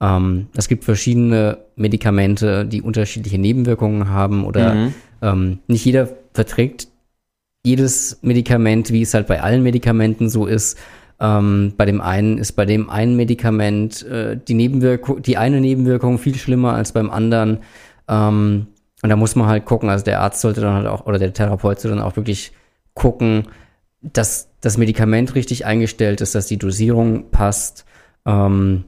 Ähm, 0.00 0.48
es 0.54 0.68
gibt 0.68 0.84
verschiedene 0.84 1.58
Medikamente, 1.76 2.66
die 2.66 2.82
unterschiedliche 2.82 3.38
Nebenwirkungen 3.38 4.10
haben 4.10 4.44
oder 4.44 4.74
mhm. 4.74 4.94
ähm, 5.22 5.58
nicht 5.66 5.84
jeder 5.84 6.08
verträgt 6.34 6.88
jedes 7.64 8.18
Medikament, 8.22 8.90
wie 8.90 9.02
es 9.02 9.14
halt 9.14 9.26
bei 9.26 9.42
allen 9.42 9.62
Medikamenten 9.62 10.28
so 10.30 10.46
ist. 10.46 10.78
Ähm, 11.20 11.74
bei 11.76 11.84
dem 11.84 12.00
einen 12.00 12.38
ist 12.38 12.52
bei 12.52 12.64
dem 12.64 12.88
einen 12.88 13.16
Medikament 13.16 14.02
äh, 14.06 14.38
die 14.38 14.54
Nebenwirkung, 14.54 15.20
die 15.20 15.36
eine 15.36 15.60
Nebenwirkung 15.60 16.18
viel 16.18 16.34
schlimmer 16.36 16.72
als 16.72 16.92
beim 16.92 17.10
anderen. 17.10 17.58
Ähm, 18.08 18.68
und 19.02 19.08
da 19.08 19.16
muss 19.16 19.36
man 19.36 19.46
halt 19.46 19.66
gucken, 19.66 19.90
also 19.90 20.04
der 20.04 20.20
Arzt 20.20 20.40
sollte 20.40 20.60
dann 20.60 20.74
halt 20.74 20.86
auch, 20.86 21.06
oder 21.06 21.18
der 21.18 21.32
Therapeut 21.32 21.80
sollte 21.80 21.96
dann 21.96 22.04
auch 22.04 22.16
wirklich 22.16 22.52
gucken, 22.94 23.48
dass 24.00 24.48
das 24.60 24.78
Medikament 24.78 25.34
richtig 25.34 25.66
eingestellt 25.66 26.20
ist, 26.20 26.34
dass 26.34 26.46
die 26.46 26.58
Dosierung 26.58 27.30
passt. 27.30 27.84
Ähm, 28.24 28.84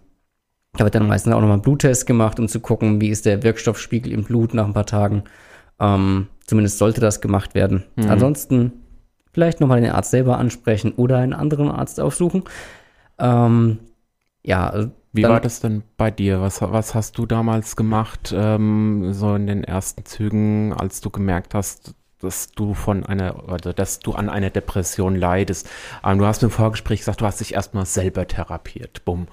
da 0.75 0.85
wird 0.85 0.95
dann 0.95 1.07
meistens 1.07 1.35
auch 1.35 1.41
nochmal 1.41 1.59
ein 1.59 1.63
Bluttest 1.63 2.07
gemacht, 2.07 2.41
um 2.41 2.49
zu 2.49 2.61
gucken, 2.61 3.01
wie 3.01 3.11
ist 3.11 3.27
der 3.27 3.43
Wirkstoffspiegel 3.43 4.11
im 4.11 4.25
Blut 4.25 4.55
nach 4.55 4.67
ein 4.67 4.73
paar 4.73 4.87
Tagen. 4.87 5.25
Ähm, 5.79 6.29
zumindest 6.47 6.79
sollte 6.79 7.01
das 7.03 7.21
gemacht 7.21 7.55
werden. 7.55 7.85
Mhm. 7.97 8.09
Ansonsten 8.09 8.73
vielleicht 9.33 9.61
nochmal 9.61 9.81
den 9.81 9.93
Arzt 9.93 10.11
selber 10.11 10.39
ansprechen 10.39 10.93
oder 10.93 11.19
einen 11.19 11.33
anderen 11.33 11.71
Arzt 11.71 12.01
aufsuchen. 12.01 12.45
Ähm, 13.19 13.79
ja, 14.43 14.69
also 14.69 14.91
wie 15.13 15.25
war 15.25 15.41
das 15.41 15.61
denn 15.61 15.83
bei 15.99 16.11
dir? 16.11 16.41
Was, 16.41 16.63
was 16.63 16.95
hast 16.95 17.19
du 17.19 17.27
damals 17.27 17.77
gemacht, 17.77 18.35
ähm, 18.35 19.13
so 19.13 19.35
in 19.35 19.47
den 19.47 19.63
ersten 19.63 20.07
Zügen, 20.07 20.73
als 20.73 21.03
du 21.03 21.11
gemerkt 21.11 21.55
hast, 21.55 21.95
dass 22.21 22.53
du 22.53 22.73
von 22.73 23.05
einer, 23.05 23.49
oder 23.49 23.75
dass 23.75 24.01
du 24.01 24.13
an 24.13 24.31
einer 24.31 24.49
Depression 24.49 25.15
leidest? 25.15 25.69
Ähm, 26.03 26.19
du 26.19 26.25
hast 26.25 26.41
mir 26.41 26.47
im 26.47 26.53
Vorgespräch 26.53 27.01
gesagt, 27.01 27.21
du 27.21 27.27
hast 27.27 27.41
dich 27.41 27.53
erstmal 27.55 27.85
selber 27.85 28.27
therapiert. 28.27 29.05
Bumm. 29.05 29.29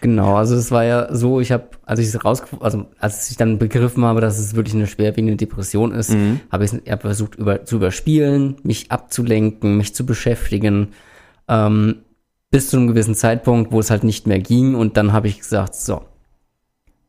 Genau, 0.00 0.36
also 0.36 0.54
es 0.56 0.70
war 0.70 0.84
ja 0.84 1.14
so, 1.14 1.40
ich 1.40 1.52
habe, 1.52 1.68
als 1.84 2.00
ich 2.00 2.08
es 2.08 2.24
raus, 2.24 2.42
also 2.60 2.86
als 2.98 3.30
ich 3.30 3.36
dann 3.36 3.58
begriffen 3.58 4.04
habe, 4.04 4.20
dass 4.20 4.38
es 4.38 4.54
wirklich 4.54 4.74
eine 4.74 4.86
schwerwiegende 4.86 5.36
Depression 5.36 5.92
ist, 5.92 6.10
mhm. 6.10 6.40
habe 6.50 6.64
ich 6.64 6.72
hab 6.90 7.02
versucht 7.02 7.36
über, 7.36 7.64
zu 7.64 7.76
überspielen, 7.76 8.56
mich 8.62 8.90
abzulenken, 8.90 9.76
mich 9.76 9.94
zu 9.94 10.06
beschäftigen. 10.06 10.88
Ähm, 11.48 12.02
bis 12.50 12.68
zu 12.68 12.76
einem 12.76 12.86
gewissen 12.86 13.14
Zeitpunkt, 13.14 13.72
wo 13.72 13.80
es 13.80 13.90
halt 13.90 14.04
nicht 14.04 14.26
mehr 14.26 14.38
ging. 14.38 14.74
Und 14.74 14.96
dann 14.96 15.12
habe 15.12 15.26
ich 15.26 15.38
gesagt, 15.38 15.74
so, 15.74 16.04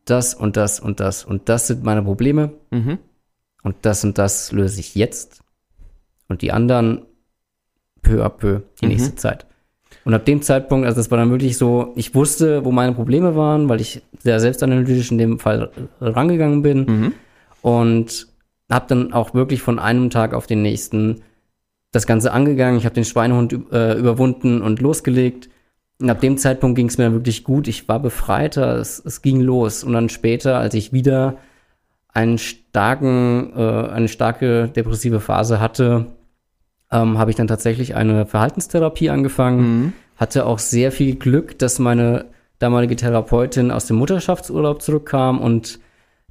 das 0.05 0.33
und 0.33 0.57
das 0.57 0.79
und 0.79 0.99
das 0.99 1.23
und 1.23 1.49
das 1.49 1.67
sind 1.67 1.83
meine 1.83 2.01
Probleme. 2.01 2.53
Mhm. 2.71 2.97
Und 3.61 3.75
das 3.81 4.03
und 4.03 4.17
das 4.17 4.51
löse 4.51 4.79
ich 4.79 4.95
jetzt. 4.95 5.41
Und 6.27 6.41
die 6.41 6.51
anderen 6.51 7.05
peu 8.01 8.23
à 8.25 8.29
peu 8.29 8.61
die 8.81 8.85
mhm. 8.85 8.91
nächste 8.93 9.15
Zeit. 9.15 9.45
Und 10.05 10.13
ab 10.13 10.25
dem 10.25 10.41
Zeitpunkt, 10.41 10.85
also 10.85 10.97
das 10.97 11.11
war 11.11 11.17
dann 11.17 11.31
wirklich 11.31 11.57
so, 11.57 11.93
ich 11.95 12.13
wusste, 12.13 12.65
wo 12.65 12.71
meine 12.71 12.93
Probleme 12.93 13.35
waren, 13.35 13.69
weil 13.69 13.79
ich 13.79 14.01
sehr 14.19 14.39
selbstanalytisch 14.39 15.11
in 15.11 15.17
dem 15.17 15.39
Fall 15.39 15.71
rangegangen 16.01 16.61
bin. 16.61 16.85
Mhm. 16.85 17.13
Und 17.61 18.27
habe 18.69 18.85
dann 18.87 19.13
auch 19.13 19.33
wirklich 19.33 19.61
von 19.61 19.79
einem 19.79 20.09
Tag 20.09 20.33
auf 20.33 20.47
den 20.47 20.61
nächsten 20.61 21.21
das 21.91 22.07
Ganze 22.07 22.33
angegangen. 22.33 22.77
Ich 22.77 22.85
habe 22.85 22.95
den 22.95 23.05
Schweinehund 23.05 23.53
äh, 23.71 23.97
überwunden 23.97 24.61
und 24.61 24.81
losgelegt. 24.81 25.49
Und 26.01 26.09
ab 26.09 26.19
dem 26.19 26.37
Zeitpunkt 26.37 26.75
ging 26.75 26.87
es 26.87 26.97
mir 26.97 27.13
wirklich 27.13 27.43
gut. 27.43 27.67
Ich 27.67 27.87
war 27.87 27.99
befreiter. 27.99 28.77
Es, 28.77 29.01
es, 29.05 29.21
ging 29.21 29.39
los. 29.39 29.83
Und 29.83 29.93
dann 29.93 30.09
später, 30.09 30.57
als 30.57 30.73
ich 30.73 30.91
wieder 30.91 31.37
einen 32.09 32.39
starken, 32.39 33.53
äh, 33.55 33.89
eine 33.89 34.07
starke 34.07 34.67
depressive 34.69 35.19
Phase 35.19 35.59
hatte, 35.59 36.07
ähm, 36.93 37.17
habe 37.17 37.31
ich 37.31 37.35
dann 37.35 37.47
tatsächlich 37.47 37.95
eine 37.95 38.25
Verhaltenstherapie 38.25 39.09
angefangen. 39.09 39.59
Mhm. 39.59 39.93
Hatte 40.15 40.45
auch 40.45 40.59
sehr 40.59 40.91
viel 40.91 41.15
Glück, 41.15 41.57
dass 41.57 41.79
meine 41.79 42.25
damalige 42.59 42.95
Therapeutin 42.95 43.71
aus 43.71 43.87
dem 43.87 43.97
Mutterschaftsurlaub 43.97 44.81
zurückkam 44.81 45.41
und 45.41 45.79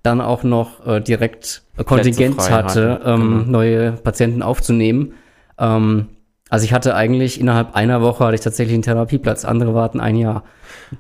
dann 0.03 0.21
auch 0.21 0.45
noch 0.45 0.87
äh, 0.87 1.01
direkt 1.01 1.63
Kontingent 1.85 2.51
hatte, 2.51 3.01
ähm, 3.05 3.45
genau. 3.45 3.51
neue 3.51 3.93
Patienten 3.93 4.43
aufzunehmen. 4.43 5.15
Ähm, 5.59 6.07
also 6.49 6.65
ich 6.65 6.73
hatte 6.73 6.95
eigentlich 6.95 7.41
innerhalb 7.41 7.75
einer 7.75 8.03
Woche 8.03 8.25
hatte 8.25 8.35
ich 8.35 8.41
tatsächlich 8.41 8.75
einen 8.75 8.83
Therapieplatz, 8.83 9.45
andere 9.45 9.75
warten 9.75 10.01
ein 10.01 10.17
Jahr. 10.17 10.45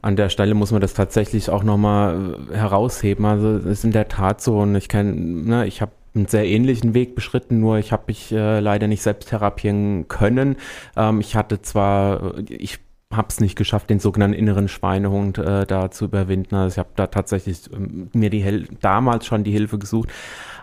An 0.00 0.16
der 0.16 0.28
Stelle 0.28 0.54
muss 0.54 0.72
man 0.72 0.80
das 0.80 0.94
tatsächlich 0.94 1.50
auch 1.50 1.62
nochmal 1.62 2.36
äh, 2.50 2.56
herausheben. 2.56 3.24
Also 3.24 3.56
es 3.56 3.64
ist 3.64 3.84
in 3.84 3.92
der 3.92 4.08
Tat 4.08 4.40
so 4.40 4.58
und 4.60 4.74
ich 4.74 4.88
kann, 4.88 5.44
ne, 5.44 5.66
ich 5.66 5.80
habe 5.80 5.92
einen 6.14 6.26
sehr 6.26 6.46
ähnlichen 6.46 6.94
Weg 6.94 7.14
beschritten, 7.14 7.60
nur 7.60 7.78
ich 7.78 7.92
habe 7.92 8.04
mich 8.08 8.32
äh, 8.32 8.60
leider 8.60 8.86
nicht 8.86 9.02
selbst 9.02 9.30
therapieren 9.30 10.08
können. 10.08 10.56
Ähm, 10.96 11.20
ich 11.20 11.36
hatte 11.36 11.62
zwar, 11.62 12.38
ich 12.48 12.80
habe 13.16 13.28
es 13.28 13.40
nicht 13.40 13.56
geschafft, 13.56 13.90
den 13.90 14.00
sogenannten 14.00 14.36
inneren 14.36 14.68
Schweinehund 14.68 15.38
äh, 15.38 15.66
da 15.66 15.90
zu 15.90 16.06
überwinden. 16.06 16.54
Also 16.54 16.74
ich 16.74 16.78
habe 16.78 16.90
da 16.96 17.06
tatsächlich 17.06 17.70
ähm, 17.72 18.10
mir 18.12 18.30
die 18.30 18.42
Hel 18.42 18.68
damals 18.80 19.26
schon 19.26 19.44
die 19.44 19.52
Hilfe 19.52 19.78
gesucht 19.78 20.10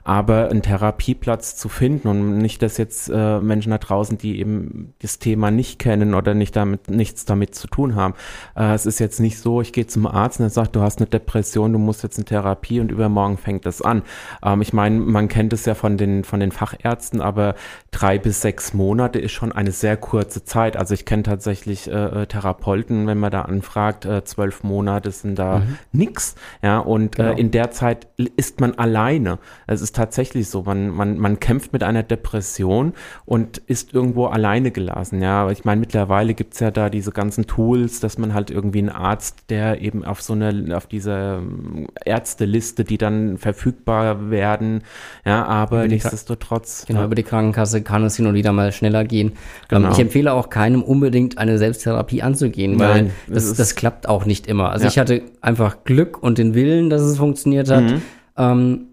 aber 0.04 0.50
einen 0.50 0.62
Therapieplatz 0.62 1.56
zu 1.56 1.70
finden 1.70 2.08
und 2.08 2.38
nicht, 2.40 2.62
dass 2.62 2.78
jetzt 2.78 3.12
äh, 3.14 3.40
Menschen 3.40 3.72
da 3.72 3.78
draußen, 3.78 4.18
die 4.18 4.40
eben 4.40 4.94
das 5.04 5.20
Thema 5.20 5.52
nicht 5.52 5.78
kennen 5.78 6.16
oder 6.16 6.34
nicht 6.34 6.56
damit, 6.56 6.90
nichts 6.90 7.26
damit 7.26 7.54
zu 7.54 7.68
tun 7.68 7.96
haben. 7.96 8.14
Äh, 8.56 8.74
es 8.74 8.88
ist 8.88 9.00
jetzt 9.00 9.20
nicht 9.20 9.38
so, 9.38 9.62
ich 9.62 9.74
gehe 9.74 9.88
zum 9.88 10.08
Arzt 10.08 10.40
und 10.40 10.48
er 10.48 10.50
sagt, 10.50 10.76
du 10.76 10.82
hast 10.82 11.00
eine 11.00 11.08
Depression, 11.08 11.74
du 11.74 11.80
musst 11.80 12.02
jetzt 12.02 12.18
in 12.18 12.26
Therapie 12.26 12.80
und 12.80 12.92
übermorgen 12.92 13.38
fängt 13.38 13.68
das 13.68 13.84
an. 13.84 14.04
Ähm, 14.44 14.62
ich 14.62 14.74
meine, 14.74 15.00
man 15.00 15.28
kennt 15.28 15.54
es 15.54 15.66
ja 15.66 15.76
von 15.76 15.98
den, 15.98 16.24
von 16.24 16.40
den 16.40 16.52
Fachärzten, 16.52 17.22
aber 17.22 17.56
drei 17.92 18.18
bis 18.18 18.42
sechs 18.42 18.74
Monate 18.74 19.20
ist 19.20 19.34
schon 19.34 19.52
eine 19.52 19.72
sehr 19.72 19.96
kurze 19.98 20.44
Zeit. 20.44 20.78
Also 20.78 20.94
ich 20.94 21.06
kenne 21.06 21.24
tatsächlich 21.24 21.88
äh, 21.88 22.24
äh 22.24 22.26
Therapeuten, 22.40 23.08
wenn 23.08 23.18
man 23.20 23.32
da 23.32 23.44
anfragt, 23.44 24.06
äh, 24.06 24.24
zwölf 24.24 24.64
Monate 24.64 25.12
sind 25.12 25.38
da 25.38 25.60
mhm. 25.60 25.78
nix. 25.92 26.36
Ja, 26.62 26.80
und 26.80 27.20
äh, 27.20 27.24
genau. 27.24 27.38
in 27.38 27.52
der 27.52 27.72
Zeit 27.72 28.08
ist 28.38 28.60
man 28.62 28.76
alleine. 28.76 29.40
Es 29.68 29.82
ist 29.82 29.96
tatsächlich 29.96 30.50
so. 30.50 30.64
Man, 30.64 30.90
man, 30.90 31.18
man 31.18 31.40
kämpft 31.40 31.74
mit 31.74 31.84
einer 31.84 32.04
Depression 32.04 32.94
und 33.26 33.58
ist 33.58 33.94
irgendwo 33.94 34.28
alleine 34.28 34.72
gelassen. 34.72 35.22
Ja, 35.22 35.50
ich 35.50 35.66
meine, 35.66 35.80
mittlerweile 35.80 36.34
gibt 36.34 36.54
es 36.54 36.60
ja 36.60 36.72
da 36.72 36.90
diese 36.90 37.12
ganzen 37.12 37.48
Tools, 37.48 38.00
dass 38.00 38.18
man 38.18 38.34
halt 38.34 38.52
irgendwie 38.52 38.80
einen 38.80 38.90
Arzt, 38.90 39.50
der 39.50 39.82
eben 39.82 40.04
auf 40.04 40.22
so 40.22 40.34
eine, 40.34 40.76
auf 40.76 40.88
diese 40.88 41.40
ähm, 41.42 41.88
Ärzteliste, 42.06 42.84
die 42.84 42.98
dann 42.98 43.38
verfügbar 43.38 44.30
werden, 44.30 44.84
ja, 45.26 45.46
aber 45.46 45.88
nichtsdestotrotz. 45.88 46.86
Genau, 46.88 47.02
ja. 47.02 47.06
über 47.06 47.16
die 47.16 47.24
Krankenkasse 47.24 47.82
kann 47.82 48.04
es 48.04 48.16
hin 48.16 48.28
und 48.28 48.34
wieder 48.34 48.52
mal 48.52 48.72
schneller 48.72 49.04
gehen. 49.04 49.30
Ähm, 49.30 49.36
genau. 49.84 49.92
Ich 49.92 50.00
empfehle 50.00 50.34
auch 50.34 50.50
keinem 50.50 50.84
unbedingt 50.84 51.38
eine 51.38 51.58
Selbsttherapie 51.58 52.22
anzugehen, 52.30 52.80
weil 52.80 53.04
Nein, 53.04 53.12
das, 53.28 53.54
das 53.54 53.76
klappt 53.76 54.08
auch 54.08 54.26
nicht 54.26 54.48
immer. 54.48 54.72
Also 54.72 54.86
ja. 54.86 54.90
ich 54.90 55.00
hatte 55.00 55.24
einfach 55.42 55.84
Glück 55.84 56.22
und 56.22 56.38
den 56.38 56.54
Willen, 56.54 56.90
dass 56.90 57.02
es 57.02 57.18
funktioniert 57.18 57.70
hat. 57.70 57.84
Mhm. 57.84 58.02
Ähm, 58.38 58.88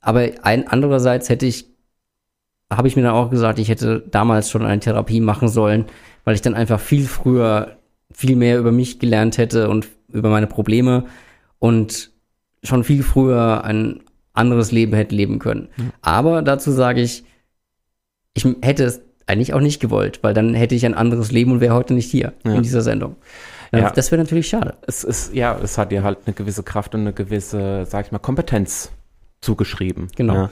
aber 0.00 0.28
ein, 0.42 0.68
andererseits 0.68 1.28
hätte 1.28 1.46
ich, 1.46 1.66
habe 2.72 2.88
ich 2.88 2.96
mir 2.96 3.02
dann 3.02 3.14
auch 3.14 3.30
gesagt, 3.30 3.58
ich 3.58 3.68
hätte 3.68 4.04
damals 4.10 4.50
schon 4.50 4.64
eine 4.64 4.80
Therapie 4.80 5.20
machen 5.20 5.48
sollen, 5.48 5.86
weil 6.24 6.34
ich 6.34 6.42
dann 6.42 6.54
einfach 6.54 6.80
viel 6.80 7.06
früher 7.06 7.78
viel 8.12 8.36
mehr 8.36 8.58
über 8.58 8.72
mich 8.72 8.98
gelernt 8.98 9.38
hätte 9.38 9.68
und 9.68 9.88
über 10.08 10.30
meine 10.30 10.46
Probleme 10.46 11.04
und 11.58 12.10
schon 12.62 12.84
viel 12.84 13.02
früher 13.02 13.64
ein 13.64 14.00
anderes 14.32 14.72
Leben 14.72 14.94
hätte 14.94 15.14
leben 15.14 15.38
können. 15.38 15.68
Mhm. 15.76 15.92
Aber 16.00 16.42
dazu 16.42 16.70
sage 16.70 17.00
ich, 17.00 17.24
ich 18.34 18.46
hätte 18.62 18.84
es 18.84 19.00
eigentlich 19.28 19.54
auch 19.54 19.60
nicht 19.60 19.80
gewollt, 19.80 20.20
weil 20.22 20.34
dann 20.34 20.54
hätte 20.54 20.74
ich 20.74 20.84
ein 20.86 20.94
anderes 20.94 21.30
Leben 21.30 21.52
und 21.52 21.60
wäre 21.60 21.74
heute 21.74 21.94
nicht 21.94 22.10
hier 22.10 22.32
ja. 22.44 22.54
in 22.54 22.62
dieser 22.62 22.82
Sendung. 22.82 23.16
Ja. 23.72 23.90
Das 23.90 24.10
wäre 24.10 24.22
natürlich 24.22 24.48
schade. 24.48 24.74
Es 24.86 25.04
ist, 25.04 25.34
ja, 25.34 25.58
es 25.62 25.76
hat 25.76 25.92
dir 25.92 26.02
halt 26.02 26.18
eine 26.24 26.34
gewisse 26.34 26.62
Kraft 26.62 26.94
und 26.94 27.02
eine 27.02 27.12
gewisse, 27.12 27.84
sag 27.84 28.06
ich 28.06 28.12
mal, 28.12 28.18
Kompetenz 28.18 28.90
zugeschrieben. 29.40 30.08
Genau. 30.16 30.34
Ja. 30.34 30.50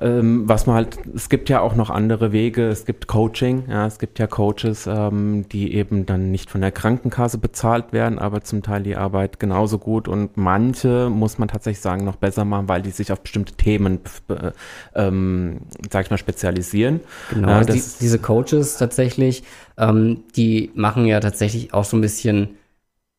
Ähm, 0.00 0.48
was 0.48 0.66
man 0.66 0.76
halt, 0.76 0.98
es 1.14 1.28
gibt 1.28 1.48
ja 1.48 1.60
auch 1.60 1.74
noch 1.74 1.90
andere 1.90 2.30
Wege, 2.30 2.68
es 2.68 2.84
gibt 2.84 3.08
Coaching, 3.08 3.64
ja, 3.68 3.86
es 3.86 3.98
gibt 3.98 4.18
ja 4.20 4.28
Coaches, 4.28 4.86
ähm, 4.86 5.48
die 5.48 5.74
eben 5.74 6.06
dann 6.06 6.30
nicht 6.30 6.50
von 6.50 6.60
der 6.60 6.70
Krankenkasse 6.70 7.38
bezahlt 7.38 7.92
werden, 7.92 8.18
aber 8.18 8.42
zum 8.42 8.62
Teil 8.62 8.84
die 8.84 8.96
Arbeit 8.96 9.40
genauso 9.40 9.78
gut 9.78 10.06
und 10.06 10.36
manche 10.36 11.10
muss 11.10 11.38
man 11.38 11.48
tatsächlich 11.48 11.80
sagen 11.80 12.04
noch 12.04 12.16
besser 12.16 12.44
machen, 12.44 12.68
weil 12.68 12.82
die 12.82 12.90
sich 12.90 13.10
auf 13.10 13.20
bestimmte 13.20 13.54
Themen, 13.54 14.00
äh, 14.28 14.52
ähm, 14.94 15.62
sag 15.90 16.04
ich 16.04 16.10
mal, 16.10 16.18
spezialisieren. 16.18 17.00
Genau, 17.30 17.48
ja, 17.48 17.64
die, 17.64 17.82
diese 18.00 18.20
Coaches 18.20 18.76
tatsächlich, 18.76 19.42
ähm, 19.76 20.24
die 20.36 20.70
machen 20.74 21.06
ja 21.06 21.18
tatsächlich 21.18 21.74
auch 21.74 21.84
so 21.84 21.96
ein 21.96 22.02
bisschen 22.02 22.50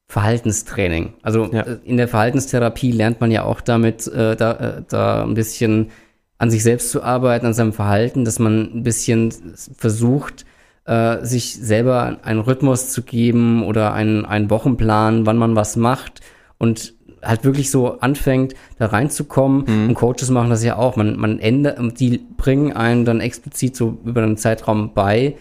Verhaltenstraining. 0.08 1.14
Also 1.22 1.52
ja. 1.52 1.62
Äh, 1.62 1.78
in 1.84 1.98
der 1.98 2.08
Verhaltenstherapie 2.08 2.92
lernt 2.92 3.22
man 3.22 3.32
ja 3.32 3.44
auch 3.44 3.62
damit, 3.62 4.08
äh, 4.08 4.36
da, 4.36 4.52
äh, 4.54 4.82
da 4.88 5.24
ein 5.24 5.36
bisschen 5.36 5.92
an 6.40 6.50
sich 6.50 6.64
selbst 6.64 6.90
zu 6.90 7.04
arbeiten, 7.04 7.46
an 7.46 7.54
seinem 7.54 7.74
Verhalten, 7.74 8.26
dass 8.26 8.40
man 8.40 8.72
ein 8.74 8.84
bisschen 8.84 9.32
versucht, 9.78 10.46
äh, 10.86 11.24
sich 11.24 11.56
selber 11.56 12.18
einen 12.24 12.40
Rhythmus 12.40 12.90
zu 12.90 13.04
geben 13.04 13.64
oder 13.64 13.94
einen, 13.94 14.26
einen 14.26 14.50
Wochenplan, 14.50 15.26
wann 15.26 15.38
man 15.38 15.56
was 15.56 15.76
macht 15.76 16.22
und 16.58 16.96
halt 17.22 17.44
wirklich 17.44 17.70
so 17.70 18.00
anfängt, 18.00 18.56
da 18.78 18.88
reinzukommen. 18.88 19.66
Mhm. 19.68 19.90
Und 19.90 19.94
Coaches 19.96 20.30
machen 20.30 20.50
das 20.50 20.64
ja 20.64 20.78
auch. 20.78 20.96
Man, 20.96 21.18
man 21.18 21.40
ändert, 21.40 21.78
die 22.00 22.26
bringen 22.38 22.74
einen 22.74 23.04
dann 23.04 23.20
explizit 23.20 23.76
so 23.76 24.00
über 24.06 24.24
einen 24.24 24.38
Zeitraum 24.38 24.94
bei, 24.94 25.36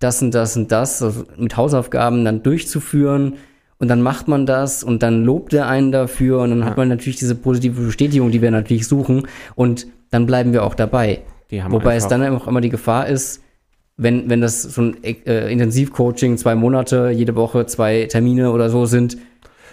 das 0.00 0.20
und 0.22 0.34
das 0.34 0.56
und 0.56 0.72
das 0.72 1.02
also 1.02 1.24
mit 1.36 1.56
Hausaufgaben 1.56 2.24
dann 2.24 2.42
durchzuführen. 2.42 3.34
Und 3.78 3.88
dann 3.88 4.02
macht 4.02 4.28
man 4.28 4.44
das 4.44 4.82
und 4.82 5.02
dann 5.02 5.24
lobt 5.24 5.54
er 5.54 5.66
einen 5.68 5.92
dafür 5.92 6.40
und 6.40 6.50
dann 6.50 6.60
ja. 6.60 6.66
hat 6.66 6.76
man 6.76 6.88
natürlich 6.88 7.18
diese 7.18 7.34
positive 7.34 7.80
Bestätigung, 7.80 8.30
die 8.30 8.42
wir 8.42 8.50
natürlich 8.50 8.86
suchen. 8.86 9.26
Und 9.54 9.86
dann 10.10 10.26
bleiben 10.26 10.52
wir 10.52 10.64
auch 10.64 10.74
dabei. 10.74 11.22
Wobei 11.68 11.96
es 11.96 12.06
dann 12.06 12.22
auch 12.34 12.46
immer 12.46 12.60
die 12.60 12.68
Gefahr 12.68 13.08
ist, 13.08 13.42
wenn, 13.96 14.30
wenn 14.30 14.40
das 14.40 14.62
so 14.62 14.82
ein 14.82 15.04
äh, 15.04 15.52
Intensivcoaching, 15.52 16.38
zwei 16.38 16.54
Monate, 16.54 17.10
jede 17.10 17.36
Woche 17.36 17.66
zwei 17.66 18.06
Termine 18.06 18.50
oder 18.50 18.70
so 18.70 18.86
sind, 18.86 19.18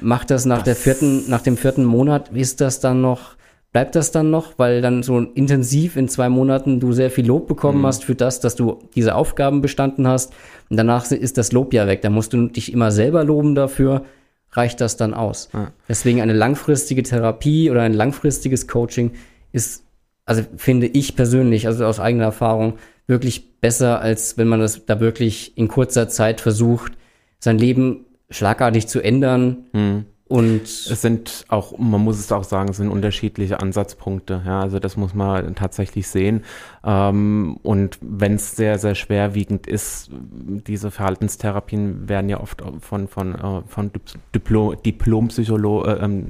macht 0.02 0.32
das 0.32 0.46
nach 0.46 0.58
das 0.58 0.66
der 0.66 0.76
vierten, 0.76 1.30
nach 1.30 1.42
dem 1.42 1.56
vierten 1.56 1.86
Monat, 1.86 2.30
ist 2.30 2.60
das 2.60 2.82
dann 2.82 3.00
noch, 3.00 3.36
bleibt 3.72 3.96
das 3.96 4.12
dann 4.12 4.30
noch, 4.30 4.54
weil 4.58 4.82
dann 4.82 5.02
so 5.02 5.20
intensiv 5.20 5.96
in 5.96 6.10
zwei 6.10 6.28
Monaten 6.28 6.82
du 6.82 6.92
sehr 6.92 7.10
viel 7.10 7.26
Lob 7.26 7.48
bekommen 7.48 7.80
mhm. 7.82 7.86
hast 7.86 8.04
für 8.04 8.16
das, 8.16 8.42
dass 8.42 8.56
du 8.56 8.80
diese 8.96 9.16
Aufgaben 9.16 9.62
bestanden 9.62 10.08
hast. 10.08 10.34
Und 10.70 10.76
danach 10.76 11.10
ist 11.10 11.38
das 11.38 11.54
Lob 11.54 11.74
ja 11.74 11.88
weg. 11.88 12.02
Da 12.02 12.10
musst 12.10 12.34
du 12.34 12.48
dich 12.48 12.74
immer 12.74 12.92
selber 12.92 13.24
loben 13.24 13.56
dafür. 13.56 14.04
Reicht 14.52 14.82
das 14.82 14.98
dann 14.98 15.14
aus? 15.14 15.50
Ja. 15.54 15.72
Deswegen 15.88 16.22
eine 16.22 16.34
langfristige 16.34 17.04
Therapie 17.04 17.72
oder 17.72 17.84
ein 17.84 17.94
langfristiges 17.94 18.68
Coaching 18.68 19.12
ist, 19.54 19.84
also 20.28 20.44
finde 20.58 20.86
ich 20.86 21.16
persönlich, 21.16 21.66
also 21.66 21.86
aus 21.86 22.00
eigener 22.00 22.26
Erfahrung, 22.26 22.78
wirklich 23.08 23.60
besser, 23.60 24.02
als 24.02 24.38
wenn 24.38 24.48
man 24.48 24.60
das 24.60 24.86
da 24.86 25.00
wirklich 25.00 25.58
in 25.58 25.70
kurzer 25.70 26.10
Zeit 26.10 26.42
versucht, 26.42 26.92
sein 27.40 27.58
Leben 27.58 28.06
schlagartig 28.30 28.88
zu 28.88 29.02
ändern. 29.02 29.66
Hm. 29.72 30.06
Und 30.28 30.64
es 30.64 31.02
sind 31.02 31.46
auch, 31.48 31.78
man 31.78 32.02
muss 32.02 32.20
es 32.20 32.30
auch 32.34 32.44
sagen, 32.44 32.68
es 32.70 32.78
sind 32.78 32.90
unterschiedliche 32.90 33.62
Ansatzpunkte. 33.62 34.42
Ja, 34.46 34.60
also 34.60 34.78
das 34.80 34.98
muss 34.98 35.14
man 35.14 35.56
tatsächlich 35.56 36.10
sehen. 36.10 36.44
Ähm, 36.84 37.58
und 37.64 37.98
wenn 38.02 38.34
es 38.36 38.58
sehr, 38.58 38.78
sehr 38.78 38.96
schwerwiegend 38.96 39.68
ist, 39.68 40.10
diese 40.12 40.92
Verhaltenstherapien 40.92 42.10
werden 42.10 42.28
ja 42.28 42.42
oft 42.42 42.62
von, 42.82 43.08
von, 43.08 43.36
äh, 43.36 43.62
von 43.68 43.92
Diplom, 44.36 44.76
Diplompsycholo, 44.84 45.86
äh, 45.86 46.04
ähm, 46.04 46.28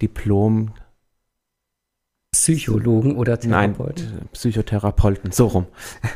Diplom 0.00 0.70
Psychologen 2.32 3.16
oder 3.16 3.38
Therapeuten? 3.38 4.10
Nein, 4.10 4.28
Psychotherapeuten, 4.32 5.32
so 5.32 5.46
rum. 5.46 5.66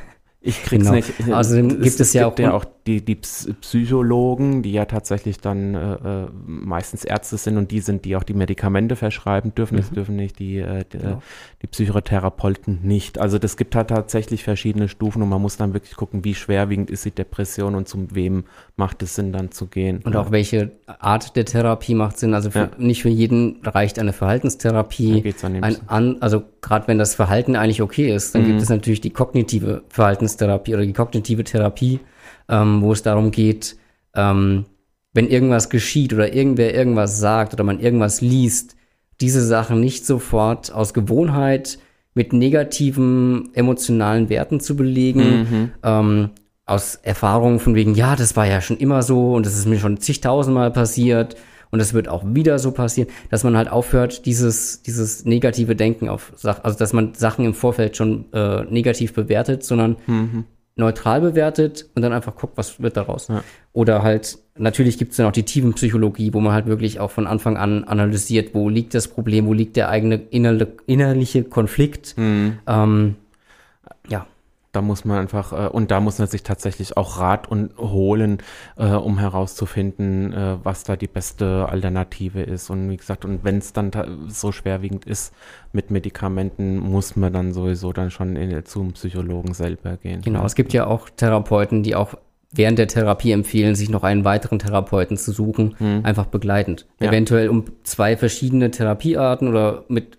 Ich 0.44 0.60
krieg's 0.64 0.82
genau. 0.82 0.96
nicht. 0.96 1.12
Außerdem 1.20 1.66
also 1.66 1.76
gibt 1.78 1.86
es, 1.86 2.00
es 2.00 2.12
ja 2.14 2.24
gibt 2.24 2.40
auch, 2.40 2.42
ja 2.42 2.52
auch 2.52 2.64
die, 2.86 3.04
die 3.04 3.14
Psychologen, 3.14 4.62
die 4.62 4.72
ja 4.72 4.86
tatsächlich 4.86 5.38
dann 5.38 5.74
äh, 5.74 5.94
äh, 5.94 6.28
meistens 6.46 7.04
Ärzte 7.04 7.36
sind 7.36 7.56
und 7.56 7.70
die 7.70 7.78
sind, 7.78 8.04
die 8.04 8.16
auch 8.16 8.24
die 8.24 8.34
Medikamente 8.34 8.96
verschreiben 8.96 9.54
dürfen. 9.54 9.76
Mhm. 9.76 9.80
Das 9.80 9.90
dürfen 9.90 10.16
nicht 10.16 10.40
die, 10.40 10.58
äh, 10.58 10.84
die, 10.92 10.98
genau. 10.98 11.22
die, 11.62 11.68
Psychotherapeuten 11.68 12.80
nicht. 12.82 13.18
Also 13.18 13.38
das 13.38 13.56
gibt 13.56 13.76
halt 13.76 13.88
tatsächlich 13.88 14.42
verschiedene 14.42 14.88
Stufen 14.88 15.22
und 15.22 15.28
man 15.28 15.40
muss 15.40 15.56
dann 15.56 15.74
wirklich 15.74 15.94
gucken, 15.94 16.24
wie 16.24 16.34
schwerwiegend 16.34 16.90
ist 16.90 17.04
die 17.04 17.12
Depression 17.12 17.76
und 17.76 17.86
zu 17.86 18.08
wem 18.12 18.44
macht 18.74 19.02
es 19.02 19.14
Sinn, 19.14 19.32
dann 19.32 19.52
zu 19.52 19.66
gehen. 19.68 20.00
Und 20.02 20.16
auch 20.16 20.32
welche 20.32 20.72
Art 20.86 21.36
der 21.36 21.44
Therapie 21.44 21.94
macht 21.94 22.18
Sinn. 22.18 22.34
Also 22.34 22.50
für, 22.50 22.58
ja. 22.58 22.70
nicht 22.78 23.02
für 23.02 23.10
jeden 23.10 23.60
reicht 23.64 24.00
eine 24.00 24.12
Verhaltenstherapie. 24.12 25.32
Ein, 25.42 25.76
an, 25.86 26.16
also 26.18 26.42
gerade 26.62 26.88
wenn 26.88 26.98
das 26.98 27.14
Verhalten 27.14 27.54
eigentlich 27.54 27.80
okay 27.80 28.12
ist, 28.12 28.34
dann 28.34 28.42
mhm. 28.42 28.46
gibt 28.46 28.62
es 28.62 28.68
natürlich 28.68 29.00
die 29.00 29.10
kognitive 29.10 29.84
Verhaltenstherapie 29.88 30.74
oder 30.74 30.84
die 30.84 30.92
kognitive 30.92 31.44
Therapie 31.44 32.00
ähm, 32.48 32.82
wo 32.82 32.92
es 32.92 33.02
darum 33.02 33.30
geht, 33.30 33.76
ähm, 34.14 34.66
wenn 35.14 35.28
irgendwas 35.28 35.70
geschieht 35.70 36.12
oder 36.12 36.32
irgendwer 36.32 36.74
irgendwas 36.74 37.18
sagt 37.18 37.52
oder 37.52 37.64
man 37.64 37.80
irgendwas 37.80 38.20
liest, 38.20 38.76
diese 39.20 39.44
Sachen 39.44 39.80
nicht 39.80 40.06
sofort 40.06 40.72
aus 40.72 40.94
Gewohnheit 40.94 41.78
mit 42.14 42.32
negativen 42.32 43.50
emotionalen 43.54 44.28
Werten 44.28 44.60
zu 44.60 44.76
belegen, 44.76 45.20
mhm. 45.20 45.70
ähm, 45.82 46.30
aus 46.64 46.96
Erfahrungen 46.96 47.58
von 47.58 47.74
wegen, 47.74 47.94
ja, 47.94 48.16
das 48.16 48.36
war 48.36 48.46
ja 48.46 48.60
schon 48.60 48.78
immer 48.78 49.02
so 49.02 49.34
und 49.34 49.46
das 49.46 49.56
ist 49.56 49.66
mir 49.66 49.78
schon 49.78 49.98
zigtausendmal 49.98 50.70
passiert 50.70 51.36
und 51.70 51.80
es 51.80 51.92
wird 51.92 52.08
auch 52.08 52.22
wieder 52.26 52.58
so 52.58 52.72
passieren, 52.72 53.08
dass 53.30 53.44
man 53.44 53.56
halt 53.56 53.70
aufhört, 53.70 54.26
dieses, 54.26 54.82
dieses 54.82 55.24
negative 55.24 55.74
Denken 55.74 56.08
auf 56.08 56.32
Sachen, 56.36 56.64
also 56.64 56.78
dass 56.78 56.92
man 56.92 57.14
Sachen 57.14 57.44
im 57.44 57.54
Vorfeld 57.54 57.96
schon 57.96 58.32
äh, 58.32 58.64
negativ 58.64 59.12
bewertet, 59.12 59.64
sondern 59.64 59.96
mhm 60.06 60.44
neutral 60.76 61.20
bewertet 61.20 61.88
und 61.94 62.02
dann 62.02 62.12
einfach 62.12 62.34
guckt, 62.34 62.56
was 62.56 62.80
wird 62.80 62.96
daraus. 62.96 63.28
Ja. 63.28 63.44
Oder 63.72 64.02
halt, 64.02 64.38
natürlich 64.56 64.98
gibt 64.98 65.12
es 65.12 65.16
dann 65.18 65.26
auch 65.26 65.32
die 65.32 65.42
Tiefenpsychologie, 65.42 66.32
wo 66.32 66.40
man 66.40 66.52
halt 66.52 66.66
wirklich 66.66 67.00
auch 67.00 67.10
von 67.10 67.26
Anfang 67.26 67.56
an 67.56 67.84
analysiert, 67.84 68.54
wo 68.54 68.68
liegt 68.68 68.94
das 68.94 69.08
Problem, 69.08 69.46
wo 69.46 69.52
liegt 69.52 69.76
der 69.76 69.88
eigene 69.88 70.16
innerliche 70.16 71.44
Konflikt. 71.44 72.14
Mhm. 72.16 72.58
Ähm, 72.66 73.16
da 74.72 74.80
muss 74.80 75.04
man 75.04 75.18
einfach, 75.18 75.52
äh, 75.52 75.68
und 75.68 75.90
da 75.90 76.00
muss 76.00 76.18
man 76.18 76.26
sich 76.26 76.42
tatsächlich 76.42 76.96
auch 76.96 77.20
Rat 77.20 77.46
und 77.46 77.76
holen, 77.76 78.38
äh, 78.76 78.88
um 78.88 79.18
herauszufinden, 79.18 80.32
äh, 80.32 80.56
was 80.62 80.82
da 80.84 80.96
die 80.96 81.06
beste 81.06 81.68
Alternative 81.68 82.42
ist. 82.42 82.70
Und 82.70 82.88
wie 82.90 82.96
gesagt, 82.96 83.24
und 83.24 83.44
wenn 83.44 83.58
es 83.58 83.74
dann 83.74 83.90
so 84.28 84.50
schwerwiegend 84.50 85.04
ist 85.04 85.34
mit 85.72 85.90
Medikamenten, 85.90 86.78
muss 86.78 87.16
man 87.16 87.32
dann 87.32 87.52
sowieso 87.52 87.92
dann 87.92 88.10
schon 88.10 88.34
in, 88.36 88.64
zum 88.64 88.92
Psychologen 88.92 89.52
selber 89.52 89.98
gehen. 89.98 90.22
Genau, 90.22 90.44
es 90.44 90.54
gibt 90.54 90.72
ja 90.72 90.86
auch 90.86 91.10
Therapeuten, 91.10 91.82
die 91.82 91.94
auch 91.94 92.14
während 92.50 92.78
der 92.78 92.88
Therapie 92.88 93.32
empfehlen, 93.32 93.74
sich 93.74 93.90
noch 93.90 94.02
einen 94.02 94.24
weiteren 94.24 94.58
Therapeuten 94.58 95.16
zu 95.16 95.32
suchen, 95.32 95.74
hm. 95.78 96.04
einfach 96.04 96.26
begleitend. 96.26 96.86
Ja. 97.00 97.08
Eventuell 97.08 97.48
um 97.48 97.64
zwei 97.82 98.16
verschiedene 98.16 98.70
Therapiearten 98.70 99.48
oder 99.48 99.84
mit 99.88 100.18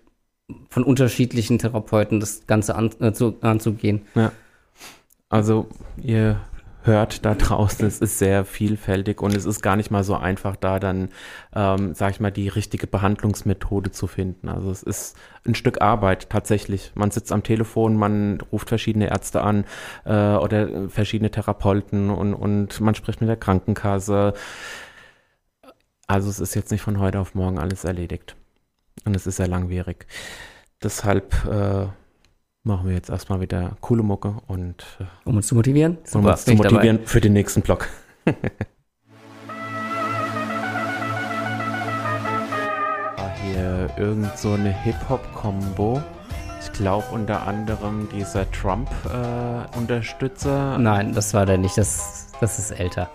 von 0.68 0.82
unterschiedlichen 0.82 1.58
Therapeuten 1.58 2.20
das 2.20 2.46
Ganze 2.46 2.74
an, 2.74 2.90
äh, 3.00 3.12
zu, 3.12 3.36
anzugehen. 3.40 4.02
Ja. 4.14 4.32
Also 5.34 5.66
ihr 5.96 6.40
hört 6.84 7.24
da 7.24 7.34
draußen, 7.34 7.84
es 7.88 7.98
ist 7.98 8.20
sehr 8.20 8.44
vielfältig 8.44 9.20
und 9.20 9.34
es 9.34 9.46
ist 9.46 9.62
gar 9.62 9.74
nicht 9.74 9.90
mal 9.90 10.04
so 10.04 10.14
einfach, 10.14 10.54
da 10.54 10.78
dann, 10.78 11.08
ähm, 11.56 11.92
sag 11.92 12.12
ich 12.12 12.20
mal, 12.20 12.30
die 12.30 12.46
richtige 12.46 12.86
Behandlungsmethode 12.86 13.90
zu 13.90 14.06
finden. 14.06 14.48
Also 14.48 14.70
es 14.70 14.84
ist 14.84 15.16
ein 15.44 15.56
Stück 15.56 15.82
Arbeit 15.82 16.30
tatsächlich. 16.30 16.92
Man 16.94 17.10
sitzt 17.10 17.32
am 17.32 17.42
Telefon, 17.42 17.96
man 17.96 18.42
ruft 18.52 18.68
verschiedene 18.68 19.10
Ärzte 19.10 19.42
an 19.42 19.64
äh, 20.04 20.36
oder 20.36 20.88
verschiedene 20.88 21.32
Therapeuten 21.32 22.10
und, 22.10 22.32
und 22.32 22.80
man 22.80 22.94
spricht 22.94 23.20
mit 23.20 23.28
der 23.28 23.36
Krankenkasse. 23.36 24.34
Also 26.06 26.30
es 26.30 26.38
ist 26.38 26.54
jetzt 26.54 26.70
nicht 26.70 26.82
von 26.82 27.00
heute 27.00 27.18
auf 27.18 27.34
morgen 27.34 27.58
alles 27.58 27.82
erledigt. 27.82 28.36
Und 29.04 29.16
es 29.16 29.26
ist 29.26 29.38
sehr 29.38 29.48
langwierig. 29.48 30.06
Deshalb 30.80 31.44
äh, 31.46 31.88
machen 32.64 32.88
wir 32.88 32.94
jetzt 32.94 33.10
erstmal 33.10 33.40
wieder 33.42 33.76
coole 33.80 34.02
Mucke 34.02 34.34
und 34.46 34.84
äh, 34.98 35.04
um 35.24 35.36
uns 35.36 35.46
zu 35.46 35.54
motivieren, 35.54 35.98
um 36.14 36.24
uns 36.24 36.44
zu 36.46 36.54
motivieren 36.54 36.96
dabei. 36.96 37.06
für 37.08 37.20
den 37.20 37.34
nächsten 37.34 37.60
Block. 37.62 37.88
Hier 43.42 43.90
irgend 43.98 44.38
so 44.38 44.52
eine 44.54 44.70
Hip-Hop-Kombo. 44.70 46.00
Ich 46.62 46.72
glaube 46.72 47.04
unter 47.12 47.46
anderem 47.46 48.08
dieser 48.10 48.50
Trump-Unterstützer. 48.50 50.76
Äh, 50.76 50.78
Nein, 50.78 51.12
das 51.12 51.34
war 51.34 51.44
der 51.44 51.58
nicht. 51.58 51.76
Das, 51.76 52.28
das 52.40 52.58
ist 52.58 52.70
älter. 52.70 53.10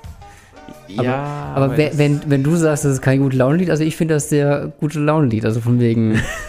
Ja, 0.88 1.52
aber, 1.56 1.66
aber 1.66 1.78
wenn, 1.78 1.98
wenn, 1.98 2.22
wenn 2.28 2.44
du 2.44 2.56
sagst, 2.56 2.86
das 2.86 2.92
ist 2.94 3.02
kein 3.02 3.22
gutes 3.22 3.40
Launenlied, 3.40 3.72
also 3.72 3.84
ich 3.84 3.98
finde 3.98 4.14
das 4.14 4.30
sehr 4.30 4.72
gute 4.80 5.00
Launenlied. 5.00 5.46
Also 5.46 5.62
von 5.62 5.80
wegen 5.80 6.22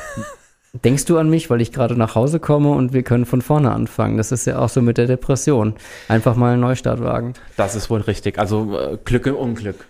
Denkst 0.72 1.04
du 1.06 1.18
an 1.18 1.28
mich, 1.28 1.50
weil 1.50 1.60
ich 1.60 1.72
gerade 1.72 1.96
nach 1.96 2.14
Hause 2.14 2.38
komme 2.38 2.70
und 2.70 2.92
wir 2.92 3.02
können 3.02 3.26
von 3.26 3.42
vorne 3.42 3.72
anfangen? 3.72 4.16
Das 4.16 4.30
ist 4.30 4.46
ja 4.46 4.58
auch 4.58 4.68
so 4.68 4.80
mit 4.82 4.98
der 4.98 5.06
Depression. 5.06 5.74
Einfach 6.08 6.36
mal 6.36 6.52
einen 6.52 6.60
Neustart 6.60 7.00
wagen. 7.00 7.34
Das 7.56 7.74
ist 7.74 7.90
wohl 7.90 8.00
richtig. 8.02 8.38
Also 8.38 8.78
äh, 8.78 8.98
Glück 9.04 9.26
im 9.26 9.34
Unglück. 9.34 9.86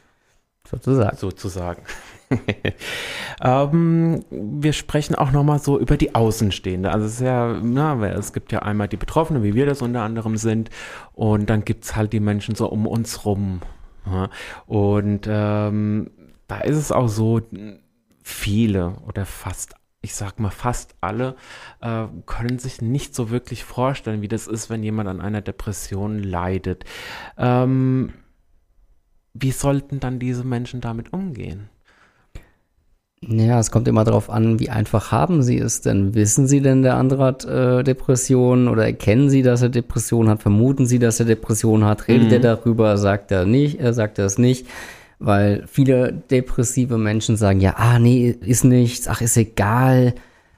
Sozusagen. 0.71 1.17
Sozusagen. 1.17 1.83
ähm, 3.43 4.25
wir 4.31 4.73
sprechen 4.73 5.17
auch 5.17 5.33
nochmal 5.33 5.59
so 5.59 5.79
über 5.79 5.97
die 5.97 6.15
Außenstehende. 6.15 6.91
Also 6.93 7.07
es 7.07 7.15
ist 7.15 7.21
ja, 7.21 7.59
na, 7.63 8.03
es 8.07 8.33
gibt 8.33 8.53
ja 8.53 8.61
einmal 8.61 8.89
die 8.89 8.97
Betroffenen, 8.97 9.43
wie 9.43 9.55
wir 9.55 9.67
das 9.67 9.83
unter 9.83 10.03
anderem 10.03 10.37
sind, 10.37 10.71
und 11.13 11.51
dann 11.51 11.65
gibt 11.65 11.85
es 11.85 11.97
halt 11.97 12.13
die 12.13 12.21
Menschen 12.21 12.55
so 12.55 12.69
um 12.69 12.87
uns 12.87 13.27
rum. 13.27 13.61
Ja? 14.07 14.31
Und 14.67 15.27
ähm, 15.29 16.11
da 16.47 16.61
ist 16.61 16.77
es 16.77 16.93
auch 16.93 17.09
so, 17.09 17.41
viele 18.23 18.97
oder 19.07 19.27
fast 19.27 19.75
ich 20.03 20.15
sag 20.15 20.41
mal 20.41 20.51
fast 20.51 20.95
alle, 21.01 21.37
äh, 21.81 22.07
können 22.27 22.59
sich 22.59 22.81
nicht 22.81 23.15
so 23.15 23.31
wirklich 23.31 23.65
vorstellen, 23.65 24.23
wie 24.23 24.29
das 24.29 24.47
ist, 24.47 24.71
wenn 24.71 24.83
jemand 24.83 25.09
an 25.09 25.21
einer 25.21 25.43
Depression 25.43 26.23
leidet. 26.23 26.85
Ähm, 27.37 28.13
wie 29.35 29.51
sollten 29.53 30.01
dann 30.01 30.19
diese 30.19 30.45
Menschen 30.45 30.81
damit 30.81 31.13
umgehen? 31.13 31.69
Ja, 33.23 33.59
es 33.61 33.71
kommt 33.71 33.87
immer 33.87 34.05
darauf 34.05 34.31
an, 34.31 34.59
wie 34.59 34.71
einfach 34.71 35.13
haben 35.13 35.43
Sie 35.43 35.59
es 35.59 35.83
denn? 35.83 36.15
Wissen 36.15 36.47
Sie 36.47 36.63
denn, 36.63 36.81
der 36.83 36.95
andere 36.95 37.23
hat 37.25 37.45
äh, 37.45 37.83
Depressionen 37.85 38.67
oder 38.67 38.87
erkennen 38.87 39.29
Sie, 39.29 39.43
dass 39.43 39.61
er 39.61 39.69
Depressionen 39.69 40.31
hat? 40.31 40.41
Vermuten 40.41 40.87
Sie, 40.87 40.99
dass 40.99 41.21
er 41.21 41.27
Depressionen 41.27 41.85
hat? 41.87 42.09
Redet 42.09 42.29
Mhm. 42.29 42.33
er 42.33 42.41
darüber? 42.41 42.97
Sagt 42.97 43.31
er 43.31 43.45
nicht? 43.45 43.79
Er 43.79 43.93
sagt 43.93 44.19
er 44.19 44.25
es 44.25 44.39
nicht? 44.39 44.67
Weil 45.23 45.65
viele 45.67 46.13
depressive 46.13 46.97
Menschen 46.97 47.37
sagen, 47.37 47.61
ja, 47.61 47.75
ah, 47.77 47.99
nee, 47.99 48.31
ist 48.41 48.65
nichts, 48.65 49.07
ach, 49.07 49.21
ist 49.21 49.37
egal. 49.37 50.15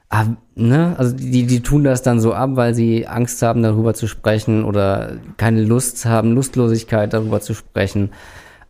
Ah, 0.08 0.26
ne? 0.54 0.94
Also 0.98 1.16
die, 1.16 1.46
die 1.46 1.60
tun 1.60 1.82
das 1.82 2.02
dann 2.02 2.20
so 2.20 2.32
ab, 2.32 2.50
weil 2.54 2.72
sie 2.72 3.08
Angst 3.08 3.42
haben, 3.42 3.62
darüber 3.62 3.92
zu 3.94 4.06
sprechen 4.06 4.64
oder 4.64 5.16
keine 5.36 5.64
Lust 5.64 6.04
haben, 6.04 6.32
Lustlosigkeit 6.32 7.12
darüber 7.12 7.40
zu 7.40 7.54
sprechen. 7.54 8.10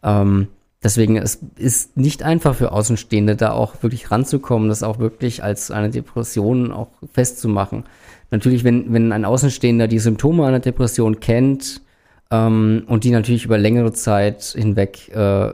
Ähm, 0.03 0.49
deswegen 0.83 1.17
es 1.19 1.41
ist 1.57 1.97
nicht 1.97 2.23
einfach 2.23 2.55
für 2.55 2.73
Außenstehende, 2.73 3.37
da 3.37 3.53
auch 3.53 3.83
wirklich 3.83 4.11
ranzukommen, 4.11 4.71
das 4.71 4.83
auch 4.83 4.99
wirklich 4.99 5.45
als 5.45 5.71
eine 5.71 5.91
Depression 5.91 6.73
auch 6.73 6.89
festzumachen. 7.13 7.85
Natürlich, 8.31 8.65
wenn, 8.65 8.95
wenn 8.95 9.13
ein 9.13 9.27
Außenstehender 9.27 9.89
die 9.89 9.99
Symptome 9.99 10.47
einer 10.47 10.61
Depression 10.61 11.21
kennt 11.21 11.83
ähm, 12.31 12.85
und 12.87 13.05
die 13.05 13.11
natürlich 13.11 13.45
über 13.45 13.59
längere 13.59 13.93
Zeit 13.93 14.43
hinweg 14.57 15.11
äh, 15.15 15.53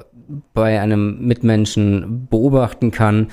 bei 0.54 0.80
einem 0.80 1.26
Mitmenschen 1.26 2.26
beobachten 2.30 2.90
kann, 2.90 3.28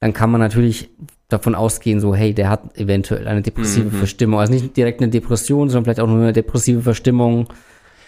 dann 0.00 0.12
kann 0.12 0.30
man 0.30 0.40
natürlich 0.40 0.88
davon 1.28 1.54
ausgehen, 1.54 2.00
so, 2.00 2.14
hey, 2.14 2.34
der 2.34 2.48
hat 2.48 2.76
eventuell 2.78 3.28
eine 3.28 3.42
depressive 3.42 3.90
Verstimmung. 3.90 4.40
Also 4.40 4.52
nicht 4.52 4.76
direkt 4.76 5.00
eine 5.00 5.10
Depression, 5.10 5.68
sondern 5.68 5.84
vielleicht 5.84 6.00
auch 6.00 6.06
nur 6.08 6.16
eine 6.18 6.32
depressive 6.32 6.80
Verstimmung. 6.82 7.46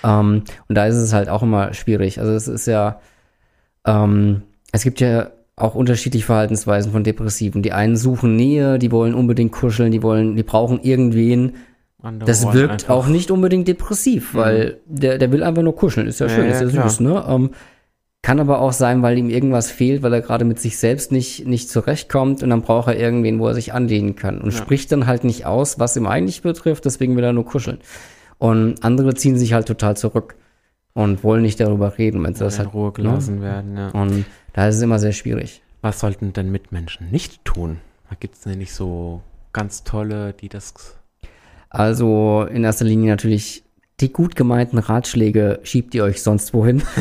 Ähm, 0.02 0.42
und 0.68 0.74
da 0.74 0.86
ist 0.86 0.96
es 0.96 1.12
halt 1.12 1.28
auch 1.28 1.42
immer 1.42 1.72
schwierig. 1.74 2.18
Also 2.18 2.32
es 2.32 2.48
ist 2.48 2.66
ja, 2.66 3.00
ähm, 3.86 4.42
es 4.72 4.82
gibt 4.82 5.00
ja 5.00 5.30
auch 5.54 5.74
unterschiedliche 5.74 6.26
Verhaltensweisen 6.26 6.90
von 6.92 7.04
Depressiven. 7.04 7.62
Die 7.62 7.72
einen 7.72 7.96
suchen 7.96 8.34
Nähe, 8.36 8.78
die 8.78 8.90
wollen 8.90 9.14
unbedingt 9.14 9.52
kuscheln, 9.52 9.92
die 9.92 10.02
wollen, 10.02 10.34
die 10.34 10.42
brauchen 10.42 10.80
irgendwen. 10.82 11.52
Andere 12.02 12.26
Das 12.26 12.52
wirkt 12.52 12.72
einfach- 12.72 12.88
auch 12.94 13.06
nicht 13.06 13.30
unbedingt 13.30 13.68
depressiv, 13.68 14.34
weil 14.34 14.78
der, 14.86 15.18
der 15.18 15.30
will 15.30 15.44
einfach 15.44 15.62
nur 15.62 15.76
kuscheln. 15.76 16.08
Ist 16.08 16.18
ja 16.18 16.26
Ja, 16.26 16.34
schön, 16.34 16.44
ja, 16.46 16.50
ist 16.52 16.60
ja 16.62 16.68
klar. 16.68 16.88
süß, 16.88 17.00
ne? 17.00 17.24
Ähm, 17.28 17.50
kann 18.22 18.38
aber 18.38 18.60
auch 18.60 18.72
sein, 18.72 19.02
weil 19.02 19.18
ihm 19.18 19.28
irgendwas 19.28 19.70
fehlt, 19.70 20.02
weil 20.02 20.12
er 20.12 20.20
gerade 20.20 20.44
mit 20.44 20.60
sich 20.60 20.78
selbst 20.78 21.10
nicht, 21.10 21.46
nicht 21.46 21.68
zurechtkommt 21.68 22.42
und 22.44 22.50
dann 22.50 22.62
braucht 22.62 22.86
er 22.86 22.96
irgendwen, 22.96 23.40
wo 23.40 23.48
er 23.48 23.54
sich 23.54 23.74
anlehnen 23.74 24.14
kann 24.14 24.40
und 24.40 24.52
spricht 24.52 24.92
dann 24.92 25.08
halt 25.08 25.24
nicht 25.24 25.44
aus, 25.44 25.80
was 25.80 25.96
ihm 25.96 26.06
eigentlich 26.06 26.42
betrifft, 26.42 26.84
deswegen 26.84 27.16
will 27.16 27.24
er 27.24 27.32
nur 27.32 27.44
kuscheln. 27.44 27.78
Und 28.38 28.84
andere 28.84 29.14
ziehen 29.14 29.36
sich 29.36 29.52
halt 29.52 29.66
total 29.66 29.96
zurück 29.96 30.36
und 30.94 31.24
wollen 31.24 31.42
nicht 31.42 31.58
darüber 31.58 31.98
reden, 31.98 32.22
wenn 32.22 32.34
sie 32.34 32.44
das 32.44 32.54
in 32.54 32.64
halt. 32.66 32.74
Ruhe 32.74 32.92
gelassen 32.92 33.42
werden. 33.42 33.76
Ja. 33.76 33.88
Und 33.90 34.24
da 34.52 34.68
ist 34.68 34.76
es 34.76 34.82
immer 34.82 35.00
sehr 35.00 35.12
schwierig. 35.12 35.62
Was 35.80 35.98
sollten 35.98 36.32
denn 36.32 36.52
Mitmenschen 36.52 37.10
nicht 37.10 37.44
tun? 37.44 37.78
Da 38.08 38.16
gibt 38.18 38.36
es 38.36 38.46
nämlich 38.46 38.72
so 38.72 39.20
ganz 39.52 39.82
tolle, 39.82 40.32
die 40.32 40.48
das. 40.48 40.74
Also 41.70 42.46
in 42.52 42.62
erster 42.62 42.84
Linie 42.84 43.10
natürlich 43.10 43.64
die 44.00 44.12
gut 44.12 44.36
gemeinten 44.36 44.78
Ratschläge 44.78 45.60
schiebt 45.62 45.94
ihr 45.94 46.04
euch 46.04 46.22
sonst 46.22 46.54
wohin. 46.54 46.82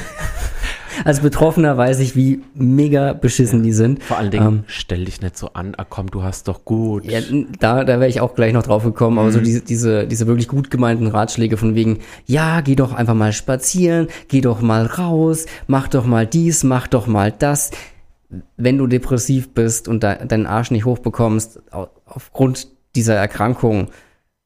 Als 1.06 1.20
Betroffener 1.22 1.78
weiß 1.78 2.00
ich, 2.00 2.16
wie 2.16 2.42
mega 2.54 3.14
beschissen 3.14 3.64
die 3.64 3.72
sind. 3.74 4.04
Vor 4.04 4.18
allen 4.18 4.32
Dingen, 4.32 4.46
Ähm, 4.48 4.64
stell 4.68 5.06
dich 5.06 5.22
nicht 5.22 5.38
so 5.38 5.54
an, 5.54 5.74
ah 5.78 5.86
komm, 5.88 6.10
du 6.12 6.24
hast 6.24 6.48
doch 6.48 6.66
gut. 6.66 7.06
Ja, 7.06 7.20
da, 7.60 7.84
da 7.84 8.00
wäre 8.00 8.08
ich 8.10 8.22
auch 8.22 8.36
gleich 8.36 8.54
noch 8.54 8.64
drauf 8.64 8.84
gekommen, 8.84 9.20
aber 9.20 9.32
so 9.32 9.40
Mhm. 9.40 9.44
diese, 9.44 9.62
diese, 9.62 10.08
diese 10.08 10.28
wirklich 10.28 10.48
gut 10.48 10.72
gemeinten 10.72 11.08
Ratschläge 11.08 11.58
von 11.58 11.76
wegen, 11.76 12.00
ja, 12.26 12.62
geh 12.62 12.76
doch 12.76 12.94
einfach 12.94 13.14
mal 13.16 13.34
spazieren, 13.34 14.08
geh 14.28 14.42
doch 14.42 14.62
mal 14.62 14.86
raus, 14.86 15.46
mach 15.68 15.88
doch 15.88 16.06
mal 16.06 16.26
dies, 16.28 16.64
mach 16.64 16.88
doch 16.88 17.08
mal 17.08 17.32
das. 17.32 17.72
Wenn 18.58 18.78
du 18.78 18.88
depressiv 18.88 19.54
bist 19.54 19.88
und 19.88 20.04
de 20.04 20.26
deinen 20.26 20.46
Arsch 20.46 20.72
nicht 20.72 20.86
hochbekommst, 20.86 21.62
au 21.74 21.88
aufgrund 22.06 22.68
dieser 22.96 23.16
Erkrankung, 23.16 23.88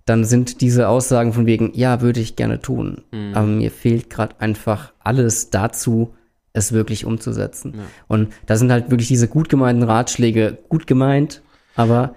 dann 0.06 0.24
sind 0.24 0.62
diese 0.62 0.88
Aussagen 0.88 1.34
von 1.34 1.48
wegen, 1.48 1.72
ja, 1.74 2.02
würde 2.02 2.20
ich 2.20 2.36
gerne 2.36 2.62
tun. 2.62 3.02
Mhm. 3.12 3.32
Aber 3.34 3.48
mir 3.48 3.72
fehlt 3.72 4.10
gerade 4.12 4.36
einfach 4.40 4.94
alles 5.04 5.50
dazu, 5.50 6.14
es 6.56 6.72
wirklich 6.72 7.06
umzusetzen. 7.06 7.76
Und 8.08 8.30
da 8.46 8.56
sind 8.56 8.72
halt 8.72 8.90
wirklich 8.90 9.08
diese 9.08 9.28
gut 9.28 9.50
gemeinten 9.50 9.84
Ratschläge 9.84 10.58
gut 10.70 10.88
gemeint, 10.88 11.42
aber 11.76 12.16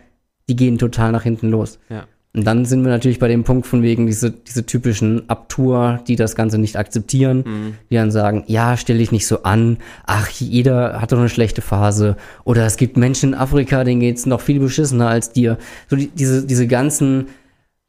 die 0.48 0.56
gehen 0.56 0.78
total 0.78 1.12
nach 1.12 1.22
hinten 1.24 1.50
los. 1.50 1.78
Ja. 1.90 2.04
Und 2.34 2.46
dann 2.46 2.66
sind 2.66 2.84
wir 2.84 2.90
natürlich 2.90 3.18
bei 3.18 3.26
dem 3.26 3.42
Punkt 3.42 3.66
von 3.66 3.82
wegen 3.82 4.06
diese, 4.06 4.30
diese 4.30 4.64
typischen 4.64 5.28
Abtour, 5.28 6.00
die 6.06 6.14
das 6.14 6.36
Ganze 6.36 6.58
nicht 6.58 6.76
akzeptieren, 6.76 7.38
Mhm. 7.38 7.74
die 7.90 7.96
dann 7.96 8.10
sagen, 8.10 8.44
ja, 8.46 8.76
stell 8.76 8.98
dich 8.98 9.10
nicht 9.12 9.26
so 9.26 9.42
an, 9.42 9.78
ach, 10.06 10.28
jeder 10.28 11.00
hat 11.00 11.10
doch 11.10 11.18
eine 11.18 11.30
schlechte 11.30 11.62
Phase. 11.62 12.16
Oder 12.44 12.64
es 12.66 12.76
gibt 12.76 12.96
Menschen 12.96 13.30
in 13.30 13.34
Afrika, 13.34 13.82
denen 13.82 14.00
geht's 14.00 14.26
noch 14.26 14.40
viel 14.42 14.60
beschissener 14.60 15.08
als 15.08 15.32
dir. 15.32 15.56
So 15.88 15.96
die, 15.96 16.08
diese, 16.08 16.46
diese 16.46 16.66
ganzen, 16.66 17.28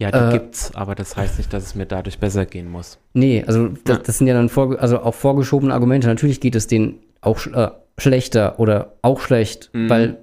Ja, 0.02 0.12
die 0.12 0.18
Äh, 0.36 0.40
gibt's, 0.40 0.72
aber 0.76 0.96
das 0.96 1.18
heißt 1.18 1.38
nicht, 1.38 1.52
dass 1.52 1.64
es 1.64 1.76
mir 1.76 1.86
dadurch 1.86 2.20
besser 2.20 2.46
gehen 2.46 2.70
muss. 2.72 2.98
Nee, 3.14 3.44
also 3.46 3.68
das, 3.84 3.98
Ja. 3.98 4.04
das 4.06 4.18
sind 4.18 4.28
ja 4.28 4.34
dann 4.34 4.48
vorge 4.50 4.80
also 4.80 5.00
auch 5.02 5.14
vorgeschobene 5.14 5.74
Argumente. 5.74 6.08
Natürlich 6.08 6.40
geht 6.40 6.56
es 6.56 6.68
denen 6.68 7.00
auch 7.22 7.46
äh, 7.48 7.70
schlechter 7.98 8.60
oder 8.60 8.94
auch 9.02 9.20
schlecht, 9.20 9.70
Mhm. 9.74 9.90
weil 9.90 10.18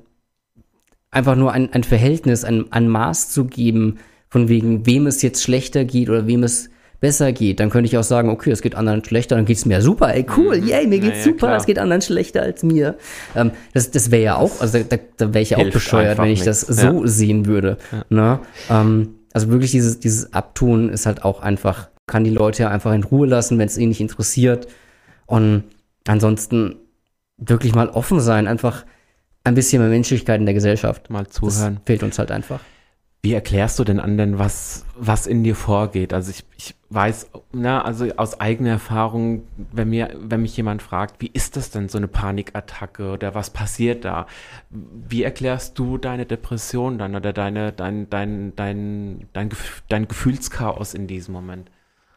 einfach 1.11 1.37
nur 1.37 1.53
ein, 1.53 1.73
ein 1.73 1.85
Verhältnis, 1.85 2.45
ein, 2.45 2.73
ein 2.73 2.89
Maß 2.89 3.31
zu 3.31 3.45
geben, 3.45 3.99
von 4.29 4.49
wegen, 4.49 4.87
wem 4.87 5.07
es 5.07 5.23
jetzt 5.23 5.43
schlechter 5.43 5.85
geht 5.85 6.09
oder 6.09 6.27
wem 6.27 6.43
es 6.43 6.69
besser 6.99 7.33
geht, 7.33 7.61
dann 7.61 7.69
könnte 7.69 7.87
ich 7.87 7.99
auch 7.99 8.03
sagen, 8.03 8.31
okay, 8.31 8.51
es 8.51 8.63
geht 8.63 8.75
anderen 8.75 9.05
schlechter, 9.05 9.37
dann 9.37 9.45
geht 9.45 9.59
es 9.59 9.67
mir 9.67 9.83
super, 9.83 10.15
ey, 10.15 10.25
cool, 10.39 10.57
yay, 10.57 10.87
mir 10.87 10.97
Mhm. 10.99 11.05
Ja, 11.05 11.11
geht's 11.11 11.19
ja, 11.19 11.25
super, 11.25 11.47
klar. 11.49 11.57
es 11.59 11.67
geht 11.67 11.79
anderen 11.79 12.01
schlechter 12.01 12.41
als 12.43 12.63
mir. 12.63 12.97
Ähm, 13.37 13.51
das 13.75 13.91
das 13.91 14.11
wäre 14.11 14.23
ja 14.23 14.37
auch, 14.37 14.61
also 14.63 14.79
da, 14.83 14.97
da 15.19 15.35
wäre 15.35 15.43
ich 15.43 15.51
ja 15.51 15.59
auch 15.59 15.71
bescheuert, 15.71 16.17
wenn 16.19 16.31
ich 16.31 16.43
das 16.43 16.67
nix, 16.69 16.81
so 16.81 17.07
sehen 17.07 17.45
würde. 17.47 17.77
Ne? 18.09 18.41
Ähm, 18.71 19.16
also 19.37 19.51
wirklich 19.51 19.71
dieses, 19.71 20.01
dieses 20.01 20.33
Abtun 20.33 20.89
ist 20.89 21.05
halt 21.05 21.23
auch 21.23 21.41
einfach, 21.41 21.91
kann 22.07 22.25
die 22.25 22.31
Leute 22.31 22.63
ja 22.63 22.71
einfach 22.71 22.95
in 22.95 23.05
Ruhe 23.05 23.27
lassen, 23.27 23.59
wenn 23.59 23.67
es 23.67 23.77
ihnen 23.77 23.91
nicht 23.91 24.01
interessiert. 24.01 24.67
Und 25.27 25.65
ansonsten 26.09 26.77
wirklich 27.37 27.75
mal 27.75 27.91
offen 27.91 28.19
sein, 28.21 28.47
einfach 28.47 28.87
ein 29.45 29.55
bisschen 29.55 29.83
mehr 29.83 29.91
Menschlichkeit 29.91 30.41
in 30.41 30.47
der 30.47 30.55
Gesellschaft. 30.55 31.11
Mal 31.11 31.25
Das 31.25 31.35
zuhören. 31.35 31.81
fehlt 31.85 32.03
uns 32.03 32.19
halt 32.19 32.31
einfach. 32.31 32.61
Wie 33.23 33.35
erklärst 33.35 33.79
du 33.79 33.85
den 33.85 34.01
anderen, 34.01 34.39
was, 34.39 34.87
was 34.97 35.27
in 35.27 35.45
dir 35.45 35.55
vorgeht? 35.55 36.15
Also 36.15 36.31
ich, 36.31 36.43
ich 36.57 36.75
weiß, 36.91 37.31
na, 37.53 37.83
also 37.83 38.07
aus 38.17 38.41
eigener 38.41 38.71
Erfahrung, 38.71 39.45
wenn 39.73 39.91
mir, 39.91 40.15
wenn 40.21 40.43
mich 40.43 40.57
jemand 40.57 40.83
fragt, 40.83 41.21
wie 41.21 41.31
ist 41.33 41.57
das 41.57 41.71
denn, 41.71 41.89
so 41.89 41.99
eine 41.99 42.09
Panikattacke 42.09 43.11
oder 43.13 43.35
was 43.35 43.51
passiert 43.51 44.05
da? 44.05 44.27
Wie 44.71 45.23
erklärst 45.23 45.79
du 45.79 45.99
deine 45.99 46.27
Depression 46.27 46.99
dann 46.99 47.17
oder 47.17 47.33
deine, 47.33 47.73
dein, 47.73 48.09
dein, 48.11 48.55
dein, 48.57 49.29
dein, 49.33 49.51
dein 49.89 50.09
Gefühlschaos 50.09 50.95
in 50.95 51.07
diesem 51.07 51.35
Moment? 51.35 51.71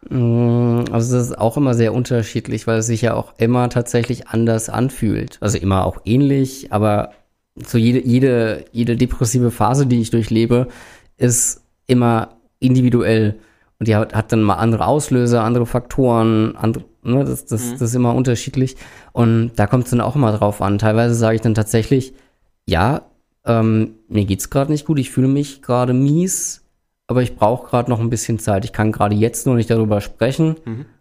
Mm, 0.10 0.86
Also 0.92 1.18
das 1.18 1.28
ist 1.30 1.38
auch 1.38 1.58
immer 1.58 1.74
sehr 1.74 1.94
unterschiedlich, 1.94 2.68
weil 2.68 2.80
es 2.80 2.88
sich 2.88 3.02
ja 3.02 3.14
auch 3.16 3.34
immer 3.38 3.70
tatsächlich 3.70 4.28
anders 4.28 4.70
anfühlt. 4.70 5.38
Also 5.42 5.58
immer 5.58 5.86
auch 5.86 6.00
ähnlich, 6.06 6.72
aber 6.72 7.12
so 7.56 7.78
jede, 7.78 8.00
jede, 8.08 8.66
jede 8.72 8.96
depressive 8.96 9.52
Phase, 9.52 9.86
die 9.88 10.02
ich 10.02 10.12
durchlebe, 10.12 10.68
ist 11.18 11.64
immer 11.88 12.38
individuell. 12.60 13.40
Und 13.80 13.88
die 13.88 13.96
hat, 13.96 14.14
hat 14.14 14.32
dann 14.32 14.42
mal 14.44 14.56
andere 14.56 14.86
Auslöser, 14.88 15.44
andere 15.44 15.66
Faktoren, 15.66 16.56
andere, 16.58 16.84
ne, 17.02 17.24
das, 17.24 17.46
das, 17.46 17.72
das 17.72 17.82
ist 17.82 17.96
immer 17.96 18.14
unterschiedlich. 18.14 18.76
Und 19.14 19.52
da 19.56 19.68
kommt 19.68 19.86
es 19.86 19.92
dann 19.92 20.02
auch 20.02 20.16
immer 20.16 20.34
drauf 20.34 20.62
an. 20.62 20.78
Teilweise 20.78 21.16
sage 21.16 21.36
ich 21.36 21.42
dann 21.42 21.56
tatsächlich, 21.56 22.14
ja, 22.66 23.04
ähm, 23.46 23.96
mir 24.10 24.26
geht's 24.26 24.50
gerade 24.50 24.72
nicht 24.72 24.86
gut, 24.86 25.00
ich 25.00 25.12
fühle 25.12 25.30
mich 25.30 25.62
gerade 25.62 25.94
mies, 25.94 26.66
aber 27.08 27.24
ich 27.24 27.36
brauche 27.38 27.70
gerade 27.70 27.90
noch 27.90 28.00
ein 28.02 28.10
bisschen 28.10 28.38
Zeit. 28.38 28.66
Ich 28.66 28.74
kann 28.74 28.92
gerade 28.92 29.16
jetzt 29.16 29.48
noch 29.48 29.56
nicht 29.56 29.70
darüber 29.70 30.02
sprechen. 30.02 30.58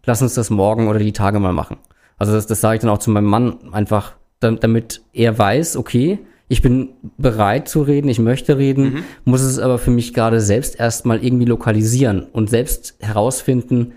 Lass 0.06 0.22
uns 0.22 0.34
das 0.34 0.48
morgen 0.48 0.86
oder 0.88 1.00
die 1.00 1.12
Tage 1.12 1.40
mal 1.40 1.52
machen. 1.52 1.78
Also 2.16 2.32
das, 2.32 2.46
das 2.46 2.60
sage 2.60 2.76
ich 2.76 2.80
dann 2.80 2.90
auch 2.90 2.98
zu 2.98 3.10
meinem 3.10 3.26
Mann 3.26 3.58
einfach, 3.72 4.12
da- 4.40 4.52
damit 4.52 5.02
er 5.12 5.36
weiß, 5.36 5.76
okay, 5.76 6.20
ich 6.48 6.62
bin 6.62 6.90
bereit 7.18 7.68
zu 7.68 7.82
reden, 7.82 8.08
ich 8.08 8.18
möchte 8.18 8.56
reden, 8.56 9.04
muss 9.24 9.42
es 9.42 9.58
aber 9.58 9.78
für 9.78 9.90
mich 9.90 10.14
gerade 10.14 10.40
selbst 10.40 10.80
erstmal 10.80 11.22
irgendwie 11.22 11.44
lokalisieren 11.44 12.22
und 12.22 12.48
selbst 12.48 12.96
herausfinden, 13.00 13.92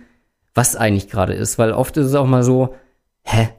was 0.54 0.76
eigentlich 0.76 1.10
gerade 1.10 1.34
ist. 1.34 1.58
Weil 1.58 1.72
oft 1.72 1.96
ist 1.98 2.08
es 2.08 2.16
auch 2.16 2.28
mal 2.28 2.44
so, 2.44 2.76
hä, 3.24 3.50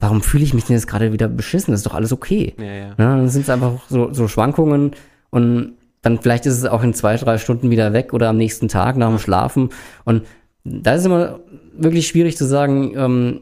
warum 0.00 0.20
fühle 0.22 0.42
ich 0.42 0.54
mich 0.54 0.64
denn 0.64 0.74
jetzt 0.74 0.88
gerade 0.88 1.12
wieder 1.12 1.28
beschissen? 1.28 1.72
Das 1.72 1.80
ist 1.80 1.86
doch 1.86 1.94
alles 1.94 2.12
okay. 2.12 2.54
Ja, 2.58 2.64
ja. 2.64 2.88
Ja, 2.88 2.94
dann 2.96 3.28
sind 3.28 3.42
es 3.42 3.50
einfach 3.50 3.88
so, 3.88 4.12
so 4.12 4.26
Schwankungen 4.26 4.92
und 5.30 5.74
dann 6.02 6.18
vielleicht 6.18 6.46
ist 6.46 6.58
es 6.58 6.64
auch 6.64 6.82
in 6.82 6.94
zwei, 6.94 7.16
drei 7.16 7.38
Stunden 7.38 7.70
wieder 7.70 7.92
weg 7.92 8.12
oder 8.12 8.28
am 8.28 8.36
nächsten 8.36 8.66
Tag 8.66 8.96
nach 8.96 9.08
dem 9.08 9.20
Schlafen. 9.20 9.70
Und 10.04 10.26
da 10.64 10.94
ist 10.94 11.06
immer 11.06 11.38
wirklich 11.76 12.08
schwierig 12.08 12.36
zu 12.36 12.44
sagen, 12.44 12.92
ähm, 12.96 13.40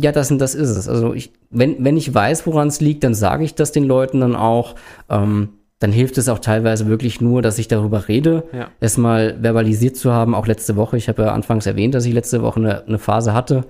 ja, 0.00 0.12
das 0.12 0.30
und 0.30 0.38
das 0.38 0.54
ist 0.54 0.70
es. 0.70 0.88
Also 0.88 1.14
ich, 1.14 1.32
wenn, 1.50 1.84
wenn 1.84 1.96
ich 1.96 2.12
weiß, 2.14 2.46
woran 2.46 2.68
es 2.68 2.80
liegt, 2.80 3.04
dann 3.04 3.14
sage 3.14 3.44
ich 3.44 3.54
das 3.54 3.72
den 3.72 3.84
Leuten 3.84 4.20
dann 4.20 4.36
auch. 4.36 4.74
Ähm, 5.08 5.50
dann 5.80 5.92
hilft 5.92 6.16
es 6.18 6.28
auch 6.28 6.38
teilweise 6.38 6.86
wirklich 6.86 7.20
nur, 7.20 7.42
dass 7.42 7.58
ich 7.58 7.68
darüber 7.68 8.08
rede, 8.08 8.44
Ja. 8.52 8.68
es 8.80 8.96
mal 8.96 9.36
verbalisiert 9.42 9.96
zu 9.96 10.12
haben. 10.12 10.34
Auch 10.34 10.46
letzte 10.46 10.76
Woche, 10.76 10.96
ich 10.96 11.08
habe 11.08 11.22
ja 11.24 11.32
anfangs 11.32 11.66
erwähnt, 11.66 11.94
dass 11.94 12.06
ich 12.06 12.14
letzte 12.14 12.40
Woche 12.42 12.60
eine, 12.60 12.86
eine 12.86 12.98
Phase 12.98 13.34
hatte. 13.34 13.64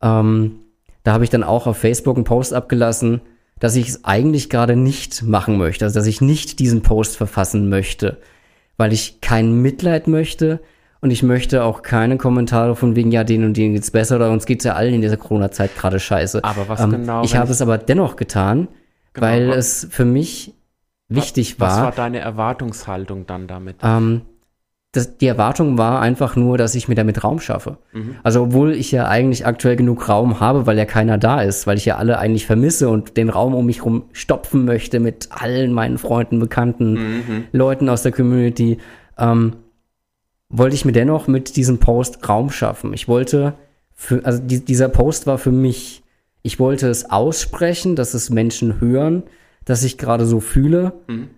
Ähm, 0.00 0.60
da 1.02 1.12
habe 1.14 1.24
ich 1.24 1.30
dann 1.30 1.42
auch 1.42 1.66
auf 1.66 1.78
Facebook 1.78 2.16
einen 2.16 2.24
Post 2.24 2.52
abgelassen, 2.54 3.22
dass 3.58 3.74
ich 3.74 3.88
es 3.88 4.04
eigentlich 4.04 4.50
gerade 4.50 4.76
nicht 4.76 5.22
machen 5.22 5.56
möchte, 5.58 5.84
also 5.84 5.98
dass 5.98 6.06
ich 6.06 6.20
nicht 6.20 6.60
diesen 6.60 6.82
Post 6.82 7.16
verfassen 7.16 7.68
möchte, 7.68 8.18
weil 8.76 8.92
ich 8.92 9.20
kein 9.20 9.60
Mitleid 9.60 10.06
möchte 10.06 10.60
und 11.00 11.10
ich 11.10 11.22
möchte 11.22 11.62
auch 11.64 11.82
keine 11.82 12.16
Kommentare 12.16 12.74
von 12.76 12.96
wegen, 12.96 13.10
ja, 13.12 13.24
denen 13.24 13.44
und 13.44 13.56
denen 13.56 13.74
geht's 13.74 13.90
besser 13.90 14.16
oder 14.16 14.30
uns 14.30 14.46
geht's 14.46 14.64
ja 14.64 14.74
allen 14.74 14.94
in 14.94 15.00
dieser 15.00 15.16
Corona-Zeit 15.16 15.76
gerade 15.76 16.00
scheiße. 16.00 16.42
Aber 16.44 16.68
was 16.68 16.80
Ähm, 16.80 16.90
genau, 16.90 17.22
Ich 17.22 17.36
habe 17.36 17.50
es 17.52 17.62
aber 17.62 17.78
dennoch 17.78 18.16
getan, 18.16 18.68
Genau, 19.12 19.26
weil 19.26 19.48
wa- 19.50 19.54
es 19.54 19.86
für 19.90 20.04
mich 20.04 20.54
wichtig 21.08 21.58
Was 21.60 21.76
war. 21.76 21.84
war 21.84 21.92
deine 21.92 22.18
Erwartungshaltung 22.18 23.26
dann 23.26 23.46
damit? 23.46 23.76
Ähm, 23.82 24.22
das, 24.92 25.18
die 25.18 25.26
Erwartung 25.26 25.76
war 25.76 26.00
einfach 26.00 26.34
nur, 26.34 26.56
dass 26.56 26.74
ich 26.74 26.88
mir 26.88 26.94
damit 26.94 27.22
Raum 27.22 27.40
schaffe. 27.40 27.76
Mhm. 27.92 28.16
Also 28.22 28.42
obwohl 28.44 28.72
ich 28.72 28.90
ja 28.90 29.06
eigentlich 29.06 29.46
aktuell 29.46 29.76
genug 29.76 30.08
Raum 30.08 30.40
habe, 30.40 30.66
weil 30.66 30.78
ja 30.78 30.86
keiner 30.86 31.18
da 31.18 31.42
ist, 31.42 31.66
weil 31.66 31.76
ich 31.76 31.84
ja 31.84 31.96
alle 31.96 32.18
eigentlich 32.18 32.46
vermisse 32.46 32.88
und 32.88 33.16
den 33.18 33.28
Raum 33.28 33.54
um 33.54 33.66
mich 33.66 33.84
rum 33.84 34.04
stopfen 34.12 34.64
möchte 34.64 34.98
mit 34.98 35.28
allen 35.30 35.72
meinen 35.74 35.98
Freunden, 35.98 36.38
Bekannten, 36.40 36.92
Mhm. 36.94 37.44
Leuten 37.52 37.88
aus 37.90 38.02
der 38.02 38.12
Community, 38.12 38.78
ähm, 39.18 39.56
wollte 40.48 40.74
ich 40.74 40.84
mir 40.84 40.92
dennoch 40.92 41.26
mit 41.26 41.56
diesem 41.56 41.78
Post 41.78 42.28
Raum 42.28 42.50
schaffen. 42.50 42.92
Ich 42.94 43.06
wollte, 43.08 43.54
für, 43.94 44.24
also 44.24 44.40
die, 44.42 44.64
dieser 44.64 44.88
Post 44.88 45.26
war 45.26 45.38
für 45.38 45.52
mich, 45.52 46.02
ich 46.42 46.58
wollte 46.58 46.88
es 46.88 47.10
aussprechen, 47.10 47.96
dass 47.96 48.14
es 48.14 48.30
Menschen 48.30 48.80
hören, 48.80 49.24
dass 49.64 49.82
ich 49.82 49.98
gerade 49.98 50.24
so 50.26 50.40
fühle, 50.40 50.92
Mhm. 51.08 51.28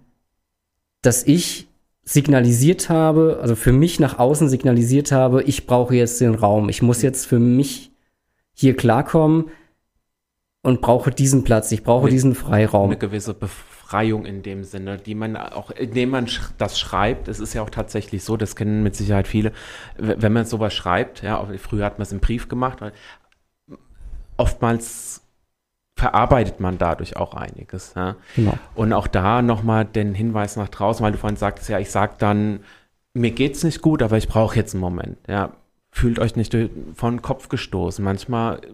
dass 1.02 1.24
ich 1.26 1.66
signalisiert 2.04 2.88
habe, 2.88 3.38
also 3.42 3.54
für 3.56 3.72
mich 3.72 4.00
nach 4.00 4.18
außen 4.18 4.48
signalisiert 4.48 5.12
habe, 5.12 5.42
ich 5.44 5.66
brauche 5.66 5.94
jetzt 5.94 6.20
den 6.20 6.34
Raum. 6.34 6.68
Ich 6.68 6.82
muss 6.82 7.02
jetzt 7.02 7.26
für 7.26 7.38
mich 7.38 7.90
hier 8.52 8.76
klarkommen 8.76 9.46
und 10.62 10.80
brauche 10.80 11.10
diesen 11.10 11.44
Platz. 11.44 11.72
Ich 11.72 11.82
brauche 11.82 12.04
Mit- 12.04 12.12
diesen 12.12 12.34
Freiraum. 12.34 12.90
Eine 12.90 12.98
gewisse 12.98 13.34
Befreiung 13.90 14.24
in 14.24 14.44
dem 14.44 14.62
Sinne, 14.62 14.98
die 14.98 15.16
man 15.16 15.36
auch, 15.36 15.72
indem 15.72 16.10
man 16.10 16.26
sch- 16.26 16.52
das 16.58 16.78
schreibt, 16.78 17.26
es 17.26 17.40
ist 17.40 17.54
ja 17.54 17.62
auch 17.62 17.70
tatsächlich 17.70 18.22
so, 18.22 18.36
das 18.36 18.54
kennen 18.54 18.84
mit 18.84 18.94
Sicherheit 18.94 19.26
viele, 19.26 19.50
wenn 19.98 20.32
man 20.32 20.46
sowas 20.46 20.72
schreibt, 20.72 21.22
ja, 21.22 21.44
früher 21.58 21.86
hat 21.86 21.98
man 21.98 22.04
es 22.04 22.12
im 22.12 22.20
Brief 22.20 22.48
gemacht, 22.48 22.80
weil 22.80 22.92
oftmals 24.36 25.22
verarbeitet 25.96 26.60
man 26.60 26.78
dadurch 26.78 27.16
auch 27.16 27.34
einiges. 27.34 27.94
Ja. 27.96 28.14
Genau. 28.36 28.56
Und 28.76 28.92
auch 28.92 29.08
da 29.08 29.42
nochmal 29.42 29.84
den 29.84 30.14
Hinweis 30.14 30.54
nach 30.54 30.68
draußen, 30.68 31.04
weil 31.04 31.10
du 31.10 31.18
vorhin 31.18 31.36
sagtest, 31.36 31.68
ja, 31.68 31.80
ich 31.80 31.90
sag 31.90 32.18
dann, 32.18 32.60
mir 33.12 33.32
geht's 33.32 33.64
nicht 33.64 33.82
gut, 33.82 34.02
aber 34.02 34.16
ich 34.18 34.28
brauche 34.28 34.54
jetzt 34.54 34.72
einen 34.72 34.82
Moment. 34.82 35.18
Ja, 35.26 35.50
fühlt 35.90 36.20
euch 36.20 36.36
nicht 36.36 36.52
den 36.52 36.96
Kopf 37.22 37.48
gestoßen. 37.48 38.04
Manchmal, 38.04 38.60
äh, 38.64 38.68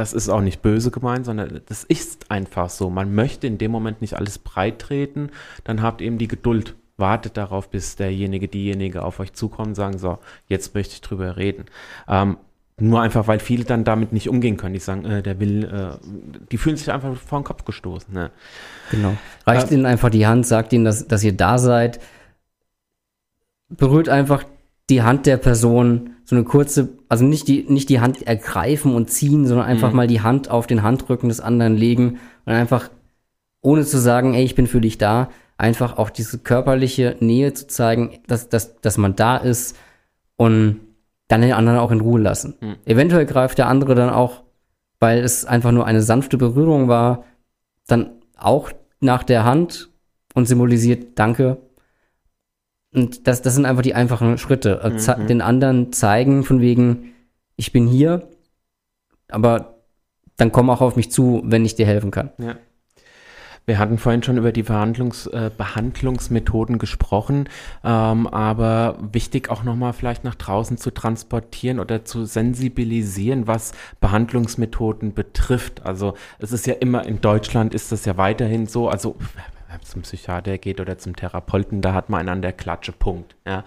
das 0.00 0.14
ist 0.14 0.30
auch 0.30 0.40
nicht 0.40 0.62
böse 0.62 0.90
gemeint, 0.90 1.26
sondern 1.26 1.60
das 1.66 1.84
ist 1.84 2.30
einfach 2.30 2.70
so. 2.70 2.88
Man 2.88 3.14
möchte 3.14 3.46
in 3.46 3.58
dem 3.58 3.70
Moment 3.70 4.00
nicht 4.00 4.14
alles 4.14 4.38
breit 4.38 4.78
treten, 4.78 5.28
dann 5.62 5.82
habt 5.82 6.00
eben 6.00 6.16
die 6.16 6.26
Geduld. 6.26 6.74
Wartet 6.96 7.36
darauf, 7.36 7.70
bis 7.70 7.96
derjenige, 7.96 8.48
diejenige 8.48 9.02
auf 9.02 9.20
euch 9.20 9.34
zukommt 9.34 9.68
und 9.68 9.74
sagen, 9.74 9.98
so, 9.98 10.18
jetzt 10.48 10.74
möchte 10.74 10.94
ich 10.94 11.00
drüber 11.02 11.36
reden. 11.36 11.66
Ähm, 12.08 12.38
nur 12.78 13.02
einfach, 13.02 13.28
weil 13.28 13.40
viele 13.40 13.64
dann 13.64 13.84
damit 13.84 14.12
nicht 14.14 14.28
umgehen 14.30 14.56
können. 14.56 14.72
Die 14.72 14.80
sagen, 14.80 15.04
äh, 15.04 15.22
der 15.22 15.38
will, 15.38 15.64
äh, 15.64 15.98
die 16.50 16.56
fühlen 16.56 16.78
sich 16.78 16.90
einfach 16.90 17.14
vor 17.16 17.40
den 17.40 17.44
Kopf 17.44 17.64
gestoßen. 17.66 18.12
Ne? 18.12 18.30
Genau. 18.90 19.16
Reicht 19.46 19.70
Äh, 19.70 19.74
ihnen 19.74 19.86
einfach 19.86 20.08
die 20.08 20.26
Hand, 20.26 20.46
sagt 20.46 20.72
ihnen, 20.72 20.86
dass, 20.86 21.06
dass 21.06 21.22
ihr 21.22 21.34
da 21.34 21.58
seid. 21.58 22.00
Berührt 23.68 24.08
einfach 24.08 24.44
die 24.88 25.02
Hand 25.02 25.26
der 25.26 25.36
Person, 25.36 26.16
so 26.30 26.36
eine 26.36 26.44
kurze, 26.44 26.90
also 27.08 27.24
nicht 27.24 27.48
die, 27.48 27.64
nicht 27.68 27.88
die 27.88 27.98
Hand 27.98 28.24
ergreifen 28.24 28.94
und 28.94 29.10
ziehen, 29.10 29.46
sondern 29.48 29.66
einfach 29.66 29.90
Mhm. 29.90 29.96
mal 29.96 30.06
die 30.06 30.20
Hand 30.20 30.48
auf 30.48 30.68
den 30.68 30.84
Handrücken 30.84 31.28
des 31.28 31.40
anderen 31.40 31.76
legen 31.76 32.20
und 32.46 32.52
einfach, 32.52 32.88
ohne 33.62 33.84
zu 33.84 33.98
sagen, 33.98 34.32
ey, 34.34 34.44
ich 34.44 34.54
bin 34.54 34.68
für 34.68 34.80
dich 34.80 34.96
da, 34.96 35.28
einfach 35.58 35.98
auch 35.98 36.08
diese 36.08 36.38
körperliche 36.38 37.16
Nähe 37.18 37.52
zu 37.52 37.66
zeigen, 37.66 38.20
dass, 38.28 38.48
dass, 38.48 38.80
dass 38.80 38.96
man 38.96 39.16
da 39.16 39.38
ist 39.38 39.76
und 40.36 40.76
dann 41.26 41.40
den 41.40 41.52
anderen 41.52 41.80
auch 41.80 41.90
in 41.90 42.00
Ruhe 42.00 42.20
lassen. 42.20 42.54
Mhm. 42.60 42.76
Eventuell 42.84 43.26
greift 43.26 43.58
der 43.58 43.66
andere 43.66 43.96
dann 43.96 44.10
auch, 44.10 44.44
weil 45.00 45.24
es 45.24 45.44
einfach 45.44 45.72
nur 45.72 45.84
eine 45.84 46.00
sanfte 46.00 46.38
Berührung 46.38 46.86
war, 46.86 47.24
dann 47.88 48.10
auch 48.38 48.70
nach 49.00 49.24
der 49.24 49.44
Hand 49.44 49.88
und 50.34 50.46
symbolisiert 50.46 51.18
Danke. 51.18 51.56
Und 52.92 53.26
das, 53.26 53.42
das 53.42 53.54
sind 53.54 53.66
einfach 53.66 53.82
die 53.82 53.94
einfachen 53.94 54.36
Schritte. 54.38 54.82
Also 54.82 55.12
Mhm. 55.12 55.26
Den 55.26 55.42
anderen 55.42 55.92
zeigen 55.92 56.44
von 56.44 56.60
wegen, 56.60 57.12
ich 57.56 57.72
bin 57.72 57.86
hier, 57.86 58.28
aber 59.28 59.74
dann 60.36 60.52
komm 60.52 60.70
auch 60.70 60.80
auf 60.80 60.96
mich 60.96 61.10
zu, 61.10 61.42
wenn 61.44 61.64
ich 61.64 61.74
dir 61.74 61.86
helfen 61.86 62.10
kann. 62.10 62.30
Ja. 62.38 62.56
Wir 63.66 63.78
hatten 63.78 63.98
vorhin 63.98 64.22
schon 64.22 64.38
über 64.38 64.50
die 64.50 64.64
Verhandlungs, 64.64 65.26
äh, 65.28 65.50
Behandlungsmethoden 65.56 66.78
gesprochen, 66.78 67.48
ähm, 67.84 68.26
aber 68.26 68.98
wichtig 69.12 69.50
auch 69.50 69.62
nochmal 69.62 69.92
vielleicht 69.92 70.24
nach 70.24 70.34
draußen 70.34 70.76
zu 70.76 70.90
transportieren 70.90 71.78
oder 71.78 72.04
zu 72.04 72.24
sensibilisieren, 72.24 73.46
was 73.46 73.72
Behandlungsmethoden 74.00 75.14
betrifft. 75.14 75.86
Also 75.86 76.14
es 76.40 76.50
ist 76.50 76.66
ja 76.66 76.74
immer, 76.74 77.06
in 77.06 77.20
Deutschland 77.20 77.74
ist 77.74 77.92
das 77.92 78.06
ja 78.06 78.16
weiterhin 78.16 78.66
so, 78.66 78.88
also 78.88 79.16
zum 79.82 80.02
Psychiater 80.02 80.58
geht 80.58 80.80
oder 80.80 80.98
zum 80.98 81.16
Therapeuten, 81.16 81.80
da 81.80 81.94
hat 81.94 82.10
man 82.10 82.20
einen 82.20 82.28
an 82.28 82.42
der 82.42 82.52
Klatsche, 82.52 82.92
Punkt. 82.92 83.36
Ja. 83.46 83.64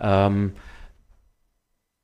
Ähm, 0.00 0.52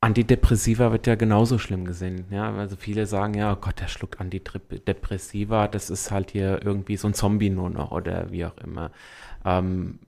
Antidepressiva 0.00 0.90
wird 0.90 1.06
ja 1.06 1.14
genauso 1.14 1.58
schlimm 1.58 1.84
gesehen. 1.84 2.26
Ja, 2.30 2.52
also 2.54 2.74
viele 2.74 3.06
sagen 3.06 3.34
ja, 3.34 3.52
oh 3.52 3.56
Gott, 3.60 3.80
der 3.80 3.86
schluckt 3.86 4.20
Antidepressiva, 4.20 5.68
das 5.68 5.90
ist 5.90 6.10
halt 6.10 6.32
hier 6.32 6.60
irgendwie 6.64 6.96
so 6.96 7.06
ein 7.06 7.14
Zombie 7.14 7.50
nur 7.50 7.70
noch 7.70 7.92
oder 7.92 8.32
wie 8.32 8.44
auch 8.44 8.56
immer. 8.58 8.90
Ähm, 9.44 10.00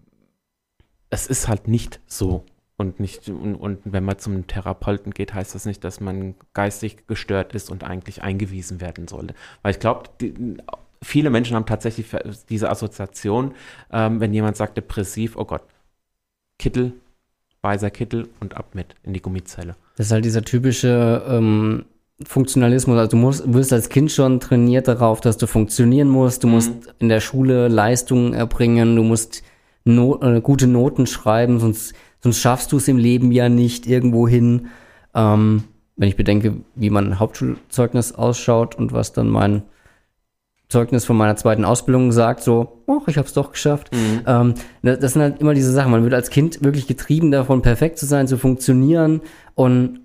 es 1.11 1.29
ist 1.29 1.47
halt 1.47 1.69
nicht 1.69 2.01
so. 2.07 2.45
Und 2.77 2.99
nicht, 2.99 3.29
und, 3.29 3.55
und 3.55 3.79
wenn 3.85 4.05
man 4.05 4.19
zum 4.19 4.49
Therapeuten 4.49 5.13
geht, 5.13 5.33
heißt 5.33 5.55
das 5.55 5.65
nicht, 5.65 5.85
dass 5.85 6.01
man 6.01 6.35
geistig 6.55 7.07
gestört 7.07 7.55
ist 7.55 7.71
und 7.71 7.85
eigentlich 7.85 8.23
eingewiesen 8.23 8.81
werden 8.81 9.07
sollte. 9.07 9.35
Weil 9.63 9.71
ich 9.71 9.79
glaube, 9.79 10.11
viele 11.05 11.31
Menschen 11.31 11.57
haben 11.57 11.67
tatsächlich 11.67 12.07
diese 12.49 12.71
Assoziation, 12.71 13.55
ähm, 13.93 14.21
wenn 14.21 14.33
jemand 14.35 14.57
sagt 14.57 14.77
depressiv, 14.77 15.37
oh 15.37 15.45
Gott, 15.45 15.63
Kittel, 16.59 16.93
weißer 17.63 17.91
Kittel 17.91 18.29
und 18.41 18.57
ab 18.57 18.75
mit 18.75 18.95
in 19.03 19.13
die 19.13 19.23
Gummizelle. 19.23 19.77
Das 19.97 20.07
ist 20.07 20.13
halt 20.13 20.25
dieser 20.25 20.43
typische 20.43 21.23
ähm, 21.29 21.85
Funktionalismus. 22.25 22.97
Also 22.99 23.11
du 23.13 23.17
musst, 23.17 23.53
wirst 23.53 23.73
als 23.73 23.89
Kind 23.89 24.13
schon 24.13 24.41
trainiert 24.41 24.87
darauf, 24.89 25.21
dass 25.21 25.37
du 25.37 25.47
funktionieren 25.47 26.09
musst. 26.09 26.43
Du 26.45 26.47
Mhm. 26.49 26.53
musst 26.55 26.73
in 26.99 27.09
der 27.09 27.21
Schule 27.21 27.69
Leistungen 27.69 28.35
erbringen. 28.35 28.97
Du 28.97 29.03
musst 29.03 29.43
no 29.85 30.21
äh, 30.23 30.41
gute 30.41 30.67
Noten 30.67 31.07
schreiben, 31.07 31.59
sonst, 31.59 31.95
sonst 32.21 32.39
schaffst 32.41 32.73
du 32.73 32.77
es 32.77 32.89
im 32.89 32.97
Leben 32.99 33.33
ja 33.33 33.49
nicht 33.49 33.87
irgendwo 33.87 34.29
hin. 34.29 34.69
Ähm, 35.15 35.65
wenn 35.97 36.09
ich 36.09 36.17
bedenke, 36.17 36.57
wie 36.75 36.91
mein 36.91 37.19
Hauptschulzeugnis 37.19 38.13
ausschaut 38.13 38.75
und 38.75 38.93
was 38.93 39.13
dann 39.13 39.29
mein 39.29 39.63
Zeugnis 40.75 41.05
von 41.05 41.17
meiner 41.17 41.37
zweiten 41.37 41.65
Ausbildung 41.65 42.11
sagt, 42.11 42.43
so, 42.43 42.83
oh, 42.87 43.01
ich 43.07 43.17
habe 43.17 43.29
es 43.29 43.33
doch 43.33 43.53
geschafft. 43.53 43.91
Ähm, 44.27 44.55
das, 44.83 45.13
sind 45.13 45.23
halt 45.23 45.41
immer 45.41 45.55
diese 45.55 45.71
Sachen. 45.71 45.93
Man 45.93 46.03
wird 46.03 46.15
als 46.15 46.31
Kind 46.31 46.65
wirklich 46.65 46.89
getrieben 46.89 47.31
davon, 47.31 47.63
perfekt 47.63 47.97
zu 47.97 48.07
sein, 48.07 48.27
zu 48.27 48.39
funktionieren. 48.39 49.21
Und 49.55 50.01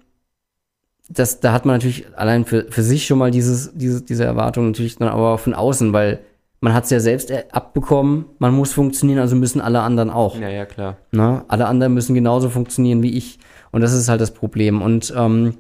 das, 1.10 1.40
da 1.40 1.54
hat 1.54 1.66
man 1.66 1.76
natürlich 1.76 2.06
allein 2.16 2.46
für, 2.46 2.68
für 2.70 2.84
sich 2.84 3.08
schon 3.08 3.18
mal 3.18 3.32
dieses, 3.32 3.72
diese, 3.74 4.04
diese 4.04 4.26
Erwartung 4.26 4.68
natürlich 4.68 4.98
dann 4.98 5.08
aber 5.08 5.34
auch 5.34 5.40
von 5.40 5.56
außen, 5.56 5.92
weil 5.92 6.20
man 6.62 6.74
hat 6.74 6.84
es 6.84 6.92
ja 6.92 7.00
selbst 7.00 7.32
äh, 7.32 7.46
abbekommen, 7.52 8.26
man 8.38 8.54
muss 8.54 8.74
funktionieren, 8.74 9.20
also 9.20 9.36
müssen 9.36 9.62
alle 9.62 9.82
anderen 9.82 10.12
auch. 10.12 10.40
Ja, 10.40 10.50
ja, 10.50 10.66
klar. 10.66 10.98
Ne? 11.12 11.44
Alle 11.48 11.66
anderen 11.66 11.96
müssen 11.96 12.14
genauso 12.14 12.50
funktionieren 12.50 13.02
wie 13.02 13.18
ich. 13.18 13.40
Und 13.72 13.82
das 13.82 13.94
ist 13.94 14.08
halt 14.08 14.22
das 14.22 14.32
Problem. 14.32 14.82
Und 14.82 15.12
ähm, 15.18 15.56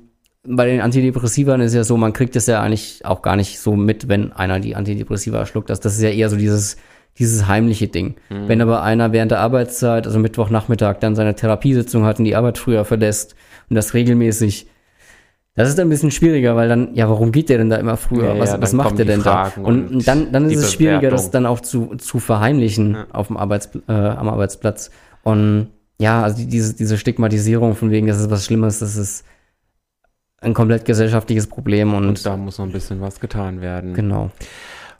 bei 0.47 0.65
den 0.65 0.81
Antidepressivern 0.81 1.61
ist 1.61 1.73
ja 1.73 1.83
so, 1.83 1.97
man 1.97 2.13
kriegt 2.13 2.35
es 2.35 2.47
ja 2.47 2.61
eigentlich 2.61 3.05
auch 3.05 3.21
gar 3.21 3.35
nicht 3.35 3.59
so 3.59 3.75
mit, 3.75 4.07
wenn 4.07 4.31
einer 4.31 4.59
die 4.59 4.75
Antidepressiva 4.75 5.45
schluckt. 5.45 5.69
Das, 5.69 5.79
das 5.79 5.95
ist 5.95 6.01
ja 6.01 6.09
eher 6.09 6.29
so 6.29 6.37
dieses, 6.37 6.77
dieses 7.17 7.47
heimliche 7.47 7.87
Ding. 7.89 8.15
Wenn 8.29 8.61
aber 8.61 8.81
einer 8.81 9.11
während 9.11 9.31
der 9.31 9.41
Arbeitszeit, 9.41 10.07
also 10.07 10.17
Mittwochnachmittag, 10.19 10.99
dann 10.99 11.15
seine 11.15 11.35
Therapiesitzung 11.35 12.05
hat 12.05 12.19
und 12.19 12.25
die 12.25 12.35
Arbeit 12.35 12.57
früher 12.57 12.85
verlässt 12.85 13.35
und 13.69 13.75
das 13.75 13.93
regelmäßig, 13.93 14.67
das 15.55 15.67
ist 15.67 15.77
dann 15.77 15.87
ein 15.87 15.89
bisschen 15.89 16.11
schwieriger, 16.11 16.55
weil 16.55 16.69
dann, 16.69 16.95
ja, 16.95 17.09
warum 17.09 17.33
geht 17.33 17.49
der 17.49 17.57
denn 17.57 17.69
da 17.69 17.75
immer 17.75 17.97
früher? 17.97 18.35
Ja, 18.35 18.39
was 18.39 18.51
ja, 18.51 18.61
was 18.61 18.71
macht 18.71 18.97
der 18.97 19.05
denn 19.05 19.21
Fragen 19.21 19.63
da? 19.63 19.67
Und, 19.67 19.87
und 19.91 20.07
dann, 20.07 20.31
dann 20.31 20.49
ist 20.49 20.59
es 20.59 20.71
schwieriger, 20.71 21.09
das 21.09 21.31
dann 21.31 21.45
auch 21.45 21.59
zu, 21.59 21.95
zu 21.97 22.19
verheimlichen 22.19 22.93
Ja. 22.93 23.07
auf 23.11 23.27
dem 23.27 23.35
Arbeits, 23.35 23.69
äh, 23.89 23.91
am 23.91 24.29
Arbeitsplatz. 24.29 24.89
Und 25.23 25.67
ja, 25.99 26.23
also 26.23 26.37
die, 26.37 26.47
diese, 26.47 26.75
diese 26.75 26.97
Stigmatisierung 26.97 27.75
von 27.75 27.91
wegen, 27.91 28.07
das 28.07 28.21
ist 28.21 28.29
was 28.29 28.45
Schlimmes, 28.45 28.79
das 28.79 28.95
ist 28.95 29.25
ein 30.41 30.53
komplett 30.53 30.85
gesellschaftliches 30.85 31.47
Problem 31.47 31.93
und, 31.93 32.07
Und 32.07 32.25
da 32.25 32.37
muss 32.37 32.57
noch 32.57 32.65
ein 32.65 32.71
bisschen 32.71 33.01
was 33.01 33.19
getan 33.19 33.61
werden. 33.61 33.93
genau. 33.93 34.31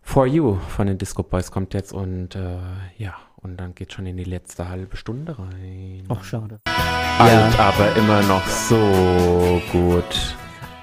For 0.02 0.26
You 0.26 0.58
von 0.70 0.88
den 0.88 0.98
Disco 0.98 1.22
Boys 1.22 1.52
kommt 1.52 1.74
jetzt 1.76 1.94
und 1.94 2.36
äh, 2.36 2.58
ja, 2.98 3.14
und 3.38 3.58
dann 3.58 3.76
geht 3.76 3.94
schon 3.94 4.08
in 4.08 4.18
die 4.18 4.24
letzte 4.24 4.68
halbe 4.68 4.98
Stunde 4.98 5.38
rein. 5.38 6.04
Ach, 6.10 6.24
schade. 6.24 6.60
Alt, 7.20 7.60
aber 7.60 7.96
immer 7.96 8.22
noch 8.24 8.46
so 8.48 9.62
gut. 9.72 10.36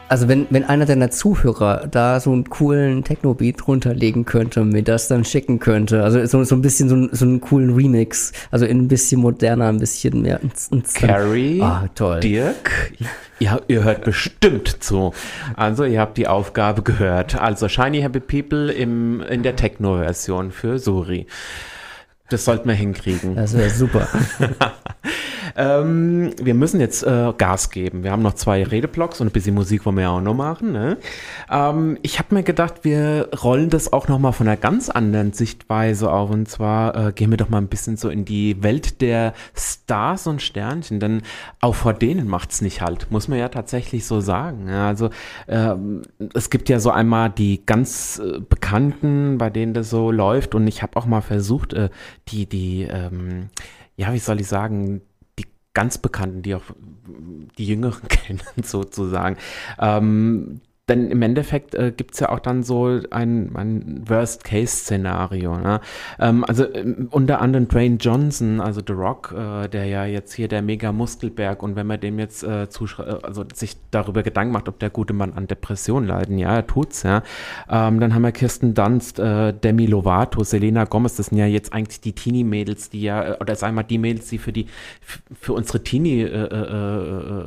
Also 0.08 0.28
wenn, 0.28 0.46
wenn 0.50 0.62
einer 0.62 0.86
deiner 0.86 1.10
Zuhörer 1.10 1.88
da 1.88 2.20
so 2.20 2.30
einen 2.30 2.48
coolen 2.48 3.02
Techno-Beat 3.02 3.66
runterlegen 3.66 4.24
könnte 4.24 4.60
und 4.60 4.68
mir 4.68 4.84
das 4.84 5.08
dann 5.08 5.24
schicken 5.24 5.58
könnte, 5.58 6.04
also 6.04 6.24
so, 6.26 6.44
so 6.44 6.54
ein 6.54 6.62
bisschen 6.62 6.88
so, 6.88 7.08
so 7.10 7.24
einen 7.24 7.40
coolen 7.40 7.74
Remix, 7.74 8.32
also 8.52 8.66
in 8.66 8.78
ein 8.78 8.88
bisschen 8.88 9.20
moderner, 9.20 9.68
ein 9.68 9.80
bisschen 9.80 10.22
mehr. 10.22 10.40
Carrie, 10.94 11.60
ah, 11.60 11.88
toll. 11.96 12.20
Dirk, 12.20 12.92
ja, 13.40 13.58
ihr 13.66 13.82
hört 13.82 14.04
bestimmt 14.04 14.82
zu. 14.82 15.12
Also 15.56 15.84
ihr 15.84 16.00
habt 16.00 16.18
die 16.18 16.28
Aufgabe 16.28 16.82
gehört. 16.82 17.40
Also 17.40 17.68
Shiny 17.68 18.00
Happy 18.00 18.20
People 18.20 18.70
im, 18.70 19.20
in 19.22 19.42
der 19.42 19.56
Techno-Version 19.56 20.52
für 20.52 20.78
Suri. 20.78 21.26
Das 22.28 22.44
sollten 22.44 22.68
wir 22.68 22.76
hinkriegen. 22.76 23.34
Das 23.34 23.56
wäre 23.56 23.70
super. 23.70 24.06
ähm, 25.56 26.32
wir 26.40 26.54
müssen 26.54 26.80
jetzt 26.80 27.02
äh, 27.02 27.32
Gas 27.36 27.70
geben. 27.70 28.04
Wir 28.04 28.12
haben 28.12 28.22
noch 28.22 28.34
zwei 28.34 28.62
Redeblocks 28.62 29.20
und 29.20 29.28
ein 29.28 29.32
bisschen 29.32 29.54
Musik 29.54 29.86
wollen 29.86 29.96
wir 29.96 30.02
ja 30.02 30.10
auch 30.10 30.20
noch 30.20 30.34
machen. 30.34 30.72
Ne? 30.72 30.98
Ähm, 31.50 31.98
ich 32.02 32.18
habe 32.18 32.34
mir 32.34 32.42
gedacht, 32.42 32.80
wir 32.82 33.30
rollen 33.42 33.70
das 33.70 33.92
auch 33.92 34.06
noch 34.08 34.18
mal 34.18 34.32
von 34.32 34.46
einer 34.46 34.58
ganz 34.58 34.90
anderen 34.90 35.32
Sichtweise 35.32 36.12
auf. 36.12 36.30
Und 36.30 36.48
zwar 36.48 37.08
äh, 37.08 37.12
gehen 37.12 37.30
wir 37.30 37.38
doch 37.38 37.48
mal 37.48 37.58
ein 37.58 37.68
bisschen 37.68 37.96
so 37.96 38.10
in 38.10 38.26
die 38.26 38.62
Welt 38.62 39.00
der 39.00 39.32
Stars 39.56 40.26
und 40.26 40.42
Sternchen. 40.42 41.00
Denn 41.00 41.22
auch 41.60 41.74
vor 41.74 41.94
denen 41.94 42.28
macht's 42.28 42.60
nicht 42.60 42.82
halt, 42.82 43.10
muss 43.10 43.28
man 43.28 43.38
ja 43.38 43.48
tatsächlich 43.48 44.04
so 44.04 44.20
sagen. 44.20 44.68
Ja, 44.68 44.88
also 44.88 45.08
ähm, 45.48 46.02
es 46.34 46.50
gibt 46.50 46.68
ja 46.68 46.78
so 46.80 46.90
einmal 46.90 47.30
die 47.30 47.64
ganz 47.64 48.20
äh, 48.22 48.40
Bekannten, 48.40 49.38
bei 49.38 49.48
denen 49.48 49.72
das 49.72 49.88
so 49.88 50.10
läuft. 50.10 50.54
Und 50.54 50.66
ich 50.66 50.82
habe 50.82 50.96
auch 50.96 51.06
mal 51.06 51.22
versucht, 51.22 51.72
äh, 51.72 51.88
die, 52.28 52.46
die, 52.46 52.82
ähm, 52.82 53.48
ja, 53.96 54.12
wie 54.12 54.18
soll 54.18 54.40
ich 54.40 54.48
sagen, 54.48 55.00
ganz 55.76 55.98
Bekannten, 55.98 56.40
die 56.40 56.54
auch 56.54 56.62
die 57.58 57.66
Jüngeren 57.66 58.08
kennen, 58.08 58.40
sozusagen, 58.64 59.36
ähm, 59.78 60.62
denn 60.88 61.10
im 61.10 61.20
Endeffekt 61.22 61.74
äh, 61.74 61.92
gibt 61.96 62.14
es 62.14 62.20
ja 62.20 62.28
auch 62.28 62.38
dann 62.38 62.62
so 62.62 63.00
ein, 63.10 63.54
ein 63.56 64.04
Worst-Case-Szenario. 64.06 65.58
Ne? 65.58 65.80
Ähm, 66.20 66.44
also 66.46 66.72
ähm, 66.72 67.08
unter 67.10 67.40
anderem 67.40 67.66
Dwayne 67.66 67.96
Johnson, 67.96 68.60
also 68.60 68.80
The 68.86 68.92
Rock, 68.92 69.34
äh, 69.36 69.68
der 69.68 69.86
ja 69.86 70.04
jetzt 70.04 70.32
hier 70.34 70.46
der 70.46 70.62
Mega-Muskelberg 70.62 71.62
und 71.64 71.74
wenn 71.74 71.88
man 71.88 71.98
dem 71.98 72.20
jetzt 72.20 72.44
äh, 72.44 72.64
äh, 72.64 72.68
also 73.22 73.44
sich 73.52 73.76
darüber 73.90 74.22
Gedanken 74.22 74.52
macht, 74.52 74.68
ob 74.68 74.78
der 74.78 74.90
gute 74.90 75.12
Mann 75.12 75.32
an 75.32 75.48
Depressionen 75.48 76.06
leiden, 76.06 76.38
ja, 76.38 76.54
er 76.54 76.66
tut's, 76.66 77.02
ja. 77.02 77.22
Ähm, 77.68 77.98
dann 77.98 78.14
haben 78.14 78.22
wir 78.22 78.30
Kirsten 78.30 78.74
Dunst, 78.74 79.18
äh, 79.18 79.52
Demi 79.52 79.86
Lovato, 79.86 80.44
Selena 80.44 80.84
Gomez, 80.84 81.16
das 81.16 81.26
sind 81.26 81.38
ja 81.38 81.46
jetzt 81.46 81.72
eigentlich 81.72 82.00
die 82.00 82.12
Teenie-Mädels, 82.12 82.90
die 82.90 83.02
ja, 83.02 83.32
äh, 83.32 83.38
oder 83.40 83.56
sagen 83.56 83.74
wir 83.74 83.82
mal 83.82 83.88
die 83.88 83.98
Mädels, 83.98 84.28
die 84.28 84.38
für 84.38 84.52
die, 84.52 84.66
für 85.00 85.52
unsere 85.52 85.82
Teenie, 85.82 86.22
äh, 86.22 86.28
äh, 86.28 87.40
äh, 87.40 87.44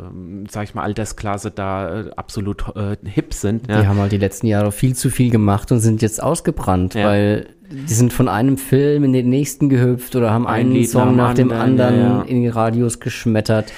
sag 0.49 0.65
ich 0.65 0.75
mal, 0.75 0.83
Altersklasse 0.83 1.51
da 1.51 2.01
äh, 2.01 2.11
absolut 2.17 2.75
äh, 2.75 2.97
hip 3.29 3.33
sind. 3.33 3.67
Ja. 3.67 3.81
Die 3.81 3.87
haben 3.87 3.99
halt 3.99 4.11
die 4.11 4.17
letzten 4.17 4.47
Jahre 4.47 4.71
viel 4.71 4.95
zu 4.95 5.09
viel 5.09 5.29
gemacht 5.29 5.71
und 5.71 5.79
sind 5.79 6.01
jetzt 6.01 6.21
ausgebrannt, 6.21 6.95
ja. 6.95 7.05
weil 7.05 7.47
die 7.71 7.93
sind 7.93 8.11
von 8.11 8.27
einem 8.27 8.57
Film 8.57 9.03
in 9.03 9.13
den 9.13 9.29
nächsten 9.29 9.69
gehüpft 9.69 10.15
oder 10.15 10.31
haben 10.31 10.47
Ein 10.47 10.61
einen 10.61 10.71
Lied 10.71 10.89
Song 10.89 11.15
nach 11.15 11.35
dem 11.35 11.51
anderen 11.51 11.99
ja, 11.99 12.21
in 12.23 12.41
die 12.41 12.47
Radios 12.47 12.99
geschmettert. 12.99 13.71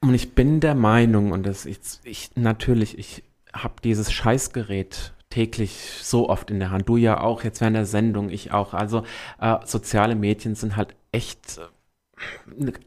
Und 0.00 0.14
ich 0.14 0.34
bin 0.34 0.60
der 0.60 0.74
Meinung, 0.74 1.32
und 1.32 1.46
das 1.46 1.66
ich, 1.66 1.78
ich 2.04 2.30
natürlich, 2.34 2.98
ich 2.98 3.22
habe 3.52 3.74
dieses 3.82 4.10
Scheißgerät 4.10 5.12
täglich 5.30 5.90
so 6.02 6.28
oft 6.28 6.50
in 6.50 6.60
der 6.60 6.70
Hand. 6.70 6.88
Du 6.88 6.96
ja 6.96 7.20
auch, 7.20 7.44
jetzt 7.44 7.60
während 7.60 7.76
der 7.76 7.86
Sendung, 7.86 8.30
ich 8.30 8.52
auch. 8.52 8.72
Also 8.72 9.02
äh, 9.40 9.56
soziale 9.64 10.14
Medien 10.14 10.54
sind 10.54 10.76
halt 10.76 10.94
echt 11.12 11.60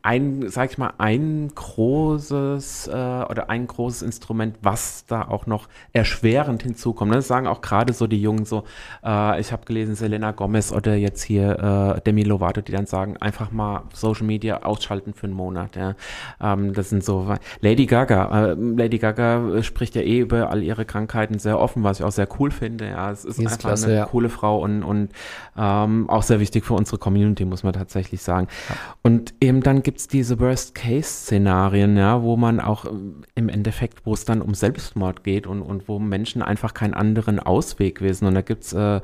ein, 0.01 0.49
sag 0.49 0.71
ich 0.71 0.77
mal, 0.77 0.93
ein 0.97 1.49
großes 1.53 2.87
äh, 2.87 2.91
oder 2.91 3.49
ein 3.49 3.67
großes 3.67 4.01
Instrument, 4.01 4.57
was 4.61 5.05
da 5.05 5.27
auch 5.27 5.45
noch 5.45 5.67
erschwerend 5.93 6.63
hinzukommt. 6.63 7.13
Das 7.13 7.27
sagen 7.27 7.47
auch 7.47 7.61
gerade 7.61 7.93
so 7.93 8.07
die 8.07 8.21
Jungen 8.21 8.45
so, 8.45 8.63
äh, 9.03 9.39
ich 9.39 9.51
habe 9.51 9.65
gelesen, 9.65 9.95
Selena 9.95 10.31
Gomez 10.31 10.71
oder 10.71 10.95
jetzt 10.95 11.23
hier 11.23 11.95
äh, 11.97 12.01
Demi 12.01 12.23
Lovato, 12.23 12.61
die 12.61 12.71
dann 12.71 12.85
sagen, 12.85 13.17
einfach 13.17 13.51
mal 13.51 13.83
Social 13.93 14.25
Media 14.25 14.63
ausschalten 14.63 15.13
für 15.13 15.27
einen 15.27 15.35
Monat. 15.35 15.75
Ja. 15.75 15.95
Ähm, 16.41 16.73
das 16.73 16.89
sind 16.89 17.03
so 17.03 17.33
Lady 17.61 17.85
Gaga. 17.85 18.51
Äh, 18.51 18.53
Lady 18.53 18.97
Gaga 18.99 19.61
spricht 19.63 19.95
ja 19.95 20.01
eh 20.01 20.19
über 20.19 20.49
all 20.49 20.63
ihre 20.63 20.85
Krankheiten 20.85 21.39
sehr 21.39 21.59
offen, 21.59 21.83
was 21.83 21.99
ich 21.99 22.05
auch 22.05 22.11
sehr 22.11 22.27
cool 22.39 22.51
finde. 22.51 22.89
Ja, 22.89 23.11
es 23.11 23.25
ist, 23.25 23.39
ist 23.39 23.45
einfach 23.45 23.59
klasse, 23.59 23.87
eine 23.87 23.95
ja. 23.95 24.05
coole 24.05 24.29
Frau 24.29 24.61
und, 24.63 24.83
und 24.83 25.09
ähm, 25.57 26.09
auch 26.09 26.23
sehr 26.23 26.39
wichtig 26.39 26.65
für 26.65 26.73
unsere 26.73 26.97
Community, 26.97 27.45
muss 27.45 27.63
man 27.63 27.73
tatsächlich 27.73 28.21
sagen. 28.21 28.47
Ja. 28.69 28.75
Und 29.17 29.33
eben 29.41 29.61
dann 29.61 29.81
gibt 29.81 29.97
es 29.97 30.07
diese 30.07 30.39
Worst-Case-Szenarien, 30.39 31.97
ja, 31.97 32.21
wo 32.21 32.37
man 32.37 32.59
auch 32.59 32.85
ähm, 32.85 33.23
im 33.33 33.49
Endeffekt, 33.49 34.05
wo 34.05 34.13
es 34.13 34.25
dann 34.25 34.43
um 34.43 34.53
Selbstmord 34.53 35.23
geht 35.23 35.47
und, 35.47 35.63
und 35.63 35.87
wo 35.87 35.97
Menschen 35.97 36.43
einfach 36.43 36.75
keinen 36.75 36.93
anderen 36.93 37.39
Ausweg 37.39 38.01
wissen. 38.01 38.27
Und 38.27 38.35
da 38.35 38.41
gibt 38.41 38.65
es 38.65 38.73
äh, 38.73 39.01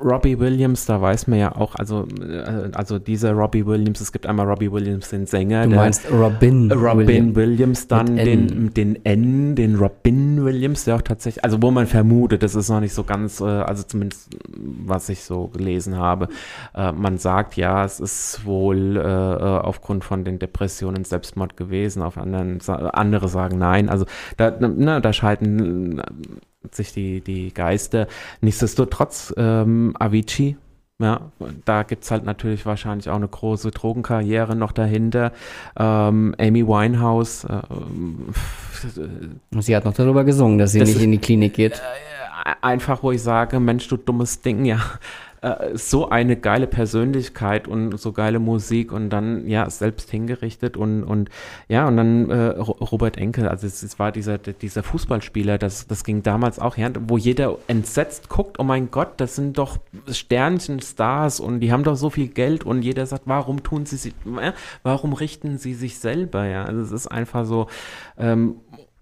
Robbie 0.00 0.38
Williams, 0.38 0.86
da 0.86 1.00
weiß 1.00 1.26
man 1.26 1.40
ja 1.40 1.56
auch, 1.56 1.74
also, 1.74 2.06
äh, 2.20 2.70
also 2.72 3.00
dieser 3.00 3.32
Robbie 3.32 3.66
Williams, 3.66 4.00
es 4.00 4.12
gibt 4.12 4.24
einmal 4.24 4.46
Robbie 4.46 4.70
Williams, 4.70 5.10
den 5.10 5.26
Sänger. 5.26 5.66
Du 5.66 5.74
meinst 5.74 6.08
Robin. 6.08 6.70
Robin 6.70 7.34
Williams, 7.34 7.36
Williams 7.36 7.88
dann 7.88 8.14
den, 8.16 8.72
den 8.74 9.04
N, 9.04 9.56
den 9.56 9.74
Robin 9.74 10.44
Williams, 10.44 10.84
der 10.84 10.94
auch 10.94 11.02
tatsächlich, 11.02 11.42
also 11.44 11.60
wo 11.62 11.72
man 11.72 11.88
vermutet, 11.88 12.44
das 12.44 12.54
ist 12.54 12.68
noch 12.68 12.78
nicht 12.78 12.94
so 12.94 13.02
ganz, 13.02 13.40
äh, 13.40 13.44
also 13.44 13.82
zumindest 13.82 14.36
was 14.48 15.08
ich 15.08 15.24
so 15.24 15.48
gelesen 15.48 15.96
habe, 15.96 16.28
äh, 16.74 16.92
man 16.92 17.18
sagt 17.18 17.56
ja, 17.56 17.84
es 17.84 17.98
ist 17.98 18.44
wohl 18.44 18.96
aufgrund 18.96 20.04
von 20.04 20.24
den 20.24 20.38
Depressionen 20.38 21.04
Selbstmord 21.04 21.56
gewesen, 21.56 22.02
auf 22.02 22.18
anderen, 22.18 22.60
andere 22.68 23.28
sagen 23.28 23.58
nein, 23.58 23.88
also 23.88 24.06
da, 24.36 24.56
na, 24.60 25.00
da 25.00 25.12
scheiden 25.12 26.02
sich 26.74 26.92
die, 26.92 27.20
die 27.20 27.52
Geister. 27.52 28.06
Nichtsdestotrotz, 28.40 29.34
ähm, 29.36 29.94
Avicii, 29.98 30.56
ja, 30.98 31.30
da 31.66 31.82
gibt's 31.82 32.10
halt 32.10 32.24
natürlich 32.24 32.64
wahrscheinlich 32.64 33.10
auch 33.10 33.16
eine 33.16 33.28
große 33.28 33.70
Drogenkarriere 33.70 34.56
noch 34.56 34.72
dahinter. 34.72 35.32
Ähm, 35.78 36.34
Amy 36.38 36.66
Winehouse. 36.66 37.44
Äh, 37.44 37.60
sie 39.60 39.76
hat 39.76 39.84
noch 39.84 39.92
darüber 39.92 40.24
gesungen, 40.24 40.58
dass 40.58 40.72
sie 40.72 40.78
das 40.78 40.88
nicht 40.88 41.02
in 41.02 41.12
die 41.12 41.18
Klinik 41.18 41.52
geht. 41.52 41.82
Äh, 42.44 42.54
einfach, 42.62 43.02
wo 43.02 43.12
ich 43.12 43.22
sage, 43.22 43.60
Mensch, 43.60 43.88
du 43.88 43.98
dummes 43.98 44.40
Ding, 44.40 44.64
ja 44.64 44.80
äh, 45.46 45.78
so 45.78 46.08
eine 46.08 46.36
geile 46.36 46.66
Persönlichkeit 46.66 47.68
und 47.68 47.96
so 47.98 48.12
geile 48.12 48.40
Musik 48.40 48.90
und 48.90 49.10
dann 49.10 49.46
ja 49.46 49.70
selbst 49.70 50.10
hingerichtet 50.10 50.76
und 50.76 51.04
und 51.04 51.30
ja 51.68 51.86
und 51.86 51.96
dann 51.96 52.30
äh, 52.30 52.48
Robert 52.58 53.16
Enkel, 53.16 53.48
also 53.48 53.66
es, 53.66 53.82
es, 53.84 53.98
war 54.00 54.10
dieser 54.10 54.38
dieser 54.38 54.82
Fußballspieler, 54.82 55.58
das 55.58 55.86
das 55.86 56.02
ging 56.02 56.24
damals 56.24 56.58
auch 56.58 56.76
her, 56.76 56.90
wo 57.06 57.16
jeder 57.16 57.56
entsetzt 57.68 58.28
guckt, 58.28 58.58
oh 58.58 58.64
mein 58.64 58.90
Gott, 58.90 59.14
das 59.18 59.36
sind 59.36 59.56
doch 59.56 59.78
Sternchen 60.10 60.80
Stars 60.80 61.38
und 61.38 61.60
die 61.60 61.70
haben 61.70 61.84
doch 61.84 61.96
so 61.96 62.10
viel 62.10 62.28
Geld 62.28 62.64
und 62.64 62.82
jeder 62.82 63.06
sagt, 63.06 63.22
warum 63.26 63.62
tun 63.62 63.86
sie 63.86 63.96
sich, 63.96 64.14
äh, 64.40 64.52
warum 64.82 65.12
richten 65.12 65.58
sie 65.58 65.74
sich 65.74 65.98
selber, 65.98 66.46
ja, 66.46 66.64
also 66.64 66.80
es 66.80 66.90
ist 66.90 67.06
einfach 67.06 67.46
so 67.46 67.68
ähm, 68.18 68.56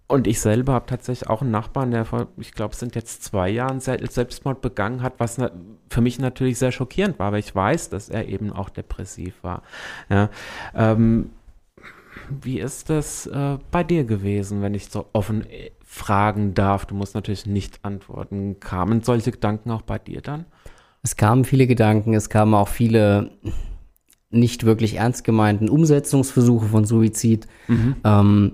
und 0.07 0.26
ich 0.26 0.40
selber 0.40 0.74
habe 0.74 0.86
tatsächlich 0.86 1.30
auch 1.30 1.40
einen 1.40 1.50
Nachbarn, 1.50 1.90
der 1.90 2.05
vor, 2.05 2.28
ich 2.36 2.52
glaube, 2.52 2.72
es 2.72 2.80
sind 2.80 2.94
jetzt 2.94 3.24
zwei 3.24 3.48
Jahren 3.48 3.80
Selbstmord 3.80 4.61
begangen 4.61 5.02
hat, 5.02 5.14
was 5.18 5.38
für 5.88 6.00
mich 6.02 6.18
natürlich 6.18 6.59
sehr 6.59 6.72
schockierend 6.72 7.18
war, 7.18 7.32
weil 7.32 7.40
ich 7.40 7.55
weiß, 7.55 7.88
dass 7.88 8.11
er 8.11 8.28
eben 8.28 8.52
auch 8.52 8.68
depressiv 8.68 9.34
war. 9.42 9.62
Ja, 10.11 10.28
ähm, 10.74 11.30
wie 12.42 12.61
ist 12.61 12.90
das 12.90 13.26
äh, 13.26 13.59
bei 13.70 13.82
dir 13.82 14.05
gewesen, 14.05 14.62
wenn 14.62 14.74
ich 14.74 14.86
so 14.86 15.07
offen 15.12 15.46
äh, 15.50 15.70
fragen 15.84 16.55
darf? 16.55 16.86
Du 16.86 16.94
musst 16.94 17.14
natürlich 17.14 17.46
nicht 17.46 17.80
antworten. 17.82 18.61
Kamen 18.61 19.02
solche 19.02 19.32
Gedanken 19.32 19.70
auch 19.70 19.82
bei 19.82 19.98
dir 19.98 20.20
dann? 20.20 20.44
Es 21.02 21.16
kamen 21.16 21.44
viele 21.44 21.66
Gedanken, 21.66 22.14
es 22.14 22.30
kamen 22.30 22.55
auch 22.55 22.68
viele 22.68 23.30
nicht 24.30 24.64
wirklich 24.64 24.96
ernst 24.96 25.24
gemeinten 25.24 25.68
Umsetzungsversuche 25.68 26.66
von 26.66 26.84
Suizid. 26.84 27.46
Mhm. 27.68 27.96
Ähm, 28.05 28.52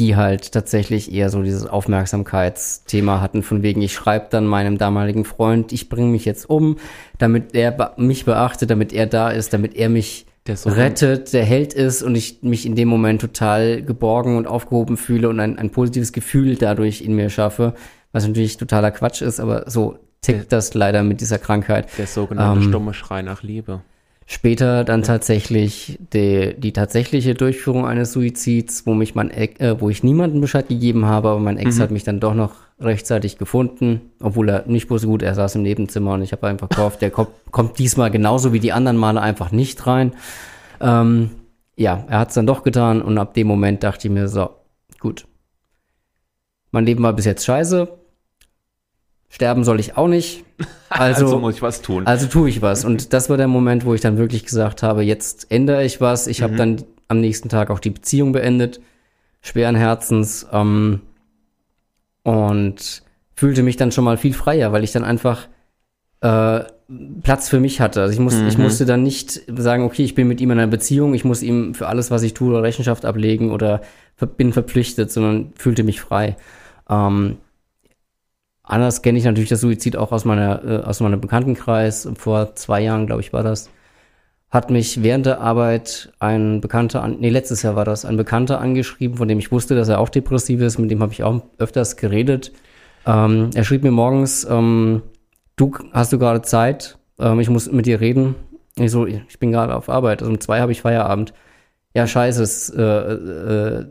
die 0.00 0.16
halt 0.16 0.52
tatsächlich 0.52 1.12
eher 1.12 1.28
so 1.28 1.42
dieses 1.42 1.66
Aufmerksamkeitsthema 1.66 3.20
hatten, 3.20 3.42
von 3.42 3.62
wegen, 3.62 3.82
ich 3.82 3.92
schreibe 3.92 4.28
dann 4.30 4.46
meinem 4.46 4.78
damaligen 4.78 5.26
Freund, 5.26 5.72
ich 5.72 5.90
bringe 5.90 6.10
mich 6.10 6.24
jetzt 6.24 6.48
um, 6.48 6.78
damit 7.18 7.54
er 7.54 7.70
be 7.70 7.92
mich 7.98 8.24
beachtet, 8.24 8.70
damit 8.70 8.94
er 8.94 9.06
da 9.06 9.28
ist, 9.28 9.52
damit 9.52 9.76
er 9.76 9.90
mich 9.90 10.24
der 10.46 10.56
so 10.56 10.70
rettet, 10.70 11.34
der 11.34 11.44
Held 11.44 11.74
ist 11.74 12.02
und 12.02 12.14
ich 12.14 12.42
mich 12.42 12.64
in 12.64 12.76
dem 12.76 12.88
Moment 12.88 13.20
total 13.20 13.82
geborgen 13.82 14.38
und 14.38 14.46
aufgehoben 14.46 14.96
fühle 14.96 15.28
und 15.28 15.38
ein, 15.38 15.58
ein 15.58 15.68
positives 15.68 16.14
Gefühl 16.14 16.56
dadurch 16.56 17.02
in 17.02 17.14
mir 17.14 17.28
schaffe, 17.28 17.74
was 18.12 18.26
natürlich 18.26 18.56
totaler 18.56 18.92
Quatsch 18.92 19.20
ist, 19.20 19.38
aber 19.38 19.70
so 19.70 19.98
tickt 20.22 20.50
der, 20.50 20.58
das 20.58 20.72
leider 20.72 21.02
mit 21.02 21.20
dieser 21.20 21.38
Krankheit. 21.38 21.88
Der 21.98 22.06
sogenannte 22.06 22.62
ähm, 22.62 22.68
stumme 22.70 22.94
Schrei 22.94 23.20
nach 23.20 23.42
Liebe. 23.42 23.82
Später 24.32 24.84
dann 24.84 25.02
tatsächlich 25.02 25.98
die, 26.12 26.54
die 26.56 26.72
tatsächliche 26.72 27.34
Durchführung 27.34 27.84
eines 27.84 28.12
Suizids, 28.12 28.86
wo 28.86 28.94
mich 28.94 29.16
mein 29.16 29.32
äh, 29.32 29.74
wo 29.80 29.90
ich 29.90 30.04
niemanden 30.04 30.40
Bescheid 30.40 30.68
gegeben 30.68 31.06
habe, 31.06 31.30
aber 31.30 31.40
mein 31.40 31.58
Ex 31.58 31.78
mhm. 31.78 31.82
hat 31.82 31.90
mich 31.90 32.04
dann 32.04 32.20
doch 32.20 32.34
noch 32.34 32.52
rechtzeitig 32.78 33.38
gefunden, 33.38 34.12
obwohl 34.20 34.48
er 34.48 34.68
nicht 34.68 34.86
bloß 34.86 35.04
gut, 35.06 35.22
er 35.22 35.34
saß 35.34 35.56
im 35.56 35.62
Nebenzimmer 35.62 36.12
und 36.12 36.22
ich 36.22 36.30
habe 36.30 36.46
einfach 36.46 36.68
gehofft, 36.68 37.02
der 37.02 37.10
kommt, 37.10 37.30
kommt 37.50 37.80
diesmal 37.80 38.12
genauso 38.12 38.52
wie 38.52 38.60
die 38.60 38.70
anderen 38.70 38.98
Male 38.98 39.20
einfach 39.20 39.50
nicht 39.50 39.84
rein. 39.88 40.12
Ähm, 40.80 41.30
ja, 41.74 42.04
er 42.06 42.20
hat 42.20 42.28
es 42.28 42.34
dann 42.34 42.46
doch 42.46 42.62
getan 42.62 43.02
und 43.02 43.18
ab 43.18 43.34
dem 43.34 43.48
Moment 43.48 43.82
dachte 43.82 44.06
ich 44.06 44.14
mir 44.14 44.28
so, 44.28 44.50
gut. 45.00 45.26
mein 46.70 46.86
Leben 46.86 47.02
war 47.02 47.14
bis 47.14 47.24
jetzt 47.24 47.44
scheiße, 47.44 47.88
sterben 49.30 49.64
soll 49.64 49.80
ich 49.80 49.96
auch 49.96 50.08
nicht. 50.08 50.44
Also, 50.92 51.26
Also 51.26 51.38
muss 51.38 51.54
ich 51.54 51.62
was 51.62 51.82
tun. 51.82 52.04
also 52.08 52.26
tue 52.26 52.48
ich 52.48 52.62
was. 52.62 52.84
Und 52.84 53.12
das 53.12 53.30
war 53.30 53.36
der 53.36 53.46
Moment, 53.46 53.84
wo 53.84 53.94
ich 53.94 54.00
dann 54.00 54.18
wirklich 54.18 54.44
gesagt 54.44 54.82
habe, 54.82 55.04
jetzt 55.04 55.46
ändere 55.52 55.84
ich 55.84 56.00
was. 56.00 56.26
Ich 56.26 56.42
habe 56.42 56.56
dann 56.56 56.82
am 57.06 57.20
nächsten 57.20 57.48
Tag 57.48 57.70
auch 57.70 57.78
die 57.78 57.90
Beziehung 57.90 58.32
beendet, 58.32 58.80
schweren 59.40 59.76
Herzens, 59.76 60.48
ähm, 60.52 61.00
und 62.24 63.02
fühlte 63.34 63.62
mich 63.62 63.76
dann 63.76 63.92
schon 63.92 64.04
mal 64.04 64.16
viel 64.16 64.34
freier, 64.34 64.72
weil 64.72 64.82
ich 64.82 64.90
dann 64.90 65.04
einfach 65.04 65.46
äh, 66.22 66.60
Platz 67.22 67.48
für 67.48 67.60
mich 67.60 67.80
hatte. 67.80 68.02
Also 68.02 68.12
ich, 68.12 68.18
muss, 68.18 68.34
ich 68.40 68.58
musste 68.58 68.84
dann 68.84 69.02
nicht 69.04 69.42
sagen, 69.56 69.84
okay, 69.84 70.02
ich 70.02 70.14
bin 70.16 70.26
mit 70.26 70.40
ihm 70.40 70.50
in 70.50 70.58
einer 70.58 70.70
Beziehung, 70.70 71.14
ich 71.14 71.24
muss 71.24 71.42
ihm 71.42 71.74
für 71.74 71.86
alles, 71.86 72.10
was 72.10 72.22
ich 72.22 72.34
tue, 72.34 72.60
Rechenschaft 72.62 73.04
ablegen 73.04 73.52
oder 73.52 73.80
bin 74.36 74.52
verpflichtet, 74.52 75.10
sondern 75.10 75.52
fühlte 75.54 75.84
mich 75.84 76.00
frei. 76.00 76.36
Ähm, 76.88 77.38
anders 78.70 79.02
kenne 79.02 79.18
ich 79.18 79.24
natürlich 79.24 79.50
das 79.50 79.60
Suizid 79.60 79.96
auch 79.96 80.12
aus 80.12 80.24
meiner 80.24 80.64
äh, 80.64 80.82
aus 80.84 81.00
meinem 81.00 81.20
Bekanntenkreis. 81.20 82.08
Vor 82.16 82.54
zwei 82.54 82.80
Jahren, 82.82 83.06
glaube 83.06 83.22
ich, 83.22 83.32
war 83.32 83.42
das. 83.42 83.70
Hat 84.50 84.68
mich 84.68 85.04
während 85.04 85.26
der 85.26 85.40
Arbeit 85.40 86.12
ein 86.18 86.60
Bekannter 86.60 87.04
an, 87.04 87.18
nee, 87.20 87.28
letztes 87.28 87.62
Jahr 87.62 87.76
war 87.76 87.84
das, 87.84 88.04
ein 88.04 88.16
Bekannter 88.16 88.60
angeschrieben, 88.60 89.16
von 89.16 89.28
dem 89.28 89.38
ich 89.38 89.52
wusste, 89.52 89.76
dass 89.76 89.88
er 89.88 90.00
auch 90.00 90.08
depressiv 90.08 90.60
ist, 90.60 90.76
mit 90.76 90.90
dem 90.90 91.00
habe 91.02 91.12
ich 91.12 91.22
auch 91.22 91.40
öfters 91.58 91.96
geredet. 91.96 92.50
Ähm, 93.06 93.50
er 93.54 93.62
schrieb 93.62 93.84
mir 93.84 93.92
morgens, 93.92 94.44
ähm, 94.50 95.02
du 95.54 95.72
hast 95.92 96.12
du 96.12 96.18
gerade 96.18 96.42
Zeit, 96.42 96.98
ähm, 97.20 97.38
ich 97.38 97.48
muss 97.48 97.70
mit 97.70 97.86
dir 97.86 98.00
reden. 98.00 98.34
Ich 98.76 98.90
so, 98.90 99.06
ich 99.06 99.38
bin 99.38 99.52
gerade 99.52 99.72
auf 99.74 99.88
Arbeit, 99.88 100.20
also 100.20 100.32
um 100.32 100.40
zwei 100.40 100.60
habe 100.60 100.72
ich 100.72 100.82
Feierabend. 100.82 101.32
Ja, 101.94 102.08
scheiße, 102.08 102.42
es, 102.42 102.70
äh, 102.70 102.82
äh, 102.82 103.86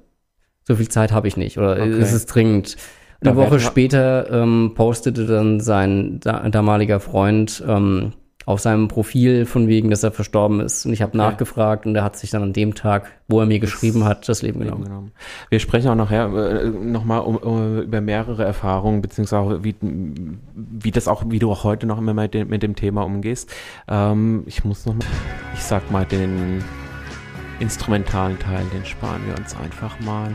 so 0.68 0.76
viel 0.76 0.90
Zeit 0.90 1.14
habe 1.14 1.30
ich 1.30 1.38
nicht 1.38 1.58
oder 1.58 1.72
Okay. 1.72 2.00
es 2.02 2.12
ist 2.12 2.26
dringend. 2.28 2.76
Eine 3.22 3.36
Woche 3.36 3.60
später 3.60 4.32
ähm, 4.32 4.72
postete 4.76 5.26
dann 5.26 5.60
sein 5.60 6.20
da 6.22 6.48
damaliger 6.50 7.00
Freund 7.00 7.64
ähm, 7.68 8.14
auf 8.50 8.62
seinem 8.62 8.88
Profil 8.88 9.46
von 9.46 9.68
wegen, 9.68 9.92
dass 9.92 10.02
er 10.02 10.12
verstorben 10.12 10.60
ist. 10.60 10.84
Und 10.86 10.94
ich 10.94 11.04
habe 11.04 11.16
nachgefragt 11.16 11.86
und 11.86 11.96
er 11.96 12.04
hat 12.04 12.18
sich 12.18 12.32
dann 12.32 12.42
an 12.42 12.52
dem 12.52 12.74
Tag, 12.74 13.12
wo 13.28 13.40
er 13.40 13.46
mir 13.46 13.60
geschrieben 13.60 14.06
hat, 14.06 14.28
das 14.28 14.42
Leben 14.42 14.60
genommen. 14.62 14.86
genommen. 14.86 15.12
Wir 15.50 15.60
sprechen 15.60 15.90
auch 15.90 15.96
nachher 15.96 16.34
äh, 16.34 16.68
nochmal 16.68 17.20
um, 17.20 17.36
um, 17.36 17.82
über 17.82 18.02
mehrere 18.02 18.44
Erfahrungen, 18.44 19.04
beziehungsweise 19.04 19.64
wie, 19.64 19.76
wie 19.82 20.90
das 20.90 21.08
auch, 21.08 21.26
wie 21.28 21.38
du 21.38 21.52
auch 21.52 21.64
heute 21.64 21.86
noch 21.86 22.00
immer 22.00 22.16
mit 22.16 22.34
dem, 22.34 22.48
mit 22.48 22.64
dem 22.64 22.76
Thema 22.76 23.04
umgehst. 23.04 23.54
Ähm, 23.88 24.42
ich 24.48 24.64
muss 24.64 24.84
noch 24.88 24.96
mal, 24.96 25.06
ich 25.54 25.62
sag 25.62 25.92
mal, 25.92 26.06
den 26.06 26.64
instrumentalen 27.60 28.40
Teil, 28.40 28.66
den 28.74 28.84
sparen 28.84 29.22
wir 29.28 29.38
uns 29.38 29.56
einfach 29.56 30.00
mal. 30.00 30.32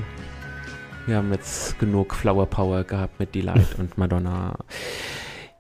Wir 1.07 1.17
haben 1.17 1.33
jetzt 1.33 1.79
genug 1.79 2.15
Flower 2.15 2.47
Power 2.47 2.83
gehabt 2.85 3.21
mit 3.21 3.35
Delight 3.35 3.79
und 3.79 3.99
Madonna. 3.99 4.57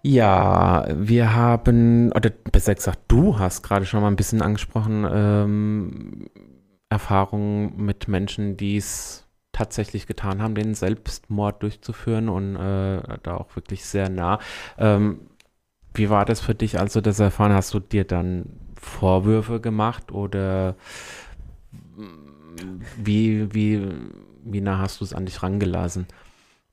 Ja, 0.02 0.86
wir 0.90 1.34
haben, 1.34 2.12
oder 2.12 2.30
besser 2.30 2.74
gesagt, 2.74 3.00
du 3.08 3.38
hast 3.38 3.62
gerade 3.62 3.84
schon 3.84 4.00
mal 4.00 4.08
ein 4.08 4.16
bisschen 4.16 4.40
angesprochen, 4.40 5.06
ähm, 5.10 6.30
Erfahrungen 6.88 7.74
mit 7.76 8.08
Menschen, 8.08 8.56
die 8.56 8.76
es 8.78 9.26
tatsächlich 9.52 10.06
getan 10.06 10.42
haben, 10.42 10.54
den 10.54 10.74
Selbstmord 10.74 11.62
durchzuführen 11.62 12.28
und 12.28 12.56
äh, 12.56 13.02
da 13.22 13.36
auch 13.36 13.54
wirklich 13.54 13.84
sehr 13.84 14.08
nah. 14.08 14.38
Ähm, 14.78 15.20
wie 15.92 16.10
war 16.10 16.24
das 16.24 16.40
für 16.40 16.54
dich, 16.54 16.78
als 16.78 16.94
du 16.94 17.02
das 17.02 17.20
erfahren 17.20 17.52
hast? 17.52 17.72
Du 17.72 17.80
dir 17.80 18.04
dann 18.04 18.60
Vorwürfe 18.80 19.60
gemacht 19.60 20.10
oder 20.10 20.74
wie, 22.96 23.54
wie, 23.54 23.88
wie 24.44 24.60
nah 24.60 24.78
hast 24.78 25.00
du 25.00 25.04
es 25.04 25.12
an 25.12 25.26
dich 25.26 25.42
rangelassen? 25.42 26.06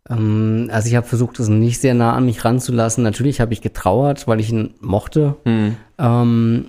Ähm, 0.10 0.70
also 0.72 0.88
ich 0.88 0.96
habe 0.96 1.08
versucht, 1.08 1.40
es 1.40 1.48
nicht 1.48 1.80
sehr 1.80 1.94
nah 1.94 2.14
an 2.14 2.26
mich 2.26 2.44
ranzulassen. 2.44 3.04
Natürlich 3.04 3.42
habe 3.42 3.54
ich 3.54 3.62
getrauert, 3.62 4.28
weil 4.28 4.40
ich 4.40 4.52
ihn 4.52 4.76
mochte. 4.80 5.38
Hm. 5.46 5.76
Ähm, 5.98 6.66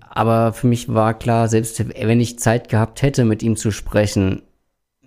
aber 0.00 0.52
für 0.52 0.66
mich 0.66 0.92
war 0.92 1.14
klar, 1.14 1.48
selbst 1.48 1.84
wenn 1.88 2.20
ich 2.20 2.38
Zeit 2.38 2.68
gehabt 2.68 3.02
hätte, 3.02 3.24
mit 3.24 3.42
ihm 3.42 3.56
zu 3.56 3.70
sprechen, 3.70 4.42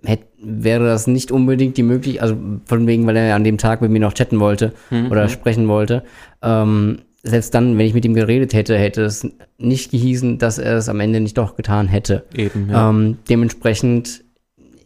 hätt, 0.04 0.26
wäre 0.42 0.84
das 0.84 1.06
nicht 1.06 1.32
unbedingt 1.32 1.76
die 1.76 1.82
Möglichkeit, 1.82 2.22
also 2.22 2.36
von 2.64 2.86
wegen, 2.86 3.06
weil 3.06 3.16
er 3.16 3.34
an 3.34 3.44
dem 3.44 3.58
Tag 3.58 3.82
mit 3.82 3.90
mir 3.90 4.00
noch 4.00 4.14
chatten 4.14 4.40
wollte 4.40 4.72
oder 5.10 5.28
sprechen 5.28 5.68
wollte. 5.68 6.04
Ähm, 6.42 7.00
selbst 7.22 7.54
dann, 7.54 7.76
wenn 7.76 7.86
ich 7.86 7.94
mit 7.94 8.04
ihm 8.04 8.14
geredet 8.14 8.54
hätte, 8.54 8.78
hätte 8.78 9.02
es 9.02 9.28
nicht 9.58 9.90
gehießen, 9.90 10.38
dass 10.38 10.58
er 10.58 10.76
es 10.76 10.88
am 10.88 11.00
Ende 11.00 11.20
nicht 11.20 11.36
doch 11.36 11.56
getan 11.56 11.88
hätte. 11.88 12.24
Eben, 12.34 12.70
ja. 12.70 12.88
Ähm, 12.88 13.18
dementsprechend, 13.28 14.24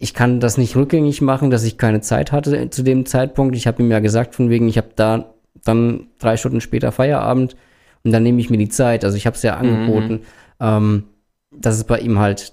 ich 0.05 0.12
kann 0.12 0.38
das 0.38 0.59
nicht 0.59 0.76
rückgängig 0.76 1.22
machen, 1.22 1.50
dass 1.50 1.64
ich 1.64 1.78
keine 1.78 2.02
Zeit 2.02 2.30
hatte 2.30 2.68
zu 2.68 2.82
dem 2.82 3.07
Zeitpunkt. 3.07 3.57
Ich 3.57 3.66
habe 3.66 3.82
ihm 3.82 3.90
ja 3.90 4.00
gesagt, 4.00 4.34
von 4.34 4.50
wegen, 4.50 4.68
ich 4.68 4.76
habe 4.76 4.90
da 4.96 5.32
dann 5.64 6.09
drei 6.18 6.36
Stunden 6.36 6.61
später 6.61 6.92
Feierabend 6.92 7.57
und 8.02 8.12
dann 8.12 8.22
nehme 8.22 8.38
ich 8.38 8.50
mir 8.50 8.59
die 8.59 8.68
Zeit. 8.68 9.02
Also 9.02 9.16
ich 9.16 9.24
habe 9.24 9.34
es 9.34 9.42
ja 9.42 9.57
angeboten. 9.57 10.20
Ähm, 10.61 11.05
dass 11.50 11.76
es 11.76 11.84
bei 11.84 12.00
ihm 12.00 12.18
halt 12.18 12.52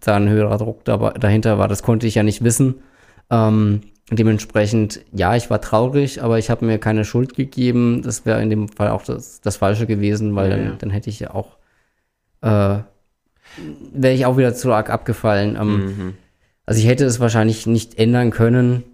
da 0.00 0.16
ein 0.16 0.28
höherer 0.28 0.58
Druck 0.58 0.84
da, 0.84 0.96
dahinter 1.10 1.58
war, 1.58 1.68
das 1.68 1.84
konnte 1.84 2.08
ich 2.08 2.16
ja 2.16 2.24
nicht 2.24 2.42
wissen. 2.42 2.76
Ähm, 3.30 3.82
dementsprechend, 4.10 5.00
ja, 5.12 5.36
ich 5.36 5.50
war 5.50 5.60
traurig, 5.60 6.24
aber 6.24 6.38
ich 6.40 6.50
habe 6.50 6.64
mir 6.66 6.78
keine 6.78 7.04
Schuld 7.04 7.36
gegeben. 7.36 8.02
Das 8.02 8.26
wäre 8.26 8.42
in 8.42 8.50
dem 8.50 8.66
Fall 8.68 8.88
auch 8.88 9.02
das, 9.04 9.40
das 9.42 9.58
Falsche 9.58 9.86
gewesen, 9.86 10.34
weil 10.34 10.50
Ja, 10.50 10.56
dann, 10.56 10.66
ja. 10.66 10.72
dann 10.76 10.90
hätte 10.90 11.08
ich 11.08 11.20
ja 11.20 11.34
auch, 11.34 11.56
äh, 12.42 12.78
wäre 13.92 14.14
ich 14.14 14.26
auch 14.26 14.36
wieder 14.36 14.54
zu 14.54 14.72
arg 14.72 14.90
abgefallen. 14.90 15.54
Ähm, 15.54 15.84
Mhm. 15.86 16.14
Also 16.66 16.80
ich 16.80 16.86
hätte 16.86 17.04
es 17.04 17.20
wahrscheinlich 17.20 17.66
nicht 17.66 17.98
ändern 17.98 18.30
können, 18.30 18.84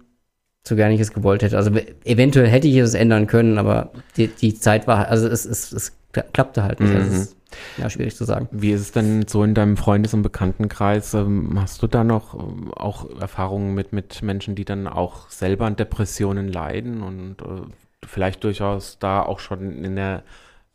so 0.67 0.75
gerne 0.75 0.93
ich 0.93 1.01
es 1.01 1.13
gewollt 1.13 1.41
hätte. 1.43 1.57
Also 1.57 1.71
eventuell 2.03 2.47
hätte 2.47 2.67
ich 2.67 2.77
es 2.77 2.93
ändern 2.93 3.27
können, 3.27 3.57
aber 3.57 3.91
die, 4.17 4.27
die 4.27 4.53
Zeit 4.55 4.87
war, 4.87 5.07
also 5.07 5.27
es, 5.27 5.45
es, 5.45 5.71
es 5.71 5.93
klappte 6.11 6.63
halt 6.63 6.79
nicht. 6.79 6.93
Also 6.93 7.07
es 7.07 7.21
ist, 7.21 7.37
ja, 7.77 7.89
schwierig 7.89 8.15
zu 8.15 8.23
sagen. 8.23 8.47
Wie 8.51 8.71
ist 8.71 8.81
es 8.81 8.91
denn 8.91 9.27
so 9.27 9.43
in 9.43 9.53
deinem 9.53 9.77
Freundes- 9.77 10.13
und 10.13 10.21
Bekanntenkreis? 10.21 11.13
Ähm, 11.13 11.59
Hast 11.59 11.81
du 11.81 11.87
da 11.87 12.03
noch 12.03 12.33
ähm, 12.33 12.71
auch 12.73 13.09
Erfahrungen 13.19 13.73
mit, 13.73 13.93
mit 13.93 14.21
Menschen, 14.21 14.55
die 14.55 14.65
dann 14.65 14.87
auch 14.87 15.29
selber 15.29 15.65
an 15.65 15.75
Depressionen 15.75 16.47
leiden 16.47 17.01
und 17.01 17.41
äh, 17.41 17.61
vielleicht 18.05 18.43
durchaus 18.43 18.99
da 18.99 19.21
auch 19.21 19.39
schon 19.39 19.83
in 19.83 19.95
der, 19.95 20.23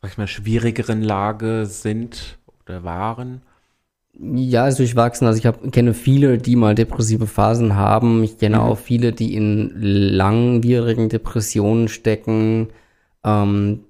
sag 0.03 0.13
ich 0.13 0.19
mal, 0.19 0.27
schwierigeren 0.27 1.03
Lage 1.03 1.67
sind 1.67 2.39
oder 2.65 2.85
waren? 2.85 3.43
Ja, 4.19 4.67
ist 4.67 4.79
durchwachsen. 4.79 5.27
Also 5.27 5.39
ich 5.39 5.47
hab, 5.47 5.71
kenne 5.73 5.93
viele, 5.93 6.39
die 6.39 6.57
mal 6.57 6.75
depressive 6.75 7.27
Phasen 7.27 7.77
haben. 7.77 8.23
Ich 8.25 8.39
kenne 8.39 8.57
Mhm. 8.57 8.63
auch 8.63 8.79
viele, 8.79 9.13
die 9.13 9.35
in 9.35 9.73
langwierigen 9.77 11.09
Depressionen 11.09 11.89
stecken, 11.89 12.69
ähm, 13.25 13.81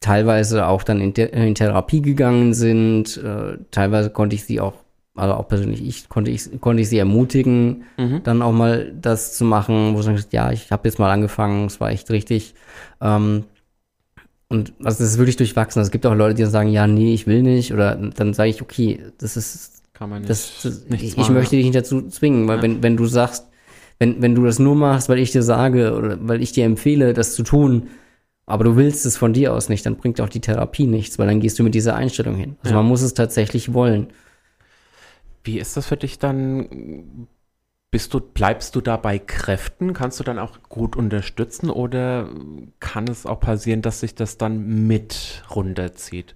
teilweise 0.00 0.66
auch 0.68 0.82
dann 0.84 1.00
in, 1.00 1.12
in 1.12 1.54
Therapie 1.54 2.00
gegangen 2.00 2.54
sind. 2.54 3.16
Äh, 3.18 3.58
teilweise 3.70 4.10
konnte 4.10 4.36
ich 4.36 4.44
sie 4.44 4.60
auch, 4.60 4.74
also 5.14 5.34
auch 5.34 5.48
persönlich 5.48 5.84
ich, 5.86 6.08
konnte 6.08 6.30
ich, 6.30 6.60
konnte 6.60 6.82
ich 6.82 6.88
sie 6.88 6.98
ermutigen, 6.98 7.84
Mhm. 7.98 8.22
dann 8.24 8.40
auch 8.42 8.52
mal 8.52 8.92
das 9.00 9.36
zu 9.36 9.44
machen, 9.44 9.94
wo 9.94 9.98
sie 10.02 10.06
sagen, 10.16 10.24
ja, 10.30 10.50
ich 10.50 10.70
habe 10.70 10.88
jetzt 10.88 10.98
mal 10.98 11.10
angefangen, 11.12 11.66
es 11.66 11.78
war 11.80 11.90
echt 11.90 12.10
richtig. 12.10 12.54
Ähm, 13.02 13.44
und 14.48 14.72
also 14.84 14.98
das 15.02 15.12
ist 15.12 15.18
wirklich 15.18 15.36
durchwachsen. 15.36 15.80
Also 15.80 15.88
es 15.88 15.92
gibt 15.92 16.06
auch 16.06 16.14
Leute, 16.14 16.34
die 16.36 16.42
dann 16.42 16.50
sagen, 16.50 16.68
ja, 16.70 16.86
nee, 16.86 17.12
ich 17.14 17.26
will 17.26 17.42
nicht. 17.42 17.72
Oder 17.72 17.96
dann 17.96 18.34
sage 18.34 18.50
ich, 18.50 18.62
okay, 18.62 19.00
das 19.18 19.36
ist 19.36 19.73
Kann 19.94 20.10
man 20.10 20.22
nicht, 20.22 20.30
das, 20.30 20.64
nichts 20.88 21.12
ich, 21.14 21.18
ich 21.18 21.30
möchte 21.30 21.56
dich 21.56 21.64
nicht 21.64 21.76
dazu 21.76 22.08
zwingen, 22.08 22.46
weil 22.48 22.58
Ja. 22.58 22.62
wenn, 22.62 22.82
wenn 22.82 22.96
du 22.96 23.06
sagst, 23.06 23.48
wenn, 23.98 24.20
wenn 24.20 24.34
du 24.34 24.44
das 24.44 24.58
nur 24.58 24.74
machst, 24.74 25.08
weil 25.08 25.20
ich 25.20 25.30
dir 25.30 25.42
sage 25.42 25.94
oder 25.94 26.18
weil 26.20 26.42
ich 26.42 26.52
dir 26.52 26.64
empfehle, 26.64 27.14
das 27.14 27.34
zu 27.34 27.44
tun, 27.44 27.88
aber 28.44 28.64
du 28.64 28.76
willst 28.76 29.06
es 29.06 29.16
von 29.16 29.32
dir 29.32 29.54
aus 29.54 29.68
nicht, 29.68 29.86
dann 29.86 29.96
bringt 29.96 30.20
auch 30.20 30.28
die 30.28 30.40
Therapie 30.40 30.86
nichts, 30.86 31.18
weil 31.18 31.28
dann 31.28 31.40
gehst 31.40 31.58
du 31.58 31.62
mit 31.62 31.74
dieser 31.74 31.94
Einstellung 31.94 32.34
hin. 32.34 32.56
Also 32.62 32.74
Ja. 32.74 32.82
man 32.82 32.88
muss 32.88 33.02
es 33.02 33.14
tatsächlich 33.14 33.72
wollen. 33.72 34.08
Wie 35.44 35.58
ist 35.58 35.76
das 35.76 35.86
für 35.86 35.96
dich 35.96 36.18
dann? 36.18 37.28
Bist 37.90 38.12
du, 38.12 38.18
bleibst 38.20 38.74
du 38.74 38.80
da 38.80 38.96
bei 38.96 39.20
Kräften? 39.20 39.92
Kannst 39.92 40.18
du 40.18 40.24
dann 40.24 40.40
auch 40.40 40.58
gut 40.68 40.96
unterstützen 40.96 41.70
oder 41.70 42.28
kann 42.80 43.06
es 43.06 43.24
auch 43.24 43.38
passieren, 43.38 43.82
dass 43.82 44.00
sich 44.00 44.16
das 44.16 44.36
dann 44.36 44.86
mit 44.88 45.44
runterzieht? 45.54 46.34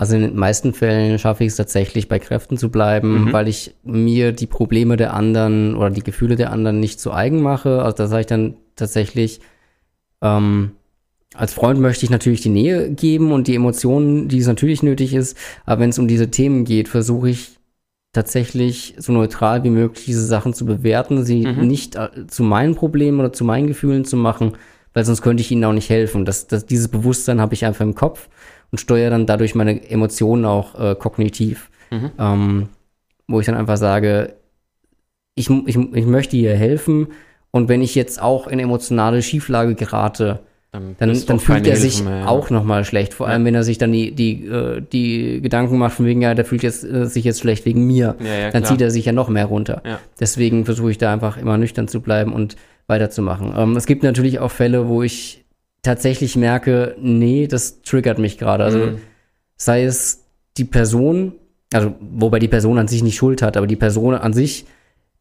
Also 0.00 0.14
in 0.16 0.22
den 0.22 0.34
meisten 0.36 0.72
Fällen 0.72 1.18
schaffe 1.18 1.44
ich 1.44 1.48
es 1.48 1.56
tatsächlich, 1.56 2.08
bei 2.08 2.18
Kräften 2.18 2.56
zu 2.56 2.70
bleiben, 2.70 3.24
Mhm. 3.26 3.32
weil 3.34 3.48
ich 3.48 3.74
mir 3.84 4.32
die 4.32 4.46
Probleme 4.46 4.96
der 4.96 5.12
anderen 5.12 5.76
oder 5.76 5.90
die 5.90 6.02
Gefühle 6.02 6.36
der 6.36 6.52
anderen 6.52 6.80
nicht 6.80 6.98
zu 7.00 7.12
eigen 7.12 7.42
mache. 7.42 7.82
Also 7.82 7.98
da 7.98 8.06
sage 8.06 8.20
ich 8.22 8.26
dann 8.26 8.54
tatsächlich, 8.76 9.40
ähm, 10.22 10.70
als 11.34 11.52
Freund 11.52 11.80
möchte 11.80 12.06
ich 12.06 12.10
natürlich 12.10 12.40
die 12.40 12.48
Nähe 12.48 12.90
geben 12.90 13.30
und 13.30 13.46
die 13.46 13.54
Emotionen, 13.54 14.28
die 14.28 14.38
es 14.38 14.46
natürlich 14.46 14.82
nötig 14.82 15.12
ist. 15.12 15.36
Aber 15.66 15.82
wenn 15.82 15.90
es 15.90 15.98
um 15.98 16.08
diese 16.08 16.30
Themen 16.30 16.64
geht, 16.64 16.88
versuche 16.88 17.28
ich 17.28 17.58
tatsächlich 18.14 18.94
so 18.96 19.12
neutral 19.12 19.64
wie 19.64 19.70
möglich 19.70 20.06
diese 20.06 20.24
Sachen 20.24 20.54
zu 20.54 20.64
bewerten, 20.64 21.24
sie 21.26 21.46
Mhm. 21.46 21.66
nicht 21.66 21.96
äh, 21.96 22.08
zu 22.26 22.42
meinen 22.42 22.74
Problemen 22.74 23.20
oder 23.20 23.34
zu 23.34 23.44
meinen 23.44 23.66
Gefühlen 23.68 24.06
zu 24.06 24.16
machen, 24.16 24.52
weil 24.94 25.04
sonst 25.04 25.20
könnte 25.22 25.42
ich 25.42 25.50
ihnen 25.52 25.64
auch 25.64 25.74
nicht 25.74 25.90
helfen. 25.90 26.24
Das, 26.24 26.46
das, 26.48 26.64
dieses 26.64 26.88
Bewusstsein 26.88 27.40
habe 27.40 27.52
ich 27.54 27.64
einfach 27.66 27.84
im 27.84 27.94
Kopf 27.94 28.28
und 28.70 28.78
steuere 28.78 29.10
dann 29.10 29.26
dadurch 29.26 29.54
meine 29.54 29.90
Emotionen 29.90 30.44
auch 30.44 30.78
äh, 30.78 30.94
kognitiv. 30.94 31.70
Mhm. 31.90 32.10
Ähm, 32.18 32.68
wo 33.26 33.40
ich 33.40 33.46
dann 33.46 33.54
einfach 33.56 33.76
sage, 33.76 34.34
ich, 35.34 35.48
ich, 35.48 35.76
ich 35.76 36.06
möchte 36.06 36.36
ihr 36.36 36.54
helfen 36.54 37.08
Und 37.52 37.68
wenn 37.68 37.82
ich 37.82 37.94
jetzt 37.94 38.22
auch 38.22 38.46
in 38.46 38.58
emotionale 38.58 39.22
Schieflage 39.22 39.74
gerate, 39.74 40.40
Dann, 40.72 40.94
dann, 40.98 41.26
dann 41.26 41.40
fühlt 41.40 41.66
er 41.66 41.74
Hilfe 41.74 41.80
sich 41.80 42.04
mehr, 42.04 42.20
ja. 42.20 42.26
auch 42.28 42.50
nochmal 42.50 42.84
schlecht. 42.84 43.12
Vor 43.12 43.26
allem, 43.26 43.44
wenn 43.44 43.56
er 43.56 43.64
sich 43.64 43.78
dann 43.78 43.90
die, 43.90 44.12
die, 44.12 44.46
äh, 44.46 44.80
die 44.80 45.40
Gedanken 45.40 45.78
macht 45.78 45.94
von 45.94 46.06
wegen, 46.06 46.22
ja, 46.22 46.34
der 46.34 46.44
fühlt 46.44 46.62
jetzt, 46.62 46.84
äh, 46.84 47.06
sich 47.06 47.24
jetzt 47.24 47.40
schlecht 47.40 47.64
wegen 47.64 47.86
mir. 47.86 48.14
Ja, 48.20 48.50
dann 48.50 48.62
klar. 48.62 48.64
zieht 48.64 48.80
er 48.80 48.90
sich 48.92 49.04
ja 49.04 49.12
noch 49.12 49.28
mehr 49.28 49.46
runter. 49.46 49.82
Deswegen 50.20 50.64
versuche 50.64 50.92
ich 50.92 50.98
da 50.98 51.12
einfach 51.12 51.38
immer 51.38 51.58
nüchtern 51.58 51.88
zu 51.88 52.00
bleiben 52.00 52.32
und 52.32 52.54
weiterzumachen. 52.86 53.52
Ähm, 53.56 53.76
es 53.76 53.86
gibt 53.86 54.04
natürlich 54.04 54.38
auch 54.38 54.52
Fälle, 54.52 54.86
wo 54.86 55.02
ich 55.02 55.44
tatsächlich 55.82 56.36
merke, 56.36 56.94
nee, 57.00 57.46
das 57.46 57.82
triggert 57.82 58.18
mich 58.18 58.38
gerade. 58.38 58.64
Also 58.64 58.78
Mhm. 58.78 58.98
sei 59.56 59.84
es 59.84 60.24
die 60.56 60.64
Person, 60.64 61.32
also 61.72 61.94
wobei 62.00 62.38
die 62.38 62.48
Person 62.48 62.78
an 62.78 62.88
sich 62.88 63.02
nicht 63.02 63.16
Schuld 63.16 63.42
hat, 63.42 63.56
aber 63.56 63.66
die 63.66 63.76
Person 63.76 64.14
an 64.14 64.32
sich 64.32 64.66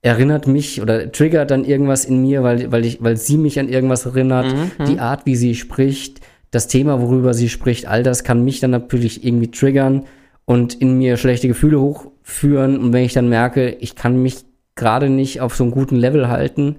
erinnert 0.01 0.47
mich 0.47 0.81
oder 0.81 1.11
triggert 1.11 1.51
dann 1.51 1.65
irgendwas 1.65 2.05
in 2.05 2.21
mir, 2.21 2.41
weil, 2.43 2.71
weil, 2.71 2.85
ich, 2.85 3.03
weil 3.03 3.17
sie 3.17 3.37
mich 3.37 3.59
an 3.59 3.67
irgendwas 3.69 4.05
erinnert, 4.05 4.53
Mhm, 4.53 4.85
die 4.85 4.99
Art, 4.99 5.25
wie 5.25 5.35
sie 5.35 5.55
spricht, 5.55 6.21
das 6.51 6.67
Thema, 6.67 7.01
worüber 7.01 7.33
sie 7.33 7.49
spricht, 7.49 7.85
all 7.87 8.01
das 8.01 8.23
kann 8.23 8.43
mich 8.43 8.59
dann 8.59 8.71
natürlich 8.71 9.23
irgendwie 9.25 9.51
triggern 9.51 10.05
und 10.45 10.73
in 10.73 10.97
mir 10.97 11.17
schlechte 11.17 11.47
Gefühle 11.47 11.79
hochführen. 11.79 12.79
Und 12.79 12.93
wenn 12.93 13.03
ich 13.03 13.13
dann 13.13 13.29
merke, 13.29 13.69
ich 13.69 13.95
kann 13.95 14.21
mich 14.21 14.37
gerade 14.75 15.09
nicht 15.09 15.41
auf 15.41 15.55
so 15.55 15.63
einem 15.63 15.71
guten 15.71 15.97
Level 15.97 16.27
halten 16.29 16.77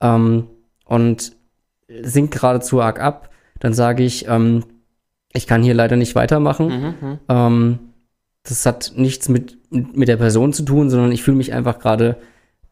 ähm, 0.00 0.46
und 0.86 1.32
sinkt 2.02 2.34
gerade 2.34 2.60
zu 2.60 2.80
arg 2.80 3.00
ab, 3.00 3.30
dann 3.60 3.72
sage 3.74 4.02
ich, 4.02 4.26
ähm, 4.28 4.64
ich 5.32 5.46
kann 5.46 5.62
hier 5.62 5.74
leider 5.74 5.96
nicht 5.96 6.14
weitermachen. 6.14 6.66
Mhm, 6.68 7.08
mhm. 7.08 7.18
Ähm, 7.28 7.78
das 8.44 8.66
hat 8.66 8.92
nichts 8.96 9.28
mit, 9.28 9.56
mit 9.70 10.08
der 10.08 10.16
Person 10.18 10.52
zu 10.52 10.64
tun, 10.64 10.90
sondern 10.90 11.12
ich 11.12 11.22
fühle 11.22 11.36
mich 11.36 11.52
einfach 11.52 11.78
gerade 11.78 12.16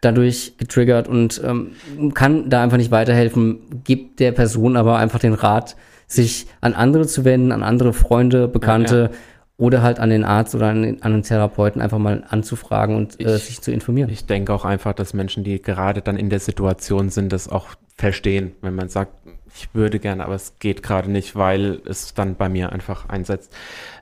dadurch 0.00 0.54
getriggert 0.58 1.08
und 1.08 1.40
ähm, 1.44 1.72
kann 2.14 2.50
da 2.50 2.62
einfach 2.62 2.76
nicht 2.76 2.90
weiterhelfen. 2.90 3.82
Gibt 3.84 4.20
der 4.20 4.32
Person 4.32 4.76
aber 4.76 4.96
einfach 4.98 5.18
den 5.20 5.34
Rat, 5.34 5.76
sich 6.06 6.46
an 6.60 6.74
andere 6.74 7.06
zu 7.06 7.24
wenden, 7.24 7.52
an 7.52 7.62
andere 7.62 7.92
Freunde, 7.92 8.48
Bekannte 8.48 9.10
oder 9.56 9.80
halt 9.82 10.00
an 10.00 10.10
den 10.10 10.24
Arzt 10.24 10.54
oder 10.54 10.66
an 10.68 10.82
den, 10.82 11.02
an 11.02 11.12
den 11.12 11.22
Therapeuten 11.22 11.80
einfach 11.80 11.98
mal 11.98 12.24
anzufragen 12.28 12.96
und 12.96 13.18
äh, 13.20 13.36
Ich- 13.36 13.44
sich 13.44 13.60
zu 13.62 13.70
informieren. 13.72 14.10
Ich 14.10 14.26
denke 14.26 14.52
auch 14.52 14.64
einfach, 14.64 14.92
dass 14.92 15.14
Menschen, 15.14 15.44
die 15.44 15.62
gerade 15.62 16.02
dann 16.02 16.16
in 16.16 16.28
der 16.30 16.40
Situation 16.40 17.08
sind, 17.08 17.32
das 17.32 17.48
auch 17.48 17.68
verstehen, 18.02 18.56
wenn 18.62 18.74
man 18.74 18.88
sagt, 18.88 19.12
ich 19.54 19.68
würde 19.74 20.00
gerne, 20.00 20.24
aber 20.24 20.34
es 20.34 20.58
geht 20.58 20.82
gerade 20.82 21.08
nicht, 21.08 21.36
weil 21.36 21.80
es 21.84 22.14
dann 22.14 22.34
bei 22.34 22.48
mir 22.48 22.72
einfach 22.72 23.08
einsetzt. 23.08 23.54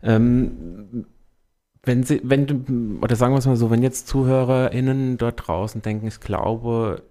Ähm, 0.02 1.04
wenn 1.82 2.02
sie, 2.02 2.22
wenn 2.24 2.98
oder 3.02 3.14
sagen 3.14 3.34
wir 3.34 3.38
es 3.38 3.46
mal 3.46 3.56
so, 3.56 3.70
wenn 3.70 3.82
jetzt 3.82 4.08
ZuhörerInnen 4.08 5.18
dort 5.18 5.46
draußen 5.46 5.82
denken, 5.82 6.06
ich 6.06 6.20
glaube, 6.20 7.02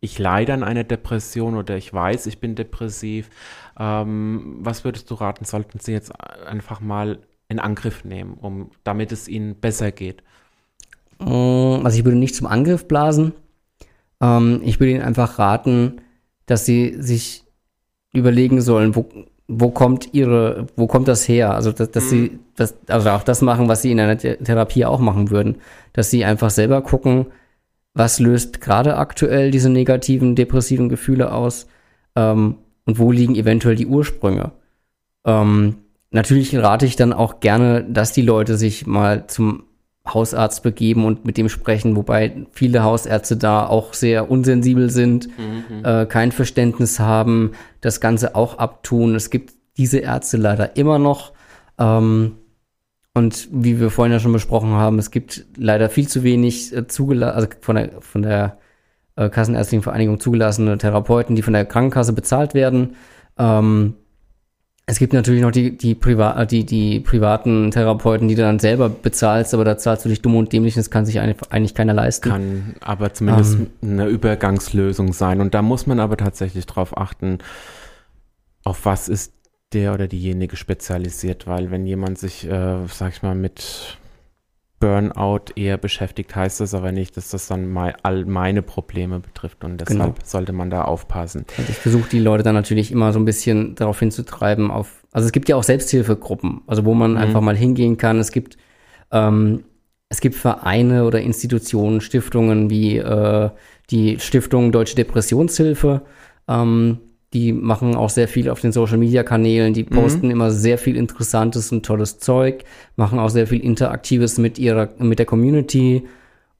ich 0.00 0.18
leide 0.18 0.54
an 0.54 0.64
einer 0.64 0.82
Depression 0.82 1.54
oder 1.54 1.76
ich 1.76 1.94
weiß, 1.94 2.26
ich 2.26 2.40
bin 2.40 2.56
depressiv, 2.56 3.30
ähm, 3.78 4.56
was 4.58 4.84
würdest 4.84 5.08
du 5.12 5.14
raten, 5.14 5.44
sollten 5.44 5.78
sie 5.78 5.92
jetzt 5.92 6.12
einfach 6.20 6.80
mal 6.80 7.20
in 7.48 7.60
Angriff 7.60 8.04
nehmen, 8.04 8.34
um 8.34 8.72
damit 8.82 9.12
es 9.12 9.28
ihnen 9.28 9.54
besser 9.60 9.92
geht? 9.92 10.24
Mm, 11.20 11.84
Also 11.84 11.96
ich 11.96 12.04
würde 12.04 12.18
nicht 12.18 12.34
zum 12.34 12.48
Angriff 12.48 12.88
blasen. 12.88 13.34
Ähm, 14.20 14.62
ich 14.64 14.80
würde 14.80 14.92
ihnen 14.92 15.02
einfach 15.02 15.38
raten, 15.38 16.00
dass 16.46 16.66
sie 16.66 16.96
sich 16.98 17.44
überlegen 18.12 18.60
sollen, 18.60 18.94
wo, 18.94 19.06
wo 19.48 19.70
kommt 19.70 20.14
ihre, 20.14 20.66
wo 20.76 20.86
kommt 20.86 21.08
das 21.08 21.28
her? 21.28 21.54
Also 21.54 21.72
dass, 21.72 21.90
dass 21.90 22.10
sie 22.10 22.38
das, 22.56 22.74
also 22.86 23.10
auch 23.10 23.24
das 23.24 23.42
machen, 23.42 23.68
was 23.68 23.82
sie 23.82 23.92
in 23.92 24.00
einer 24.00 24.18
The- 24.18 24.36
Therapie 24.36 24.84
auch 24.84 25.00
machen 25.00 25.30
würden, 25.30 25.56
dass 25.92 26.10
sie 26.10 26.24
einfach 26.24 26.50
selber 26.50 26.82
gucken, 26.82 27.26
was 27.94 28.18
löst 28.18 28.60
gerade 28.60 28.96
aktuell 28.96 29.50
diese 29.50 29.70
negativen, 29.70 30.34
depressiven 30.34 30.88
Gefühle 30.88 31.32
aus 31.32 31.66
ähm, 32.16 32.56
und 32.86 32.98
wo 32.98 33.12
liegen 33.12 33.34
eventuell 33.34 33.76
die 33.76 33.86
Ursprünge. 33.86 34.52
Ähm, 35.24 35.76
natürlich 36.10 36.56
rate 36.56 36.86
ich 36.86 36.96
dann 36.96 37.12
auch 37.12 37.40
gerne, 37.40 37.84
dass 37.84 38.12
die 38.12 38.22
Leute 38.22 38.56
sich 38.56 38.86
mal 38.86 39.26
zum 39.26 39.64
Hausarzt 40.06 40.62
begeben 40.62 41.04
und 41.04 41.24
mit 41.24 41.38
dem 41.38 41.48
sprechen, 41.48 41.96
wobei 41.96 42.46
viele 42.52 42.82
Hausärzte 42.82 43.36
da 43.36 43.66
auch 43.66 43.94
sehr 43.94 44.30
unsensibel 44.30 44.90
sind, 44.90 45.28
äh, 45.82 46.06
kein 46.06 46.30
Verständnis 46.30 47.00
haben, 47.00 47.52
das 47.80 48.00
Ganze 48.00 48.34
auch 48.34 48.58
abtun. 48.58 49.14
Es 49.14 49.30
gibt 49.30 49.54
diese 49.78 49.98
Ärzte 49.98 50.36
leider 50.36 50.76
immer 50.76 50.98
noch. 50.98 51.32
Ähm, 51.78 52.36
und 53.14 53.48
wie 53.52 53.80
wir 53.80 53.90
vorhin 53.90 54.12
ja 54.12 54.20
schon 54.20 54.32
besprochen 54.32 54.72
haben, 54.72 54.98
es 54.98 55.10
gibt 55.10 55.46
leider 55.56 55.88
viel 55.88 56.08
zu 56.08 56.22
wenig 56.22 56.76
äh, 56.76 56.86
zugelassen, 56.86 57.36
also 57.36 57.48
von 57.60 57.76
der, 57.76 57.90
von 58.00 58.22
der 58.22 58.58
äh, 59.16 59.30
Kassenärztlichen 59.30 59.82
Vereinigung 59.82 60.20
zugelassene 60.20 60.76
Therapeuten, 60.78 61.36
die 61.36 61.42
von 61.42 61.54
der 61.54 61.64
Krankenkasse 61.64 62.12
bezahlt 62.12 62.54
werden. 62.54 62.96
Ähm, 63.38 63.94
es 64.86 64.98
gibt 64.98 65.14
natürlich 65.14 65.40
noch 65.40 65.50
die, 65.50 65.76
die, 65.76 65.94
Priva 65.94 66.40
äh, 66.42 66.46
die, 66.46 66.64
die 66.64 67.00
privaten 67.00 67.70
Therapeuten, 67.70 68.28
die 68.28 68.34
du 68.34 68.42
dann 68.42 68.58
selber 68.58 68.90
bezahlst, 68.90 69.54
aber 69.54 69.64
da 69.64 69.78
zahlst 69.78 70.04
du 70.04 70.10
dich 70.10 70.20
dumm 70.20 70.36
und 70.36 70.52
dämlich, 70.52 70.74
das 70.74 70.90
kann 70.90 71.06
sich 71.06 71.20
eigentlich, 71.20 71.74
keiner 71.74 71.94
leisten. 71.94 72.28
Kann 72.28 72.74
aber 72.80 73.14
zumindest 73.14 73.54
Ähm. 73.54 73.70
eine 73.82 74.06
Übergangslösung 74.06 75.14
sein. 75.14 75.40
Und 75.40 75.54
da 75.54 75.62
muss 75.62 75.86
man 75.86 76.00
aber 76.00 76.18
tatsächlich 76.18 76.66
drauf 76.66 76.96
achten, 76.98 77.38
auf 78.62 78.84
was 78.84 79.08
ist 79.08 79.32
der 79.72 79.94
oder 79.94 80.06
diejenige 80.06 80.56
spezialisiert, 80.56 81.46
weil 81.46 81.70
wenn 81.70 81.86
jemand 81.86 82.18
sich, 82.18 82.46
äh, 82.46 82.86
sag 82.86 83.12
ich 83.12 83.22
mal, 83.22 83.34
mit 83.34 83.96
Burnout 84.84 85.52
eher 85.56 85.78
beschäftigt, 85.78 86.36
heißt 86.36 86.60
das 86.60 86.74
aber 86.74 86.92
nicht, 86.92 87.16
dass 87.16 87.30
das 87.30 87.46
dann 87.48 87.72
mei 87.72 87.94
all 88.02 88.26
meine 88.26 88.60
Probleme 88.60 89.18
betrifft 89.20 89.64
und 89.64 89.80
deshalb 89.80 89.98
Genau. 89.98 90.14
sollte 90.24 90.52
man 90.52 90.68
da 90.68 90.82
aufpassen. 90.82 91.46
Und 91.56 91.70
ich 91.70 91.76
versuche 91.76 92.06
die 92.10 92.18
Leute 92.18 92.42
dann 92.42 92.54
natürlich 92.54 92.92
immer 92.92 93.10
so 93.14 93.18
ein 93.18 93.24
bisschen 93.24 93.74
darauf 93.76 93.98
hinzutreiben, 93.98 94.70
auf, 94.70 95.02
also 95.12 95.24
es 95.24 95.32
gibt 95.32 95.48
ja 95.48 95.56
auch 95.56 95.62
Selbsthilfegruppen, 95.62 96.60
also 96.66 96.84
wo 96.84 96.92
man 96.92 97.12
Mhm. 97.12 97.16
einfach 97.16 97.40
mal 97.40 97.56
hingehen 97.56 97.96
kann. 97.96 98.18
Es 98.18 98.30
gibt, 98.30 98.58
ähm, 99.10 99.64
es 100.10 100.20
gibt 100.20 100.34
Vereine 100.34 101.04
oder 101.06 101.22
Institutionen, 101.22 102.02
Stiftungen 102.02 102.68
wie 102.68 102.98
äh, 102.98 103.48
die 103.90 104.18
Stiftung 104.20 104.70
Deutsche 104.70 104.96
Depressionshilfe, 104.96 106.02
ähm, 106.46 106.98
die 107.34 107.52
machen 107.52 107.96
auch 107.96 108.10
sehr 108.10 108.28
viel 108.28 108.48
auf 108.48 108.60
den 108.60 108.72
Social 108.72 108.96
Media 108.96 109.24
Kanälen, 109.24 109.74
die 109.74 109.82
posten 109.82 110.30
immer 110.30 110.52
sehr 110.52 110.78
viel 110.78 110.96
interessantes 110.96 111.72
und 111.72 111.84
tolles 111.84 112.18
Zeug, 112.20 112.64
machen 112.94 113.18
auch 113.18 113.28
sehr 113.28 113.48
viel 113.48 113.60
Interaktives 113.60 114.38
mit 114.38 114.58
ihrer, 114.58 114.90
mit 114.98 115.18
der 115.18 115.26
Community. 115.26 116.04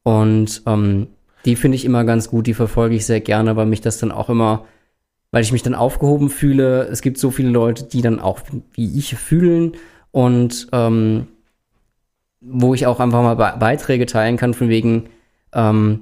Und 0.03 0.63
ähm, 0.67 1.07
die 1.45 1.55
finde 1.55 1.77
ich 1.77 1.85
immer 1.85 2.05
ganz 2.05 2.29
gut, 2.29 2.49
die 2.49 2.55
verfolge 2.55 2.97
ich 2.97 3.07
sehr 3.07 3.21
gerne, 3.21 3.55
weil 3.55 3.67
mich 3.67 3.83
das 3.83 3.99
dann 3.99 4.11
auch 4.11 4.29
immer, 4.29 4.65
weil 5.31 5.43
ich 5.43 5.53
mich 5.53 5.63
dann 5.63 5.75
aufgehoben 5.75 6.29
fühle. 6.29 6.83
Es 6.89 7.01
gibt 7.01 7.19
so 7.19 7.31
viele 7.31 7.51
Leute, 7.51 7.85
die 7.85 8.03
dann 8.03 8.19
auch 8.19 8.41
wie 8.73 8.99
ich 8.99 9.15
fühlen. 9.15 9.73
Und 10.11 10.69
ähm, 10.73 11.29
wo 12.41 12.75
ich 12.75 12.87
auch 12.87 13.01
einfach 13.01 13.23
mal 13.23 13.35
Be 13.37 13.59
Beiträge 13.59 14.07
teilen 14.07 14.37
kann, 14.37 14.55
von 14.55 14.69
wegen, 14.69 15.05
ähm, 15.53 16.01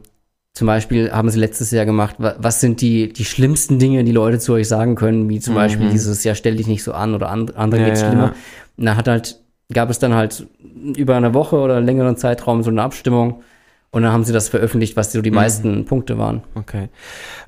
zum 0.54 0.66
Beispiel 0.66 1.10
haben 1.12 1.30
sie 1.30 1.38
letztes 1.38 1.70
Jahr 1.70 1.86
gemacht, 1.86 2.16
wa 2.18 2.34
was 2.38 2.60
sind 2.60 2.80
die, 2.82 3.12
die 3.12 3.24
schlimmsten 3.24 3.78
Dinge, 3.78 4.04
die 4.04 4.12
Leute 4.12 4.38
zu 4.38 4.52
euch 4.52 4.68
sagen 4.68 4.96
können, 4.96 5.28
wie 5.30 5.40
zum 5.40 5.54
Mhm. 5.54 5.58
Beispiel 5.58 5.88
dieses, 5.90 6.24
ja, 6.24 6.34
stell 6.34 6.56
dich 6.56 6.66
nicht 6.66 6.84
so 6.84 6.92
an 6.92 7.14
oder 7.14 7.30
and 7.30 7.56
andere 7.56 7.80
Ja, 7.80 7.86
geht's 7.88 8.02
ja, 8.02 8.08
schlimmer. 8.08 8.26
ja. 8.26 8.34
Und 8.76 8.84
da 8.86 8.96
hat 8.96 9.08
halt, 9.08 9.40
gab 9.72 9.88
es 9.90 9.98
dann 9.98 10.12
halt 10.14 10.46
über 10.96 11.16
eine 11.16 11.32
Woche 11.32 11.56
oder 11.56 11.76
einen 11.76 11.86
längeren 11.86 12.16
Zeitraum 12.18 12.62
so 12.62 12.70
eine 12.70 12.82
Abstimmung 12.82 13.42
und 13.92 14.02
dann 14.02 14.12
haben 14.12 14.24
sie 14.24 14.32
das 14.32 14.48
veröffentlicht, 14.48 14.96
was 14.96 15.12
so 15.12 15.20
die 15.22 15.30
meisten 15.30 15.84
Punkte 15.84 16.16
waren. 16.18 16.42
Okay. 16.54 16.88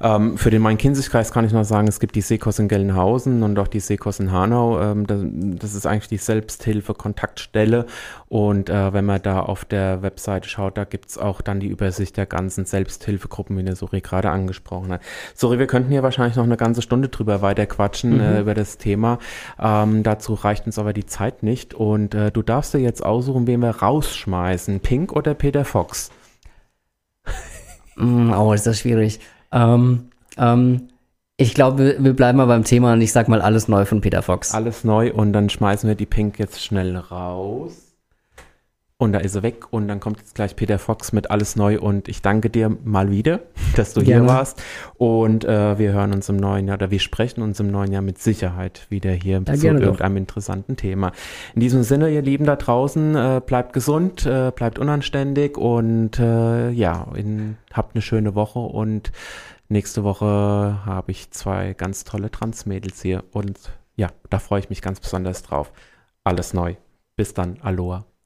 Ähm, 0.03 0.37
für 0.37 0.51
den 0.51 0.61
Main-Kinzig-Kreis 0.63 1.33
kann 1.33 1.45
ich 1.47 1.53
noch 1.53 1.65
sagen, 1.65 1.89
es 1.89 2.01
gibt 2.01 2.15
die 2.17 2.21
Seekos 2.21 2.59
in 2.59 2.69
Gelnhausen 2.69 3.43
und 3.43 3.59
auch 3.59 3.67
die 3.69 3.81
Seekos 3.81 4.21
in 4.21 4.31
Hanau. 4.31 4.79
Ähm, 4.81 5.07
das, 5.07 5.21
das 5.25 5.75
ist 5.75 5.87
eigentlich 5.87 6.09
die 6.09 6.19
Selbsthilfe-Kontaktstelle. 6.19 7.87
Und 8.35 8.68
äh, 8.68 8.93
wenn 8.93 9.05
man 9.05 9.22
da 9.22 9.39
auf 9.43 9.64
der 9.64 10.03
Webseite 10.03 10.49
schaut, 10.49 10.76
da 10.76 10.82
gibt 10.82 11.09
es 11.09 11.18
auch 11.18 11.41
dann 11.41 11.61
die 11.61 11.68
Übersicht 11.68 12.16
der 12.16 12.26
ganzen 12.26 12.64
Selbsthilfegruppen, 12.64 13.57
wie 13.57 13.62
der 13.62 13.76
Suri 13.76 14.01
gerade 14.01 14.30
angesprochen 14.30 14.91
hat. 14.91 15.03
Suri, 15.37 15.61
wir 15.61 15.68
könnten 15.68 15.93
hier 15.93 16.03
wahrscheinlich 16.03 16.35
noch 16.35 16.43
eine 16.43 16.57
ganze 16.57 16.82
Stunde 16.82 17.11
drüber 17.11 17.43
weiter 17.43 17.64
quatschen, 17.66 18.18
äh, 18.18 18.41
über 18.41 18.55
das 18.55 18.76
Thema. 18.76 19.20
Ähm, 19.57 20.03
dazu 20.03 20.35
reicht 20.35 20.66
uns 20.66 20.80
aber 20.80 20.93
die 20.93 21.07
Zeit 21.07 21.45
nicht. 21.45 21.74
Und 21.74 22.16
äh, 22.16 22.32
du 22.32 22.43
darfst 22.43 22.74
dir 22.74 22.80
jetzt 22.80 23.07
aussuchen, 23.07 23.47
wen 23.47 23.61
wir 23.61 23.70
rausschmeißen. 23.70 24.80
Pink 24.80 25.12
oder 25.12 25.35
Peter 25.35 25.64
Fox? 25.64 26.11
Mm, 27.97 28.32
Oh, 28.32 28.53
ist 28.53 28.66
das 28.66 28.80
schwierig. 28.80 29.20
Ähm, 29.53 30.11
ähm, 30.37 30.89
ich 31.37 31.55
glaube, 31.55 31.78
wir, 31.78 32.03
wir 32.03 32.12
bleiben 32.16 32.39
mal 32.39 32.47
beim 32.47 32.64
Thema 32.64 32.95
und 32.95 33.01
ich 33.01 33.12
sag 33.12 33.28
mal 33.28 33.41
alles 33.41 33.68
neu 33.68 33.85
von 33.85 34.01
Peter 34.01 34.22
Fox. 34.22 34.53
Alles 34.53 34.82
neu 34.82 35.12
und 35.12 35.32
dann 35.32 35.49
schmeißen 35.49 35.87
wir 35.87 35.95
die 35.95 36.05
Pink 36.05 36.41
jetzt 36.41 36.61
schnell 36.64 36.97
raus. 36.97 37.84
Und 38.97 39.13
da 39.13 39.19
ist 39.19 39.35
er 39.35 39.43
weg 39.43 39.73
und 39.73 39.89
dann 39.89 39.99
kommt 39.99 40.19
jetzt 40.21 40.37
gleich 40.37 40.55
Peter 40.55 40.79
Fox 40.79 41.13
mit 41.13 41.29
alles 41.29 41.57
neu 41.57 41.81
und 41.81 42.09
ich 42.09 42.23
danke 42.23 42.49
dir 42.49 42.77
mal 42.85 43.11
wieder, 43.11 43.41
dass 43.77 43.93
du 43.93 44.05
Gerne. 44.05 44.23
hier 44.23 44.33
warst 44.33 44.63
und 44.99 45.45
äh, 45.45 45.77
wir 45.81 45.93
hören 45.93 46.13
uns 46.13 46.29
im 46.29 46.37
neuen 46.37 46.69
Jahr 46.69 46.77
oder 46.77 46.93
wir 46.93 47.01
sprechen 47.01 47.43
uns 47.43 47.59
im 47.59 47.73
neuen 47.73 47.91
Jahr 47.91 48.03
mit 48.03 48.19
Sicherheit 48.19 48.87
wieder 48.91 49.11
hier 49.11 49.43
Ja, 49.45 49.53
zu 49.53 49.61
gerne 49.61 49.81
doch. 49.81 49.87
irgendeinem 49.87 50.19
interessanten 50.19 50.77
Thema. 50.77 51.11
In 51.57 51.61
diesem 51.61 51.83
Sinne, 51.83 52.09
ihr 52.11 52.23
Lieben 52.23 52.45
da 52.45 52.55
draußen, 52.55 53.17
äh, 53.17 53.41
bleibt 53.45 53.73
gesund, 53.73 54.27
äh, 54.27 54.53
bleibt 54.55 54.79
unanständig 54.79 55.59
und 55.59 56.21
äh, 56.21 56.71
ja, 56.71 57.09
in, 57.17 57.57
habt 57.73 57.97
eine 57.97 58.03
schöne 58.03 58.37
Woche 58.37 58.61
und 58.61 59.11
nächste 59.69 60.05
Woche 60.05 60.25
habe 60.87 61.11
ich 61.11 61.33
zwei 61.33 61.73
ganz 61.75 62.05
tolle 62.05 62.31
Transmädels 62.31 63.03
hier 63.03 63.25
und 63.33 63.59
ja, 63.97 64.11
da 64.31 64.39
freue 64.39 64.61
ich 64.61 64.71
mich 64.71 64.83
ganz 64.83 65.01
besonders 65.01 65.43
drauf. 65.43 65.73
Alles 66.23 66.55
neu. 66.55 66.77
Bis 67.17 67.35
dann. 67.35 67.59
Aloha. 67.61 68.05